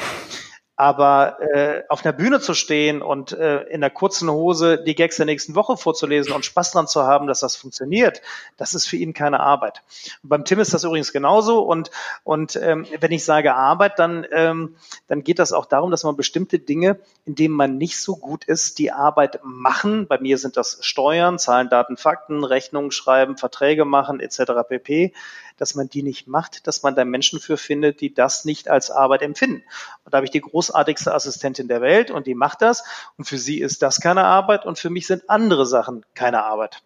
Aber 0.77 1.39
äh, 1.39 1.83
auf 1.87 2.03
einer 2.03 2.13
Bühne 2.13 2.39
zu 2.39 2.53
stehen 2.53 3.01
und 3.01 3.31
äh, 3.31 3.63
in 3.63 3.81
der 3.81 3.89
kurzen 3.89 4.29
Hose 4.29 4.83
die 4.83 4.95
Gags 4.95 5.17
der 5.17 5.25
nächsten 5.25 5.55
Woche 5.55 5.77
vorzulesen 5.77 6.33
und 6.33 6.43
Spaß 6.43 6.71
dran 6.71 6.87
zu 6.87 7.03
haben, 7.03 7.27
dass 7.27 7.39
das 7.39 7.55
funktioniert, 7.55 8.21
das 8.57 8.73
ist 8.73 8.87
für 8.87 8.97
ihn 8.97 9.13
keine 9.13 9.39
Arbeit. 9.39 9.81
Und 10.23 10.29
beim 10.29 10.45
Tim 10.45 10.59
ist 10.59 10.73
das 10.73 10.83
übrigens 10.83 11.13
genauso. 11.13 11.61
Und, 11.61 11.91
und 12.23 12.55
ähm, 12.57 12.85
wenn 12.99 13.11
ich 13.11 13.23
sage 13.23 13.55
Arbeit, 13.55 13.99
dann, 13.99 14.25
ähm, 14.31 14.75
dann 15.07 15.23
geht 15.23 15.39
das 15.39 15.53
auch 15.53 15.65
darum, 15.65 15.91
dass 15.91 16.03
man 16.03 16.17
bestimmte 16.17 16.59
Dinge, 16.59 16.99
in 17.25 17.35
denen 17.35 17.53
man 17.53 17.77
nicht 17.77 17.99
so 17.99 18.17
gut 18.17 18.43
ist, 18.43 18.77
die 18.77 18.91
Arbeit 18.91 19.39
machen. 19.43 20.07
Bei 20.07 20.19
mir 20.19 20.37
sind 20.37 20.57
das 20.57 20.79
Steuern, 20.81 21.39
Zahlen, 21.39 21.69
Daten, 21.69 21.97
Fakten, 21.97 22.43
Rechnungen 22.43 22.91
schreiben, 22.91 23.37
Verträge 23.37 23.85
machen 23.85 24.19
etc. 24.19 24.67
pp 24.67 25.13
dass 25.57 25.75
man 25.75 25.89
die 25.89 26.03
nicht 26.03 26.27
macht, 26.27 26.67
dass 26.67 26.83
man 26.83 26.95
da 26.95 27.05
Menschen 27.05 27.39
für 27.39 27.57
findet, 27.57 28.01
die 28.01 28.13
das 28.13 28.45
nicht 28.45 28.69
als 28.69 28.91
Arbeit 28.91 29.21
empfinden. 29.21 29.63
Und 30.03 30.13
da 30.13 30.17
habe 30.17 30.25
ich 30.25 30.31
die 30.31 30.41
großartigste 30.41 31.13
Assistentin 31.13 31.67
der 31.67 31.81
Welt 31.81 32.11
und 32.11 32.27
die 32.27 32.35
macht 32.35 32.61
das. 32.61 32.83
Und 33.17 33.25
für 33.25 33.37
sie 33.37 33.59
ist 33.59 33.81
das 33.81 33.99
keine 33.99 34.25
Arbeit 34.25 34.65
und 34.65 34.79
für 34.79 34.89
mich 34.89 35.07
sind 35.07 35.29
andere 35.29 35.65
Sachen 35.65 36.05
keine 36.13 36.43
Arbeit. 36.43 36.83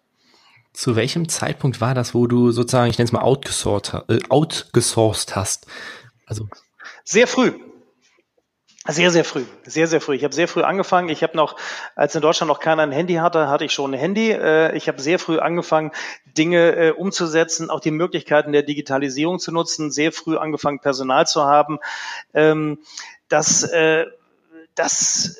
Zu 0.72 0.94
welchem 0.94 1.28
Zeitpunkt 1.28 1.80
war 1.80 1.94
das, 1.94 2.14
wo 2.14 2.26
du 2.26 2.52
sozusagen, 2.52 2.90
ich 2.90 2.98
nenne 2.98 3.06
es 3.06 3.12
mal 3.12 3.22
outgesourced, 3.22 4.04
äh, 4.08 4.20
outgesourced 4.28 5.34
hast? 5.34 5.66
Also 6.26 6.48
sehr 7.04 7.26
früh. 7.26 7.52
Sehr, 8.92 9.10
sehr 9.12 9.24
früh, 9.24 9.44
sehr, 9.64 9.86
sehr 9.86 10.00
früh. 10.00 10.16
Ich 10.16 10.24
habe 10.24 10.34
sehr 10.34 10.48
früh 10.48 10.62
angefangen. 10.62 11.10
Ich 11.10 11.22
habe 11.22 11.36
noch, 11.36 11.56
als 11.94 12.14
in 12.14 12.22
Deutschland 12.22 12.48
noch 12.48 12.58
keiner 12.58 12.82
ein 12.82 12.90
Handy 12.90 13.14
hatte, 13.14 13.48
hatte 13.48 13.64
ich 13.64 13.72
schon 13.72 13.94
ein 13.94 13.98
Handy. 13.98 14.32
Äh, 14.32 14.76
ich 14.76 14.88
habe 14.88 15.00
sehr 15.00 15.18
früh 15.18 15.38
angefangen, 15.38 15.92
Dinge 16.24 16.74
äh, 16.74 16.90
umzusetzen, 16.90 17.70
auch 17.70 17.80
die 17.80 17.92
Möglichkeiten 17.92 18.52
der 18.52 18.62
Digitalisierung 18.62 19.38
zu 19.38 19.52
nutzen, 19.52 19.90
sehr 19.90 20.12
früh 20.12 20.36
angefangen, 20.36 20.80
Personal 20.80 21.26
zu 21.26 21.44
haben. 21.44 21.78
Ähm, 22.34 22.78
das, 23.28 23.62
äh, 23.62 24.06
das 24.74 25.36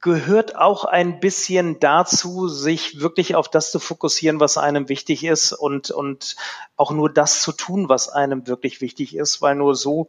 gehört 0.00 0.56
auch 0.56 0.84
ein 0.84 1.20
bisschen 1.20 1.78
dazu, 1.80 2.48
sich 2.48 3.00
wirklich 3.00 3.34
auf 3.34 3.48
das 3.48 3.70
zu 3.70 3.78
fokussieren, 3.78 4.40
was 4.40 4.56
einem 4.58 4.88
wichtig 4.88 5.24
ist 5.24 5.52
und, 5.52 5.90
und 5.90 6.36
auch 6.76 6.90
nur 6.90 7.12
das 7.12 7.42
zu 7.42 7.52
tun, 7.52 7.88
was 7.88 8.08
einem 8.08 8.46
wirklich 8.46 8.80
wichtig 8.80 9.14
ist, 9.14 9.42
weil 9.42 9.54
nur 9.54 9.74
so 9.74 10.08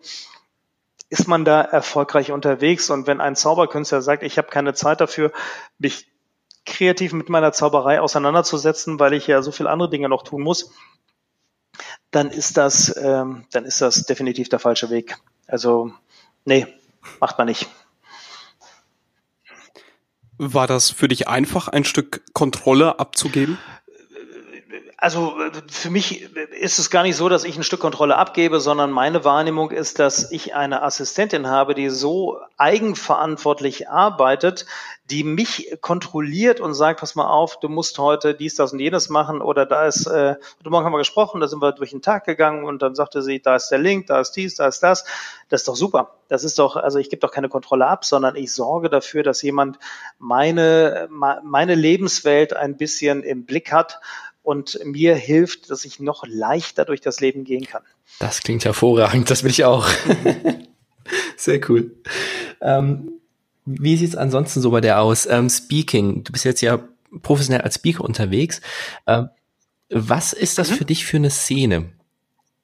ist 1.10 1.28
man 1.28 1.44
da 1.44 1.62
erfolgreich 1.62 2.32
unterwegs. 2.32 2.90
Und 2.90 3.08
wenn 3.08 3.22
ein 3.22 3.36
Zauberkünstler 3.36 4.02
sagt, 4.02 4.24
ich 4.24 4.38
habe 4.38 4.50
keine 4.50 4.74
Zeit 4.74 5.02
dafür, 5.02 5.32
mich 5.78 6.08
kreativ 6.66 7.14
mit 7.14 7.30
meiner 7.30 7.52
Zauberei 7.52 8.00
auseinanderzusetzen, 8.00 9.00
weil 9.00 9.14
ich 9.14 9.28
ja 9.28 9.42
so 9.42 9.52
viele 9.52 9.70
andere 9.70 9.90
Dinge 9.90 10.08
noch 10.08 10.24
tun 10.24 10.42
muss, 10.42 10.72
dann 12.12 12.30
ist 12.30 12.58
das, 12.58 12.96
ähm, 12.98 13.46
dann 13.52 13.66
ist 13.66 13.82
das 13.82 14.06
definitiv 14.06 14.50
der 14.50 14.60
falsche 14.60 14.90
Weg. 14.90 15.18
Also, 15.48 15.92
nee, 16.46 16.68
macht 17.20 17.38
man 17.38 17.48
nicht. 17.48 17.68
War 20.38 20.68
das 20.68 20.90
für 20.90 21.08
dich 21.08 21.28
einfach, 21.28 21.68
ein 21.68 21.84
Stück 21.84 22.24
Kontrolle 22.34 23.00
abzugeben? 23.00 23.58
Also 25.02 25.34
für 25.70 25.90
mich 25.90 26.36
ist 26.60 26.78
es 26.78 26.90
gar 26.90 27.04
nicht 27.04 27.16
so, 27.16 27.30
dass 27.30 27.46
ich 27.46 27.56
ein 27.56 27.64
Stück 27.64 27.80
Kontrolle 27.80 28.18
abgebe, 28.18 28.60
sondern 28.60 28.92
meine 28.92 29.24
Wahrnehmung 29.24 29.72
ist, 29.72 29.98
dass 29.98 30.30
ich 30.30 30.56
eine 30.56 30.84
Assistentin 30.84 31.48
habe, 31.48 31.74
die 31.74 31.90
so 31.90 32.38
eigenverantwortlich 32.58 33.88
arbeitet, 33.88 34.66
die 35.10 35.24
mich 35.24 35.78
kontrolliert 35.80 36.60
und 36.60 36.74
sagt, 36.74 37.00
pass 37.00 37.16
mal 37.16 37.30
auf, 37.30 37.62
du 37.62 37.70
musst 37.70 37.98
heute 37.98 38.36
dies, 38.36 38.56
das 38.56 38.74
und 38.74 38.80
jenes 38.80 39.08
machen 39.08 39.42
oder 39.42 39.66
da 39.66 39.88
ist, 39.88 40.06
äh, 40.06 40.36
heute 40.60 40.70
Morgen 40.70 40.86
haben 40.86 40.92
wir 40.92 41.00
gesprochen, 41.00 41.40
da 41.40 41.48
sind 41.48 41.62
wir 41.62 41.72
durch 41.72 41.92
den 41.92 42.02
Tag 42.02 42.26
gegangen 42.26 42.66
und 42.66 42.82
dann 42.82 42.94
sagte 42.94 43.24
sie, 43.24 43.42
da 43.42 43.56
ist 43.56 43.70
der 43.70 43.80
Link, 43.80 44.08
da 44.08 44.20
ist 44.20 44.34
dies, 44.34 44.56
da 44.56 44.68
ist 44.68 44.84
das. 44.84 45.06
Das 45.48 45.62
ist 45.62 45.68
doch 45.70 45.78
super. 45.78 46.16
Das 46.28 46.44
ist 46.44 46.60
doch, 46.60 46.76
also 46.76 47.00
ich 47.00 47.10
gebe 47.10 47.22
doch 47.22 47.32
keine 47.32 47.50
Kontrolle 47.50 47.88
ab, 47.88 48.04
sondern 48.04 48.36
ich 48.36 48.54
sorge 48.54 48.90
dafür, 48.90 49.24
dass 49.24 49.42
jemand 49.42 49.80
meine, 50.20 51.08
meine 51.10 51.74
Lebenswelt 51.74 52.54
ein 52.54 52.76
bisschen 52.78 53.24
im 53.24 53.46
Blick 53.46 53.72
hat 53.72 54.00
und 54.42 54.80
mir 54.84 55.16
hilft, 55.16 55.70
dass 55.70 55.86
ich 55.86 56.00
noch 56.00 56.26
leichter 56.28 56.86
durch 56.86 57.02
das 57.02 57.20
Leben 57.20 57.44
gehen 57.44 57.66
kann. 57.66 57.84
Das 58.20 58.42
klingt 58.42 58.66
hervorragend, 58.66 59.30
das 59.30 59.44
will 59.44 59.52
ich 59.52 59.66
auch. 59.66 59.88
Sehr 61.38 61.60
cool. 61.70 61.96
Ähm, 62.62 63.20
wie 63.66 63.98
sieht 63.98 64.10
es 64.10 64.16
ansonsten 64.16 64.62
so 64.62 64.72
bei 64.72 64.82
dir 64.82 65.00
aus? 65.00 65.26
Ähm, 65.26 65.50
Speaking, 65.50 66.24
du 66.24 66.32
bist 66.32 66.46
jetzt 66.46 66.62
ja 66.62 66.80
professionell 67.22 67.62
als 67.62 67.76
Speaker 67.76 68.04
unterwegs. 68.04 68.62
Ähm, 69.08 69.30
was 69.90 70.34
ist 70.34 70.58
das 70.58 70.72
mhm. 70.72 70.76
für 70.76 70.86
dich 70.86 71.06
für 71.06 71.18
eine 71.18 71.30
Szene? 71.30 71.92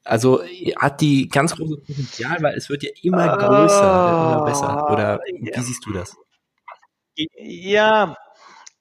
Also 0.03 0.43
hat 0.77 1.01
die 1.01 1.27
ganz 1.29 1.55
große 1.55 1.77
Potenzial, 1.77 2.37
weil 2.41 2.55
es 2.55 2.69
wird 2.69 2.83
ja 2.83 2.91
immer 3.01 3.37
größer, 3.37 4.35
immer 4.37 4.45
besser. 4.45 4.91
Oder 4.91 5.19
wie 5.25 5.61
siehst 5.61 5.83
du 5.85 5.93
das? 5.93 6.15
Ja, 7.37 8.15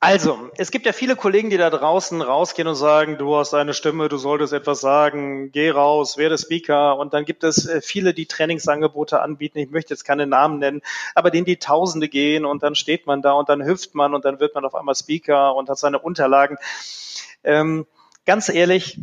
also, 0.05 0.50
es 0.59 0.70
gibt 0.70 0.84
ja 0.84 0.92
viele 0.92 1.16
Kollegen, 1.16 1.48
die 1.48 1.57
da 1.57 1.70
draußen 1.70 2.20
rausgehen 2.20 2.68
und 2.68 2.74
sagen, 2.74 3.16
du 3.16 3.36
hast 3.36 3.55
eine 3.55 3.72
Stimme, 3.72 4.11
du 4.11 4.18
solltest 4.18 4.52
etwas 4.52 4.82
sagen, 4.82 5.50
geh 5.50 5.70
raus, 5.70 6.18
werde 6.18 6.36
Speaker. 6.36 6.98
Und 6.98 7.14
dann 7.14 7.24
gibt 7.24 7.42
es 7.42 7.66
äh, 7.66 7.80
viele, 7.80 8.12
die 8.12 8.26
Trainingsangebote 8.26 9.22
anbieten. 9.22 9.61
Ich 9.61 9.70
möchte 9.70 9.94
jetzt 9.94 10.05
keine 10.05 10.26
Namen 10.26 10.59
nennen, 10.59 10.82
aber 11.14 11.30
denen 11.30 11.46
die 11.46 11.57
Tausende 11.57 12.11
gehen 12.11 12.44
und 12.44 12.62
dann 12.62 12.74
steht 12.74 13.07
man 13.07 13.22
da 13.22 13.32
und 13.32 13.48
dann 13.48 13.64
hüpft 13.64 13.94
man 13.94 14.14
und 14.14 14.26
dann 14.26 14.40
wird 14.40 14.55
man 14.55 14.66
auf 14.66 14.74
einmal 14.74 14.94
Speaker 14.94 15.55
und 15.55 15.70
hat 15.70 15.78
seine 15.78 15.98
Unterlagen. 15.98 16.59
Ähm, 17.42 17.86
ganz 18.26 18.50
ehrlich, 18.50 19.00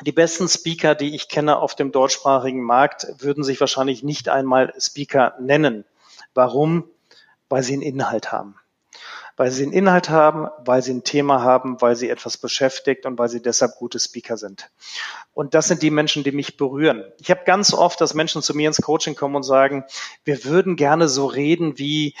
die 0.00 0.12
besten 0.12 0.48
Speaker, 0.48 0.94
die 0.94 1.14
ich 1.14 1.28
kenne 1.28 1.58
auf 1.58 1.74
dem 1.74 1.92
deutschsprachigen 1.92 2.62
Markt, 2.62 3.06
würden 3.18 3.44
sich 3.44 3.60
wahrscheinlich 3.60 4.02
nicht 4.02 4.30
einmal 4.30 4.72
Speaker 4.80 5.34
nennen. 5.40 5.84
Warum? 6.32 6.88
Weil 7.50 7.62
sie 7.62 7.74
einen 7.74 7.82
Inhalt 7.82 8.32
haben 8.32 8.54
weil 9.40 9.50
sie 9.52 9.62
einen 9.62 9.72
Inhalt 9.72 10.10
haben, 10.10 10.48
weil 10.66 10.82
sie 10.82 10.92
ein 10.92 11.02
Thema 11.02 11.42
haben, 11.42 11.80
weil 11.80 11.96
sie 11.96 12.10
etwas 12.10 12.36
beschäftigt 12.36 13.06
und 13.06 13.18
weil 13.18 13.30
sie 13.30 13.40
deshalb 13.40 13.76
gute 13.76 13.98
Speaker 13.98 14.36
sind. 14.36 14.68
Und 15.32 15.54
das 15.54 15.66
sind 15.66 15.80
die 15.80 15.90
Menschen, 15.90 16.24
die 16.24 16.32
mich 16.32 16.58
berühren. 16.58 17.06
Ich 17.18 17.30
habe 17.30 17.40
ganz 17.46 17.72
oft, 17.72 18.02
dass 18.02 18.12
Menschen 18.12 18.42
zu 18.42 18.54
mir 18.54 18.68
ins 18.68 18.82
Coaching 18.82 19.14
kommen 19.14 19.36
und 19.36 19.42
sagen, 19.42 19.84
wir 20.24 20.44
würden 20.44 20.76
gerne 20.76 21.08
so 21.08 21.24
reden 21.24 21.78
wie 21.78 22.14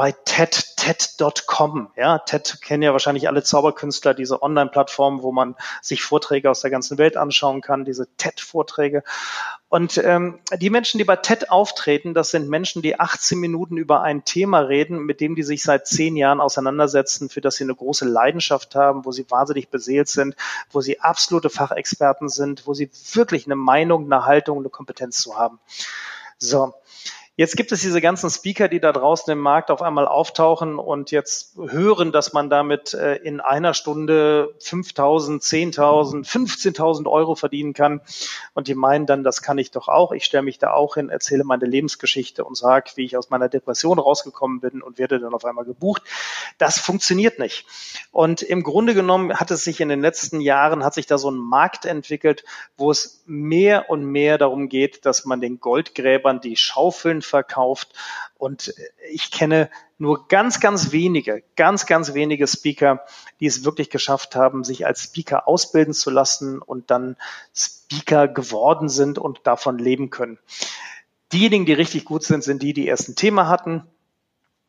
bei 0.00 0.12
TED, 0.12 0.76
TED.com. 0.76 1.90
Ja, 1.94 2.20
TED 2.20 2.62
kennen 2.62 2.82
ja 2.82 2.92
wahrscheinlich 2.92 3.28
alle 3.28 3.42
Zauberkünstler, 3.42 4.14
diese 4.14 4.42
Online-Plattform, 4.42 5.22
wo 5.22 5.30
man 5.30 5.56
sich 5.82 6.02
Vorträge 6.02 6.50
aus 6.50 6.62
der 6.62 6.70
ganzen 6.70 6.96
Welt 6.96 7.18
anschauen 7.18 7.60
kann, 7.60 7.84
diese 7.84 8.08
TED-Vorträge. 8.16 9.02
Und 9.68 9.98
ähm, 9.98 10.38
die 10.58 10.70
Menschen, 10.70 10.96
die 10.96 11.04
bei 11.04 11.16
TED 11.16 11.50
auftreten, 11.50 12.14
das 12.14 12.30
sind 12.30 12.48
Menschen, 12.48 12.80
die 12.80 12.98
18 12.98 13.38
Minuten 13.38 13.76
über 13.76 14.00
ein 14.00 14.24
Thema 14.24 14.60
reden, 14.60 15.04
mit 15.04 15.20
dem 15.20 15.34
die 15.34 15.42
sich 15.42 15.62
seit 15.62 15.86
zehn 15.86 16.16
Jahren 16.16 16.40
auseinandersetzen, 16.40 17.28
für 17.28 17.42
das 17.42 17.56
sie 17.56 17.64
eine 17.64 17.74
große 17.74 18.06
Leidenschaft 18.06 18.74
haben, 18.74 19.04
wo 19.04 19.12
sie 19.12 19.30
wahnsinnig 19.30 19.68
beseelt 19.68 20.08
sind, 20.08 20.34
wo 20.70 20.80
sie 20.80 21.00
absolute 21.00 21.50
Fachexperten 21.50 22.30
sind, 22.30 22.66
wo 22.66 22.72
sie 22.72 22.90
wirklich 23.12 23.44
eine 23.44 23.56
Meinung, 23.56 24.10
eine 24.10 24.24
Haltung, 24.24 24.60
eine 24.60 24.70
Kompetenz 24.70 25.20
zu 25.20 25.36
haben. 25.36 25.60
So, 26.38 26.72
Jetzt 27.40 27.56
gibt 27.56 27.72
es 27.72 27.80
diese 27.80 28.02
ganzen 28.02 28.28
Speaker, 28.28 28.68
die 28.68 28.80
da 28.80 28.92
draußen 28.92 29.32
im 29.32 29.38
Markt 29.38 29.70
auf 29.70 29.80
einmal 29.80 30.06
auftauchen 30.06 30.78
und 30.78 31.10
jetzt 31.10 31.56
hören, 31.56 32.12
dass 32.12 32.34
man 32.34 32.50
damit 32.50 32.92
äh, 32.92 33.14
in 33.14 33.40
einer 33.40 33.72
Stunde 33.72 34.54
5.000, 34.60 35.40
10.000, 35.40 36.28
15.000 36.28 37.10
Euro 37.10 37.36
verdienen 37.36 37.72
kann. 37.72 38.02
Und 38.52 38.68
die 38.68 38.74
meinen 38.74 39.06
dann, 39.06 39.24
das 39.24 39.40
kann 39.40 39.56
ich 39.56 39.70
doch 39.70 39.88
auch. 39.88 40.12
Ich 40.12 40.26
stelle 40.26 40.42
mich 40.42 40.58
da 40.58 40.74
auch 40.74 40.96
hin, 40.96 41.08
erzähle 41.08 41.44
meine 41.44 41.64
Lebensgeschichte 41.64 42.44
und 42.44 42.58
sage, 42.58 42.90
wie 42.96 43.06
ich 43.06 43.16
aus 43.16 43.30
meiner 43.30 43.48
Depression 43.48 43.98
rausgekommen 43.98 44.60
bin 44.60 44.82
und 44.82 44.98
werde 44.98 45.18
dann 45.18 45.32
auf 45.32 45.46
einmal 45.46 45.64
gebucht. 45.64 46.02
Das 46.58 46.78
funktioniert 46.78 47.38
nicht. 47.38 47.64
Und 48.12 48.42
im 48.42 48.62
Grunde 48.62 48.92
genommen 48.92 49.40
hat 49.40 49.50
es 49.50 49.64
sich 49.64 49.80
in 49.80 49.88
den 49.88 50.02
letzten 50.02 50.42
Jahren, 50.42 50.84
hat 50.84 50.92
sich 50.92 51.06
da 51.06 51.16
so 51.16 51.30
ein 51.30 51.38
Markt 51.38 51.86
entwickelt, 51.86 52.44
wo 52.76 52.90
es 52.90 53.22
mehr 53.24 53.88
und 53.88 54.04
mehr 54.04 54.36
darum 54.36 54.68
geht, 54.68 55.06
dass 55.06 55.24
man 55.24 55.40
den 55.40 55.58
Goldgräbern 55.58 56.42
die 56.42 56.56
Schaufeln 56.56 57.22
verkauft. 57.30 57.94
Und 58.36 58.74
ich 59.10 59.30
kenne 59.30 59.70
nur 59.98 60.28
ganz, 60.28 60.60
ganz 60.60 60.92
wenige, 60.92 61.42
ganz, 61.56 61.86
ganz 61.86 62.14
wenige 62.14 62.46
Speaker, 62.46 63.04
die 63.40 63.46
es 63.46 63.64
wirklich 63.64 63.90
geschafft 63.90 64.36
haben, 64.36 64.64
sich 64.64 64.86
als 64.86 65.04
Speaker 65.04 65.48
ausbilden 65.48 65.94
zu 65.94 66.10
lassen 66.10 66.60
und 66.60 66.90
dann 66.90 67.16
Speaker 67.54 68.28
geworden 68.28 68.88
sind 68.88 69.18
und 69.18 69.40
davon 69.44 69.78
leben 69.78 70.10
können. 70.10 70.38
Diejenigen, 71.32 71.64
die 71.64 71.72
richtig 71.72 72.04
gut 72.04 72.24
sind, 72.24 72.42
sind 72.44 72.62
die, 72.62 72.72
die 72.72 72.86
erst 72.86 73.08
ein 73.08 73.16
Thema 73.16 73.48
hatten, 73.48 73.86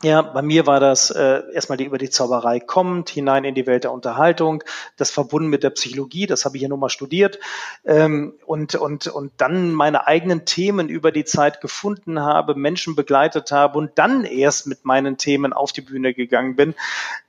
ja, 0.04 0.22
bei 0.22 0.42
mir 0.42 0.66
war 0.66 0.80
das 0.80 1.12
äh, 1.12 1.44
erstmal 1.54 1.78
die 1.78 1.86
über 1.86 1.98
die 1.98 2.10
Zauberei 2.10 2.60
kommend, 2.60 3.10
hinein 3.10 3.44
in 3.44 3.56
die 3.56 3.68
Welt 3.68 3.84
der 3.84 3.92
Unterhaltung, 3.92 4.64
das 4.98 5.12
verbunden 5.12 5.50
mit 5.50 5.64
der 5.64 5.70
Psychologie, 5.72 6.26
das 6.26 6.46
habe 6.46 6.58
ich 6.58 6.64
ja 6.64 6.70
nun 6.70 6.80
mal 6.80 6.90
studiert, 6.90 7.40
ähm, 7.86 8.34
und, 8.46 8.76
und, 8.76 9.08
und 9.08 9.32
dann 9.38 9.74
meine 9.74 10.08
eigenen 10.08 10.46
Themen 10.46 10.90
über 10.90 11.12
die 11.12 11.26
Zeit 11.26 11.62
gefunden 11.62 12.20
habe, 12.20 12.56
Menschen 12.56 12.96
begleitet 12.96 13.52
habe 13.52 13.78
und 13.78 13.92
dann 13.96 14.26
erst 14.26 14.68
mit 14.68 14.86
meinen 14.86 15.18
Themen 15.18 15.54
auf 15.54 15.72
die 15.72 15.82
Bühne 15.82 16.14
gegangen 16.14 16.56
bin. 16.56 16.74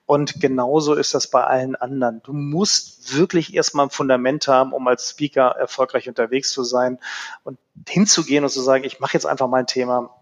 Und 0.05 0.41
genauso 0.41 0.95
ist 0.95 1.15
das 1.15 1.29
bei 1.29 1.45
allen 1.45 1.75
anderen. 1.75 2.21
Du 2.23 2.33
musst 2.33 3.17
wirklich 3.17 3.55
erstmal 3.55 3.87
ein 3.87 3.91
Fundament 3.91 4.49
haben, 4.49 4.73
um 4.73 4.87
als 4.89 5.11
Speaker 5.11 5.55
erfolgreich 5.59 6.09
unterwegs 6.09 6.53
zu 6.53 6.65
sein 6.65 6.99
und 7.45 7.59
hinzugehen 7.89 8.45
und 8.45 8.51
zu 8.51 8.61
sagen, 8.61 8.85
ich 8.85 9.01
mache 9.01 9.15
jetzt 9.15 9.27
einfach 9.27 9.49
mein 9.49 9.67
Thema 9.67 10.22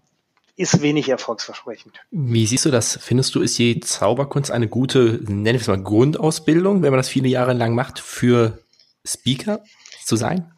ist 0.61 0.83
wenig 0.83 1.09
erfolgsversprechend. 1.09 2.01
Wie 2.11 2.47
siehst 2.47 2.67
du 2.67 2.71
das? 2.71 2.99
Findest 3.01 3.35
du, 3.35 3.41
ist 3.41 3.59
die 3.59 3.81
Zauberkunst 3.81 4.51
eine 4.51 4.69
gute, 4.69 5.19
nenne 5.27 5.57
ich 5.57 5.63
es 5.63 5.69
mal, 5.69 5.83
Grundausbildung, 5.83 6.83
wenn 6.83 6.91
man 6.91 6.99
das 6.99 7.09
viele 7.09 7.29
Jahre 7.29 7.55
lang 7.55 7.75
macht, 7.75 7.99
für 7.99 8.59
Speaker 9.03 9.65
zu 10.05 10.17
sein? 10.17 10.53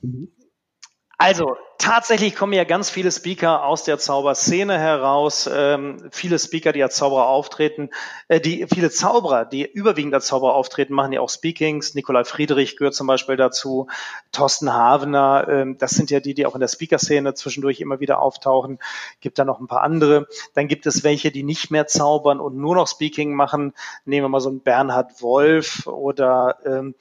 Also, 1.18 1.56
tatsächlich 1.82 2.36
kommen 2.36 2.52
ja 2.52 2.62
ganz 2.62 2.90
viele 2.90 3.10
Speaker 3.10 3.64
aus 3.64 3.82
der 3.82 3.98
Zauberszene 3.98 4.78
heraus, 4.78 5.50
ähm, 5.52 6.08
viele 6.12 6.38
Speaker, 6.38 6.72
die 6.72 6.82
als 6.82 6.94
Zauberer 6.94 7.26
auftreten, 7.26 7.90
äh, 8.28 8.40
die 8.40 8.66
viele 8.72 8.90
Zauberer, 8.90 9.44
die 9.44 9.68
überwiegend 9.70 10.14
als 10.14 10.26
Zauberer 10.26 10.54
auftreten, 10.54 10.94
machen 10.94 11.12
ja 11.12 11.20
auch 11.20 11.28
Speakings. 11.28 11.94
Nikolai 11.94 12.22
Friedrich 12.22 12.76
gehört 12.76 12.94
zum 12.94 13.08
Beispiel 13.08 13.36
dazu, 13.36 13.88
Thorsten 14.30 14.72
Havener, 14.72 15.46
ähm, 15.48 15.76
das 15.76 15.90
sind 15.90 16.10
ja 16.12 16.20
die, 16.20 16.34
die 16.34 16.46
auch 16.46 16.54
in 16.54 16.60
der 16.60 16.68
Speaker-Szene 16.68 17.34
zwischendurch 17.34 17.80
immer 17.80 17.98
wieder 17.98 18.20
auftauchen. 18.20 18.78
Gibt 19.20 19.40
da 19.40 19.44
noch 19.44 19.58
ein 19.58 19.66
paar 19.66 19.82
andere. 19.82 20.28
Dann 20.54 20.68
gibt 20.68 20.86
es 20.86 21.02
welche, 21.02 21.32
die 21.32 21.42
nicht 21.42 21.72
mehr 21.72 21.88
zaubern 21.88 22.38
und 22.38 22.56
nur 22.56 22.76
noch 22.76 22.86
Speaking 22.86 23.34
machen. 23.34 23.74
Nehmen 24.04 24.24
wir 24.24 24.28
mal 24.28 24.40
so 24.40 24.50
einen 24.50 24.60
Bernhard 24.60 25.20
Wolf 25.20 25.88
oder 25.88 26.58
ähm, 26.64 26.94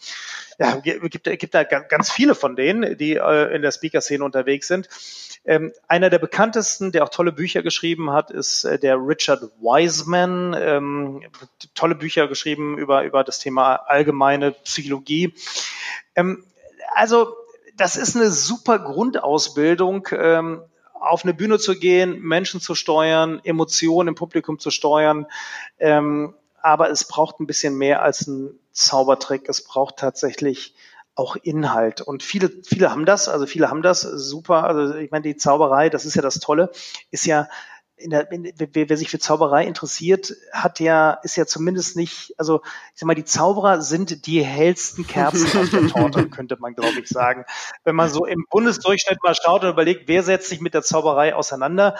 ja, 0.62 0.76
gibt, 0.76 1.24
gibt 1.24 1.53
da 1.53 1.64
ganz 1.64 2.12
viele 2.12 2.36
von 2.36 2.55
denen, 2.55 2.97
die 2.97 3.16
äh, 3.16 3.55
in 3.55 3.62
der 3.62 3.72
Speaker-Szene 3.72 4.24
unterwegs 4.24 4.68
sind. 4.68 4.89
Ähm, 5.43 5.74
einer 5.88 6.12
der 6.12 6.20
bekanntesten, 6.20 6.91
der 6.91 7.03
auch 7.03 7.09
tolle 7.09 7.32
Bücher 7.32 7.64
geschrieben 7.64 8.12
hat, 8.12 8.30
ist 8.30 8.64
äh, 8.64 8.78
der 8.78 8.97
Richard 8.97 9.41
Wiseman. 9.59 10.55
Ähm, 10.59 11.24
tolle 11.74 11.95
Bücher 11.95 12.28
geschrieben 12.28 12.78
über, 12.78 13.03
über 13.03 13.24
das 13.24 13.39
Thema 13.39 13.76
allgemeine 13.76 14.51
Psychologie. 14.51 15.34
Ähm, 16.16 16.43
also, 16.93 17.36
das 17.76 17.95
ist 17.95 18.16
eine 18.16 18.30
super 18.30 18.78
Grundausbildung, 18.78 20.09
ähm, 20.12 20.62
auf 20.93 21.24
eine 21.24 21.34
Bühne 21.34 21.57
zu 21.57 21.80
gehen, 21.80 22.22
Menschen 22.22 22.62
zu 22.62 22.76
steuern, 22.76 23.41
Emotionen 23.43 24.09
im 24.09 24.16
Publikum 24.16 24.59
zu 24.59 24.70
steuern. 24.70 25.26
Ähm, 25.80 26.36
aber 26.64 26.89
es 26.89 27.05
braucht 27.05 27.39
ein 27.39 27.47
bisschen 27.47 27.78
mehr 27.78 28.01
als 28.01 28.28
ein 28.28 28.59
Zaubertrick. 28.72 29.49
Es 29.49 29.64
braucht 29.64 29.97
tatsächlich 29.97 30.74
auch 31.16 31.36
Inhalt. 31.36 32.01
Und 32.01 32.24
viele, 32.24 32.49
viele 32.64 32.91
haben 32.91 33.05
das, 33.05 33.28
also 33.28 33.45
viele 33.45 33.70
haben 33.70 33.82
das 33.82 34.01
super. 34.01 34.64
Also 34.64 34.95
ich 34.95 35.12
meine, 35.12 35.24
die 35.24 35.36
Zauberei, 35.36 35.89
das 35.89 36.05
ist 36.05 36.16
ja 36.16 36.22
das 36.22 36.39
Tolle, 36.39 36.72
ist 37.12 37.26
ja 37.26 37.47
in 38.02 38.10
der, 38.10 38.32
in, 38.32 38.52
wer, 38.58 38.89
wer 38.89 38.97
sich 38.97 39.10
für 39.10 39.20
Zauberei 39.20 39.66
interessiert, 39.66 40.34
hat 40.52 40.80
ja, 40.80 41.14
ist 41.24 41.36
ja 41.36 41.45
zumindest 41.45 41.95
nicht, 41.95 42.34
also 42.38 42.62
ich 42.93 42.99
sag 42.99 43.08
mal, 43.08 43.16
die 43.16 43.26
Zauberer 43.26 43.82
sind 43.82 44.26
die 44.26 44.43
hellsten 44.43 45.08
Kerzen 45.08 45.58
auf 45.58 45.70
der 45.70 45.88
Torte, 45.88 46.28
könnte 46.30 46.58
man, 46.60 46.76
glaube 46.76 46.99
ich, 46.99 47.08
sagen. 47.08 47.45
Wenn 47.84 47.95
man 47.95 48.10
so 48.10 48.26
im 48.26 48.45
Bundesdurchschnitt 48.49 49.20
mal 49.24 49.36
schaut 49.36 49.64
und 49.64 49.70
überlegt, 49.70 50.08
wer 50.08 50.24
setzt 50.24 50.49
sich 50.49 50.62
mit 50.62 50.74
der 50.74 50.82
Zauberei 50.82 51.36
auseinander, 51.36 51.95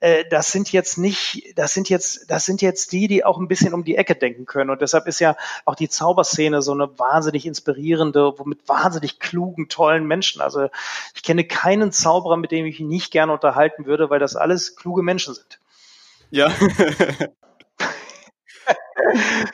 äh, 0.00 0.24
das 0.30 0.52
sind 0.52 0.72
jetzt 0.72 0.98
nicht, 0.98 1.52
das 1.56 1.74
sind 1.74 1.88
jetzt, 1.88 2.30
das 2.30 2.44
sind 2.44 2.62
jetzt 2.62 2.92
die, 2.92 3.08
die 3.08 3.24
auch 3.24 3.38
ein 3.38 3.48
bisschen 3.48 3.74
um 3.74 3.84
die 3.84 3.96
Ecke 3.96 4.14
denken 4.14 4.46
können. 4.46 4.70
Und 4.70 4.80
deshalb 4.80 5.06
ist 5.06 5.20
ja 5.20 5.36
auch 5.64 5.74
die 5.74 5.88
Zauberszene 5.88 6.62
so 6.62 6.72
eine 6.72 6.98
wahnsinnig 6.98 7.46
inspirierende, 7.46 8.34
mit 8.44 8.68
wahnsinnig 8.68 9.18
klugen, 9.18 9.68
tollen 9.68 10.06
Menschen. 10.06 10.40
Also 10.40 10.68
ich 11.14 11.22
kenne 11.22 11.44
keinen 11.44 11.92
Zauberer, 11.92 12.36
mit 12.36 12.50
dem 12.50 12.66
ich 12.66 12.80
mich 12.80 12.88
nicht 12.88 13.10
gerne 13.10 13.32
unterhalten 13.32 13.86
würde, 13.86 14.10
weil 14.10 14.18
das 14.18 14.36
alles 14.36 14.76
kluge 14.76 15.02
Menschen 15.02 15.34
sind 15.34 15.39
sind. 15.40 15.60
Ja. 16.30 16.52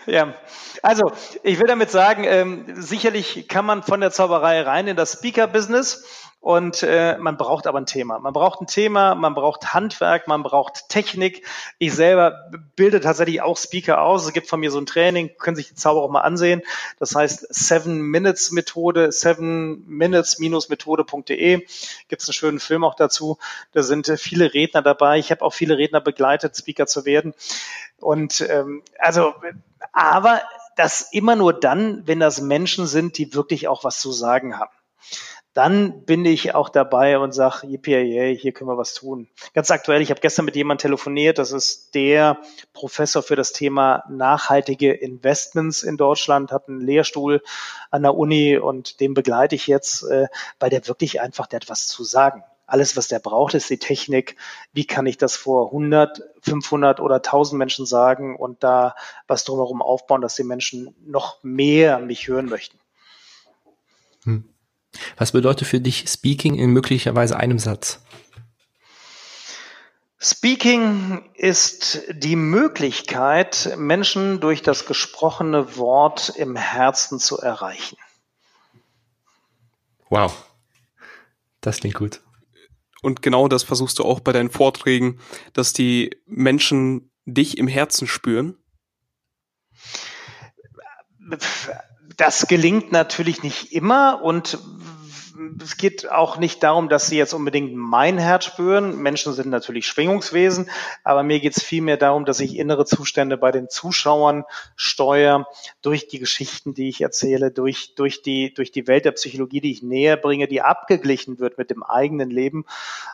ja, 0.07 0.34
also 0.82 1.12
ich 1.43 1.59
will 1.59 1.66
damit 1.66 1.91
sagen, 1.91 2.24
ähm, 2.24 2.64
sicherlich 2.76 3.49
kann 3.49 3.64
man 3.66 3.82
von 3.82 4.01
der 4.01 4.11
Zauberei 4.11 4.62
rein 4.62 4.89
in 4.89 4.97
das 4.97 5.14
Speaker-Business. 5.14 6.05
Und 6.47 6.84
äh, 6.84 7.18
man 7.18 7.37
braucht 7.37 7.66
aber 7.66 7.78
ein 7.78 7.87
Thema. 7.87 8.20
Man 8.20 8.32
braucht 8.32 8.61
ein 8.61 8.68
Thema, 8.68 9.16
man 9.16 9.34
braucht 9.34 9.74
Handwerk, 9.74 10.28
man 10.28 10.45
braucht 10.45 10.89
Technik. 10.89 11.45
Ich 11.78 11.93
selber 11.93 12.53
bilde 12.76 13.01
tatsächlich 13.01 13.43
auch 13.43 13.57
Speaker 13.57 14.01
aus. 14.01 14.24
Es 14.24 14.32
gibt 14.32 14.47
von 14.47 14.61
mir 14.61 14.70
so 14.70 14.78
ein 14.78 14.87
Training, 14.87 15.32
können 15.39 15.57
sich 15.57 15.70
die 15.70 15.74
Zauber 15.74 16.03
auch 16.03 16.11
mal 16.11 16.20
ansehen. 16.20 16.62
Das 17.01 17.16
heißt 17.16 17.53
Seven 17.53 18.01
Minutes 18.01 18.53
Methode, 18.53 19.11
seven 19.11 19.84
Minutes-Methode.de. 19.89 21.66
Gibt 22.07 22.22
es 22.22 22.28
einen 22.28 22.34
schönen 22.34 22.61
Film 22.61 22.84
auch 22.84 22.95
dazu. 22.95 23.39
Da 23.72 23.82
sind 23.82 24.09
äh, 24.09 24.16
viele 24.16 24.55
Redner 24.55 24.82
dabei. 24.82 25.18
Ich 25.18 25.32
habe 25.32 25.43
auch 25.43 25.53
viele 25.53 25.78
Redner 25.78 26.01
begleitet, 26.01 26.57
Speaker 26.57 26.87
zu 26.87 27.05
werden. 27.05 27.34
Und 27.99 28.47
ähm, 28.49 28.84
also, 29.01 29.26
aber 29.93 30.43
das 30.77 31.09
immer 31.12 31.37
nur 31.37 31.53
dann, 31.53 32.07
wenn 32.07 32.20
das 32.20 32.41
Menschen 32.41 32.87
sind, 32.87 33.18
die 33.18 33.35
wirklich 33.35 33.68
auch 33.68 33.85
was 33.85 34.01
zu 34.01 34.12
sagen 34.12 34.59
haben 34.59 34.72
dann 35.57 36.05
bin 36.05 36.27
ich 36.27 36.55
auch 36.55 36.68
dabei 36.68 37.18
und 37.18 37.33
sage, 37.33 37.66
yippie, 37.66 38.37
hier 38.37 38.53
können 38.53 38.68
wir 38.68 38.77
was 38.77 38.93
tun. 38.93 39.27
Ganz 39.55 39.70
aktuell, 39.70 40.03
ich 40.03 40.11
habe 40.11 40.20
gestern 40.20 40.45
mit 40.45 40.55
jemandem 40.55 40.83
telefoniert, 40.83 41.39
das 41.39 41.51
ist 41.51 41.95
der 41.95 42.37
Professor 42.74 43.22
für 43.22 43.37
das 43.37 43.53
Thema 43.53 44.05
nachhaltige 44.11 44.93
Investments 44.93 45.83
in 45.83 45.97
Deutschland, 45.97 46.53
hat 46.53 46.68
einen 46.68 46.83
Lehrstuhl 46.83 47.43
an 47.91 48.03
der 48.03 48.14
Uni 48.16 48.59
und 48.59 49.01
den 49.01 49.14
begleite 49.14 49.55
ich 49.55 49.66
jetzt, 49.66 50.03
äh, 50.03 50.27
weil 50.61 50.68
der 50.68 50.87
wirklich 50.89 51.22
einfach, 51.22 51.47
der 51.47 51.61
hat 51.61 51.70
was 51.70 51.87
zu 51.87 52.05
sagen. 52.05 52.45
Alles, 52.66 52.96
was 52.96 53.06
der 53.06 53.20
braucht, 53.20 53.54
ist 53.54 53.70
die 53.70 53.78
Technik. 53.78 54.36
Wie 54.72 54.84
kann 54.84 55.06
ich 55.06 55.18
das 55.18 55.36
vor 55.36 55.66
100, 55.66 56.20
500 56.42 57.00
oder 57.00 57.16
1000 57.16 57.58
Menschen 57.58 57.86
sagen 57.86 58.36
und 58.36 58.64
da 58.64 58.96
was 59.28 59.44
drumherum 59.44 59.82
aufbauen, 59.82 60.20
dass 60.20 60.34
die 60.34 60.42
Menschen 60.42 60.94
noch 61.04 61.42
mehr 61.44 62.00
mich 62.00 62.26
hören 62.26 62.46
möchten? 62.46 62.78
Hm. 64.24 64.44
Was 65.16 65.32
bedeutet 65.32 65.68
für 65.68 65.80
dich 65.80 66.08
Speaking 66.08 66.56
in 66.56 66.70
möglicherweise 66.70 67.36
einem 67.36 67.58
Satz? 67.58 68.00
Speaking 70.18 71.30
ist 71.34 72.02
die 72.10 72.36
Möglichkeit, 72.36 73.74
Menschen 73.76 74.40
durch 74.40 74.62
das 74.62 74.86
gesprochene 74.86 75.76
Wort 75.76 76.32
im 76.36 76.56
Herzen 76.56 77.20
zu 77.20 77.38
erreichen. 77.38 77.96
Wow, 80.08 80.34
das 81.60 81.78
klingt 81.78 81.96
gut. 81.96 82.22
Und 83.07 83.22
genau 83.22 83.46
das 83.46 83.62
versuchst 83.62 84.00
du 84.00 84.04
auch 84.04 84.18
bei 84.18 84.32
deinen 84.32 84.50
Vorträgen, 84.50 85.20
dass 85.52 85.72
die 85.72 86.11
Menschen 86.26 87.12
dich 87.24 87.57
im 87.57 87.68
Herzen 87.68 88.09
spüren? 88.09 88.57
Das 92.16 92.48
gelingt 92.48 92.90
natürlich 92.90 93.44
nicht 93.44 93.70
immer 93.70 94.22
und 94.24 94.59
es 95.62 95.76
geht 95.76 96.11
auch 96.11 96.39
nicht 96.39 96.62
darum, 96.62 96.89
dass 96.89 97.09
sie 97.09 97.18
jetzt 97.18 97.34
unbedingt 97.34 97.74
mein 97.74 98.18
Herz 98.18 98.45
spüren. 98.45 98.97
Menschen 98.97 99.32
sind 99.32 99.51
natürlich 99.51 99.87
Schwingungswesen, 99.87 100.70
aber 101.05 101.22
mir 101.22 101.41
geht 101.41 101.57
es 101.57 101.62
vielmehr 101.62 101.97
darum, 101.97 102.24
dass 102.24 102.41
ich 102.41 102.57
innere 102.57 102.84
Zustände 102.84 103.37
bei 103.37 103.51
den 103.51 103.68
Zuschauern 103.68 104.45
steuere 104.76 105.47
durch 105.82 106.09
die 106.09 106.18
Geschichten, 106.18 106.74
die 106.74 106.89
ich 106.89 107.01
erzähle, 107.01 107.51
durch, 107.51 107.95
durch, 107.95 108.22
die, 108.22 108.55
durch 108.55 108.70
die 108.70 108.87
Welt 108.87 109.05
der 109.05 109.12
Psychologie, 109.12 109.61
die 109.61 109.72
ich 109.72 109.82
näher 109.82 110.16
bringe, 110.16 110.47
die 110.47 110.62
abgeglichen 110.62 111.39
wird 111.39 111.59
mit 111.59 111.70
dem 111.70 111.82
eigenen 111.82 112.30
Leben. 112.30 112.64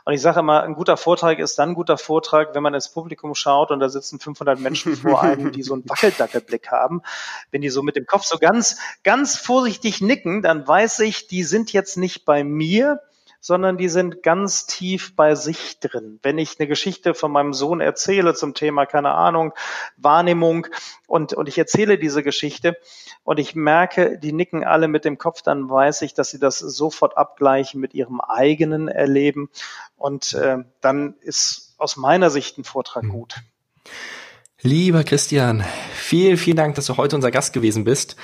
Und 0.05 0.13
ich 0.13 0.21
sage 0.21 0.41
immer, 0.41 0.63
ein 0.63 0.75
guter 0.75 0.97
Vortrag 0.97 1.39
ist 1.39 1.59
dann 1.59 1.71
ein 1.71 1.75
guter 1.75 1.99
Vortrag, 1.99 2.55
wenn 2.55 2.63
man 2.63 2.75
ins 2.75 2.89
Publikum 2.89 3.35
schaut 3.35 3.71
und 3.71 3.81
da 3.81 3.89
sitzen 3.89 4.19
500 4.19 4.61
Menschen 4.61 4.97
vor 4.97 5.23
einem, 5.23 5.53
die 5.53 5.63
so 5.63 5.75
einen 5.75 5.89
Wackeldackelblick 5.89 6.71
haben. 6.71 7.03
Wenn 7.51 7.63
die 7.63 7.69
so 7.69 7.83
mit 7.83 7.97
dem 7.97 8.07
Kopf 8.07 8.25
so 8.25 8.39
ganz, 8.39 8.79
ganz 9.03 9.37
vorsichtig 9.37 10.01
nicken, 10.01 10.43
dann 10.43 10.67
weiß 10.67 11.01
ich, 11.01 11.27
die 11.27 11.45
sind 11.45 11.73
jetzt 11.73 11.97
nicht 11.97 12.12
nicht 12.13 12.25
bei 12.25 12.45
mir, 12.45 13.01
sondern 13.41 13.77
die 13.77 13.89
sind 13.89 14.23
ganz 14.23 14.67
tief 14.67 15.17
bei 15.17 15.35
sich 15.35 15.81
drin. 15.81 16.21
Wenn 16.23 16.39
ich 16.39 16.61
eine 16.61 16.69
Geschichte 16.69 17.13
von 17.13 17.33
meinem 17.33 17.55
Sohn 17.55 17.81
erzähle 17.81 18.35
zum 18.35 18.55
Thema, 18.55 18.87
keine 18.87 19.13
Ahnung, 19.13 19.53
Wahrnehmung 19.97 20.69
und, 21.09 21.33
und 21.33 21.49
ich 21.49 21.59
erzähle 21.59 21.99
diese 21.99 22.23
Geschichte 22.23 22.77
und 23.25 23.41
ich 23.41 23.57
merke, 23.57 24.17
die 24.19 24.33
nicken 24.33 24.63
alle 24.63 24.87
mit 24.87 25.05
dem 25.05 25.19
Kopf, 25.19 25.43
dann 25.43 25.69
weiß 25.69 26.03
ich, 26.03 26.15
dass 26.15 26.31
sie 26.31 26.39
das 26.39 26.59
sofort 26.59 27.17
abgleichen 27.17 27.81
mit 27.81 27.95
ihrem 27.95 28.21
eigenen 28.21 28.87
Erleben 28.87 29.51
und 29.97 30.35
äh, 30.35 30.59
dann 30.81 31.17
ist 31.23 31.75
aus 31.79 31.97
meiner 31.97 32.31
Sicht 32.31 32.59
ein 32.59 32.65
Vortrag 32.65 33.03
hm. 33.03 33.11
gut. 33.11 33.37
Lieber 34.61 35.03
Christian, 35.03 35.65
vielen, 35.93 36.37
vielen 36.37 36.57
Dank, 36.57 36.77
dass 36.77 36.87
du 36.87 36.97
heute 36.97 37.17
unser 37.17 37.33
Gast 37.33 37.53
gewesen 37.53 37.83
bist. 37.83 38.15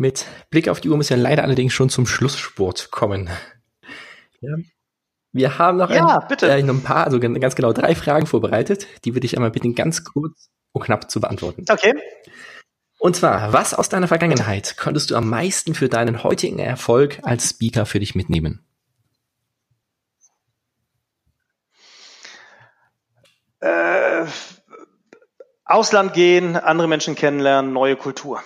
Mit 0.00 0.24
Blick 0.48 0.70
auf 0.70 0.80
die 0.80 0.88
Uhr 0.88 0.96
müssen 0.96 1.10
wir 1.10 1.22
leider 1.22 1.42
allerdings 1.42 1.74
schon 1.74 1.90
zum 1.90 2.06
Schlusssport 2.06 2.90
kommen. 2.90 3.28
Ja. 4.40 4.56
Wir 5.30 5.58
haben 5.58 5.76
noch, 5.76 5.90
ja, 5.90 6.20
ein, 6.20 6.26
bitte. 6.26 6.50
Äh, 6.50 6.62
noch 6.62 6.72
ein 6.72 6.82
paar, 6.82 7.04
also 7.04 7.20
ganz 7.20 7.54
genau 7.54 7.74
drei 7.74 7.94
Fragen 7.94 8.26
vorbereitet. 8.26 8.86
Die 9.04 9.14
würde 9.14 9.26
ich 9.26 9.36
einmal 9.36 9.50
bitten, 9.50 9.74
ganz 9.74 10.02
kurz 10.02 10.48
und 10.72 10.82
knapp 10.82 11.10
zu 11.10 11.20
beantworten. 11.20 11.66
Okay. 11.70 11.92
Und 12.98 13.14
zwar, 13.14 13.52
was 13.52 13.74
aus 13.74 13.90
deiner 13.90 14.08
Vergangenheit 14.08 14.78
konntest 14.78 15.10
du 15.10 15.16
am 15.16 15.28
meisten 15.28 15.74
für 15.74 15.90
deinen 15.90 16.24
heutigen 16.24 16.60
Erfolg 16.60 17.18
als 17.20 17.50
Speaker 17.50 17.84
für 17.84 18.00
dich 18.00 18.14
mitnehmen? 18.14 18.64
Äh, 23.60 24.24
Ausland 25.66 26.14
gehen, 26.14 26.56
andere 26.56 26.88
Menschen 26.88 27.16
kennenlernen, 27.16 27.74
neue 27.74 27.96
Kultur. 27.96 28.42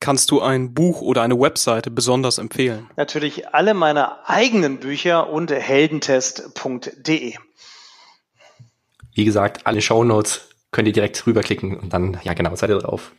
Kannst 0.00 0.30
du 0.30 0.40
ein 0.40 0.74
Buch 0.74 1.00
oder 1.00 1.22
eine 1.22 1.38
Webseite 1.38 1.90
besonders 1.90 2.38
empfehlen? 2.38 2.88
Natürlich 2.96 3.48
alle 3.48 3.74
meine 3.74 4.28
eigenen 4.28 4.78
Bücher 4.78 5.28
und 5.28 5.50
heldentest.de. 5.50 7.34
Wie 9.14 9.24
gesagt, 9.24 9.66
alle 9.66 9.82
Shownotes 9.82 10.48
könnt 10.70 10.86
ihr 10.86 10.94
direkt 10.94 11.26
rüberklicken 11.26 11.76
und 11.76 11.92
dann, 11.92 12.18
ja 12.22 12.34
genau, 12.34 12.54
seid 12.54 12.70
ihr 12.70 12.78
drauf. 12.78 13.12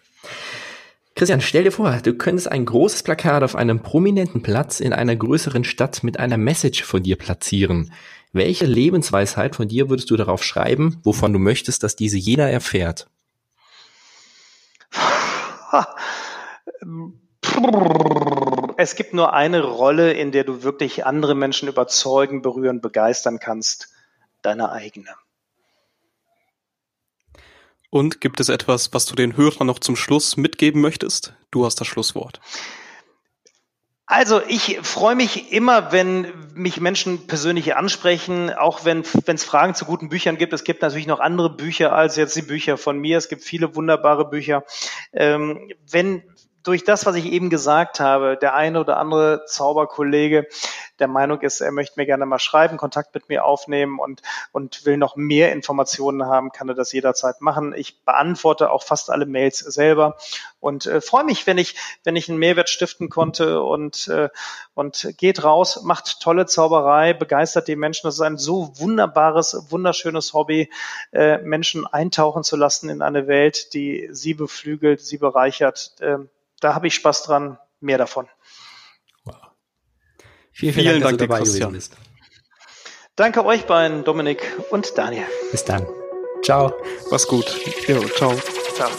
Christian, 1.15 1.41
stell 1.41 1.65
dir 1.65 1.71
vor, 1.73 1.91
du 2.01 2.13
könntest 2.13 2.49
ein 2.49 2.65
großes 2.65 3.03
Plakat 3.03 3.43
auf 3.43 3.57
einem 3.57 3.81
prominenten 3.81 4.41
Platz 4.41 4.79
in 4.79 4.93
einer 4.93 5.17
größeren 5.17 5.65
Stadt 5.65 6.01
mit 6.01 6.17
einer 6.17 6.37
Message 6.37 6.83
von 6.83 7.03
dir 7.03 7.17
platzieren. 7.17 7.91
Welche 8.31 8.65
Lebensweisheit 8.65 9.57
von 9.57 9.67
dir 9.67 9.89
würdest 9.89 10.09
du 10.11 10.15
darauf 10.15 10.43
schreiben, 10.43 11.01
wovon 11.03 11.33
du 11.33 11.39
möchtest, 11.39 11.83
dass 11.83 11.97
diese 11.97 12.17
jeder 12.17 12.49
erfährt? 12.49 13.09
Es 18.77 18.95
gibt 18.95 19.13
nur 19.13 19.33
eine 19.33 19.63
Rolle, 19.63 20.13
in 20.13 20.31
der 20.31 20.43
du 20.43 20.63
wirklich 20.63 21.05
andere 21.05 21.35
Menschen 21.35 21.67
überzeugen, 21.67 22.41
berühren, 22.41 22.81
begeistern 22.81 23.39
kannst. 23.39 23.89
Deine 24.41 24.71
eigene. 24.71 25.09
Und 27.89 28.21
gibt 28.21 28.39
es 28.39 28.49
etwas, 28.49 28.93
was 28.93 29.05
du 29.05 29.15
den 29.15 29.35
Hörern 29.35 29.67
noch 29.67 29.79
zum 29.79 29.95
Schluss 29.95 30.37
mitgeben 30.37 30.81
möchtest? 30.81 31.33
Du 31.51 31.65
hast 31.65 31.81
das 31.81 31.87
Schlusswort. 31.87 32.39
Also 34.05 34.41
ich 34.47 34.79
freue 34.81 35.15
mich 35.15 35.51
immer, 35.51 35.91
wenn 35.91 36.33
mich 36.55 36.79
Menschen 36.79 37.27
persönlich 37.27 37.75
ansprechen, 37.75 38.51
auch 38.51 38.83
wenn 38.83 39.01
es 39.01 39.43
Fragen 39.43 39.75
zu 39.75 39.85
guten 39.85 40.09
Büchern 40.09 40.37
gibt. 40.37 40.51
Es 40.51 40.63
gibt 40.63 40.81
natürlich 40.81 41.05
noch 41.05 41.19
andere 41.19 41.55
Bücher 41.55 41.93
als 41.93 42.15
jetzt 42.15 42.35
die 42.35 42.41
Bücher 42.41 42.77
von 42.77 42.97
mir. 42.97 43.19
Es 43.19 43.29
gibt 43.29 43.43
viele 43.43 43.75
wunderbare 43.75 44.27
Bücher. 44.27 44.63
Ähm, 45.13 45.71
wenn 45.91 46.23
durch 46.63 46.83
das, 46.83 47.05
was 47.05 47.15
ich 47.15 47.25
eben 47.25 47.49
gesagt 47.49 47.99
habe, 47.99 48.37
der 48.37 48.53
eine 48.53 48.79
oder 48.79 48.97
andere 48.97 49.45
Zauberkollege 49.45 50.47
der 50.99 51.07
Meinung 51.07 51.39
ist, 51.41 51.61
er 51.61 51.71
möchte 51.71 51.99
mir 51.99 52.05
gerne 52.05 52.25
mal 52.25 52.39
schreiben, 52.39 52.77
Kontakt 52.77 53.13
mit 53.13 53.29
mir 53.29 53.45
aufnehmen 53.45 53.99
und, 53.99 54.21
und 54.51 54.85
will 54.85 54.97
noch 54.97 55.15
mehr 55.15 55.53
Informationen 55.53 56.25
haben, 56.25 56.51
kann 56.51 56.67
er 56.67 56.75
das 56.75 56.91
jederzeit 56.91 57.39
machen. 57.41 57.73
Ich 57.75 58.03
beantworte 58.03 58.71
auch 58.71 58.83
fast 58.83 59.09
alle 59.09 59.25
Mails 59.25 59.59
selber 59.59 60.17
und 60.59 60.85
äh, 60.85 60.99
freue 60.99 61.23
mich, 61.23 61.47
wenn 61.47 61.57
ich, 61.57 61.75
wenn 62.03 62.15
ich 62.15 62.29
einen 62.29 62.39
Mehrwert 62.39 62.69
stiften 62.69 63.09
konnte 63.09 63.61
und, 63.61 64.09
äh, 64.09 64.29
und 64.73 65.13
geht 65.17 65.43
raus, 65.43 65.81
macht 65.83 66.19
tolle 66.19 66.45
Zauberei, 66.45 67.13
begeistert 67.13 67.67
die 67.69 67.77
Menschen. 67.77 68.07
Das 68.07 68.15
ist 68.15 68.21
ein 68.21 68.37
so 68.37 68.73
wunderbares, 68.77 69.67
wunderschönes 69.69 70.33
Hobby, 70.33 70.69
äh, 71.13 71.37
Menschen 71.37 71.87
eintauchen 71.87 72.43
zu 72.43 72.57
lassen 72.57 72.89
in 72.89 73.01
eine 73.01 73.27
Welt, 73.27 73.73
die 73.73 74.09
sie 74.11 74.33
beflügelt, 74.33 74.99
sie 75.01 75.17
bereichert. 75.17 75.95
Äh, 76.01 76.17
da 76.59 76.75
habe 76.75 76.87
ich 76.87 76.95
Spaß 76.95 77.23
dran. 77.23 77.57
Mehr 77.81 77.97
davon. 77.97 78.27
Wow. 79.23 79.35
Vielen, 80.51 80.73
vielen, 80.73 80.73
vielen 80.73 81.01
Dank, 81.01 81.17
Dank 81.17 81.19
dass 81.19 81.27
du 81.27 81.27
dabei 81.27 81.43
gewesen 81.43 81.71
bist. 81.71 81.97
Danke 83.15 83.45
euch 83.45 83.65
beiden, 83.65 84.03
Dominik 84.03 84.41
und 84.69 84.97
Daniel. 84.97 85.25
Bis 85.51 85.65
dann. 85.65 85.85
Ciao. 86.43 86.73
Mach's 87.11 87.27
gut. 87.27 87.45
Jo, 87.87 88.01
ciao. 88.09 88.33
Ciao. 88.75 88.89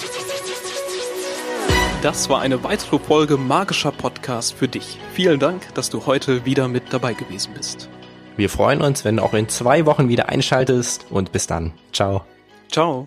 Das 2.03 2.31
war 2.31 2.41
eine 2.41 2.65
weitere 2.65 2.99
Folge 2.99 3.37
Magischer 3.37 3.93
Podcast 3.93 4.55
für 4.55 4.69
dich. 4.69 4.99
Vielen 5.13 5.39
Dank, 5.39 5.75
dass 5.75 5.91
du 5.91 6.07
heute 6.07 6.47
wieder 6.47 6.67
mit 6.69 6.93
dabei 6.93 7.13
gewesen 7.13 7.53
bist. 7.55 7.91
Wir 8.37 8.49
freuen 8.49 8.81
uns, 8.81 9.05
wenn 9.05 9.19
du 9.19 9.23
auch 9.23 9.35
in 9.35 9.49
zwei 9.51 9.85
Wochen 9.85 10.09
wieder 10.09 10.31
einschaltest 10.31 11.07
und 11.11 11.33
bis 11.33 11.47
dann. 11.47 11.73
Ciao. 11.93 12.25
Ciao. 12.71 13.07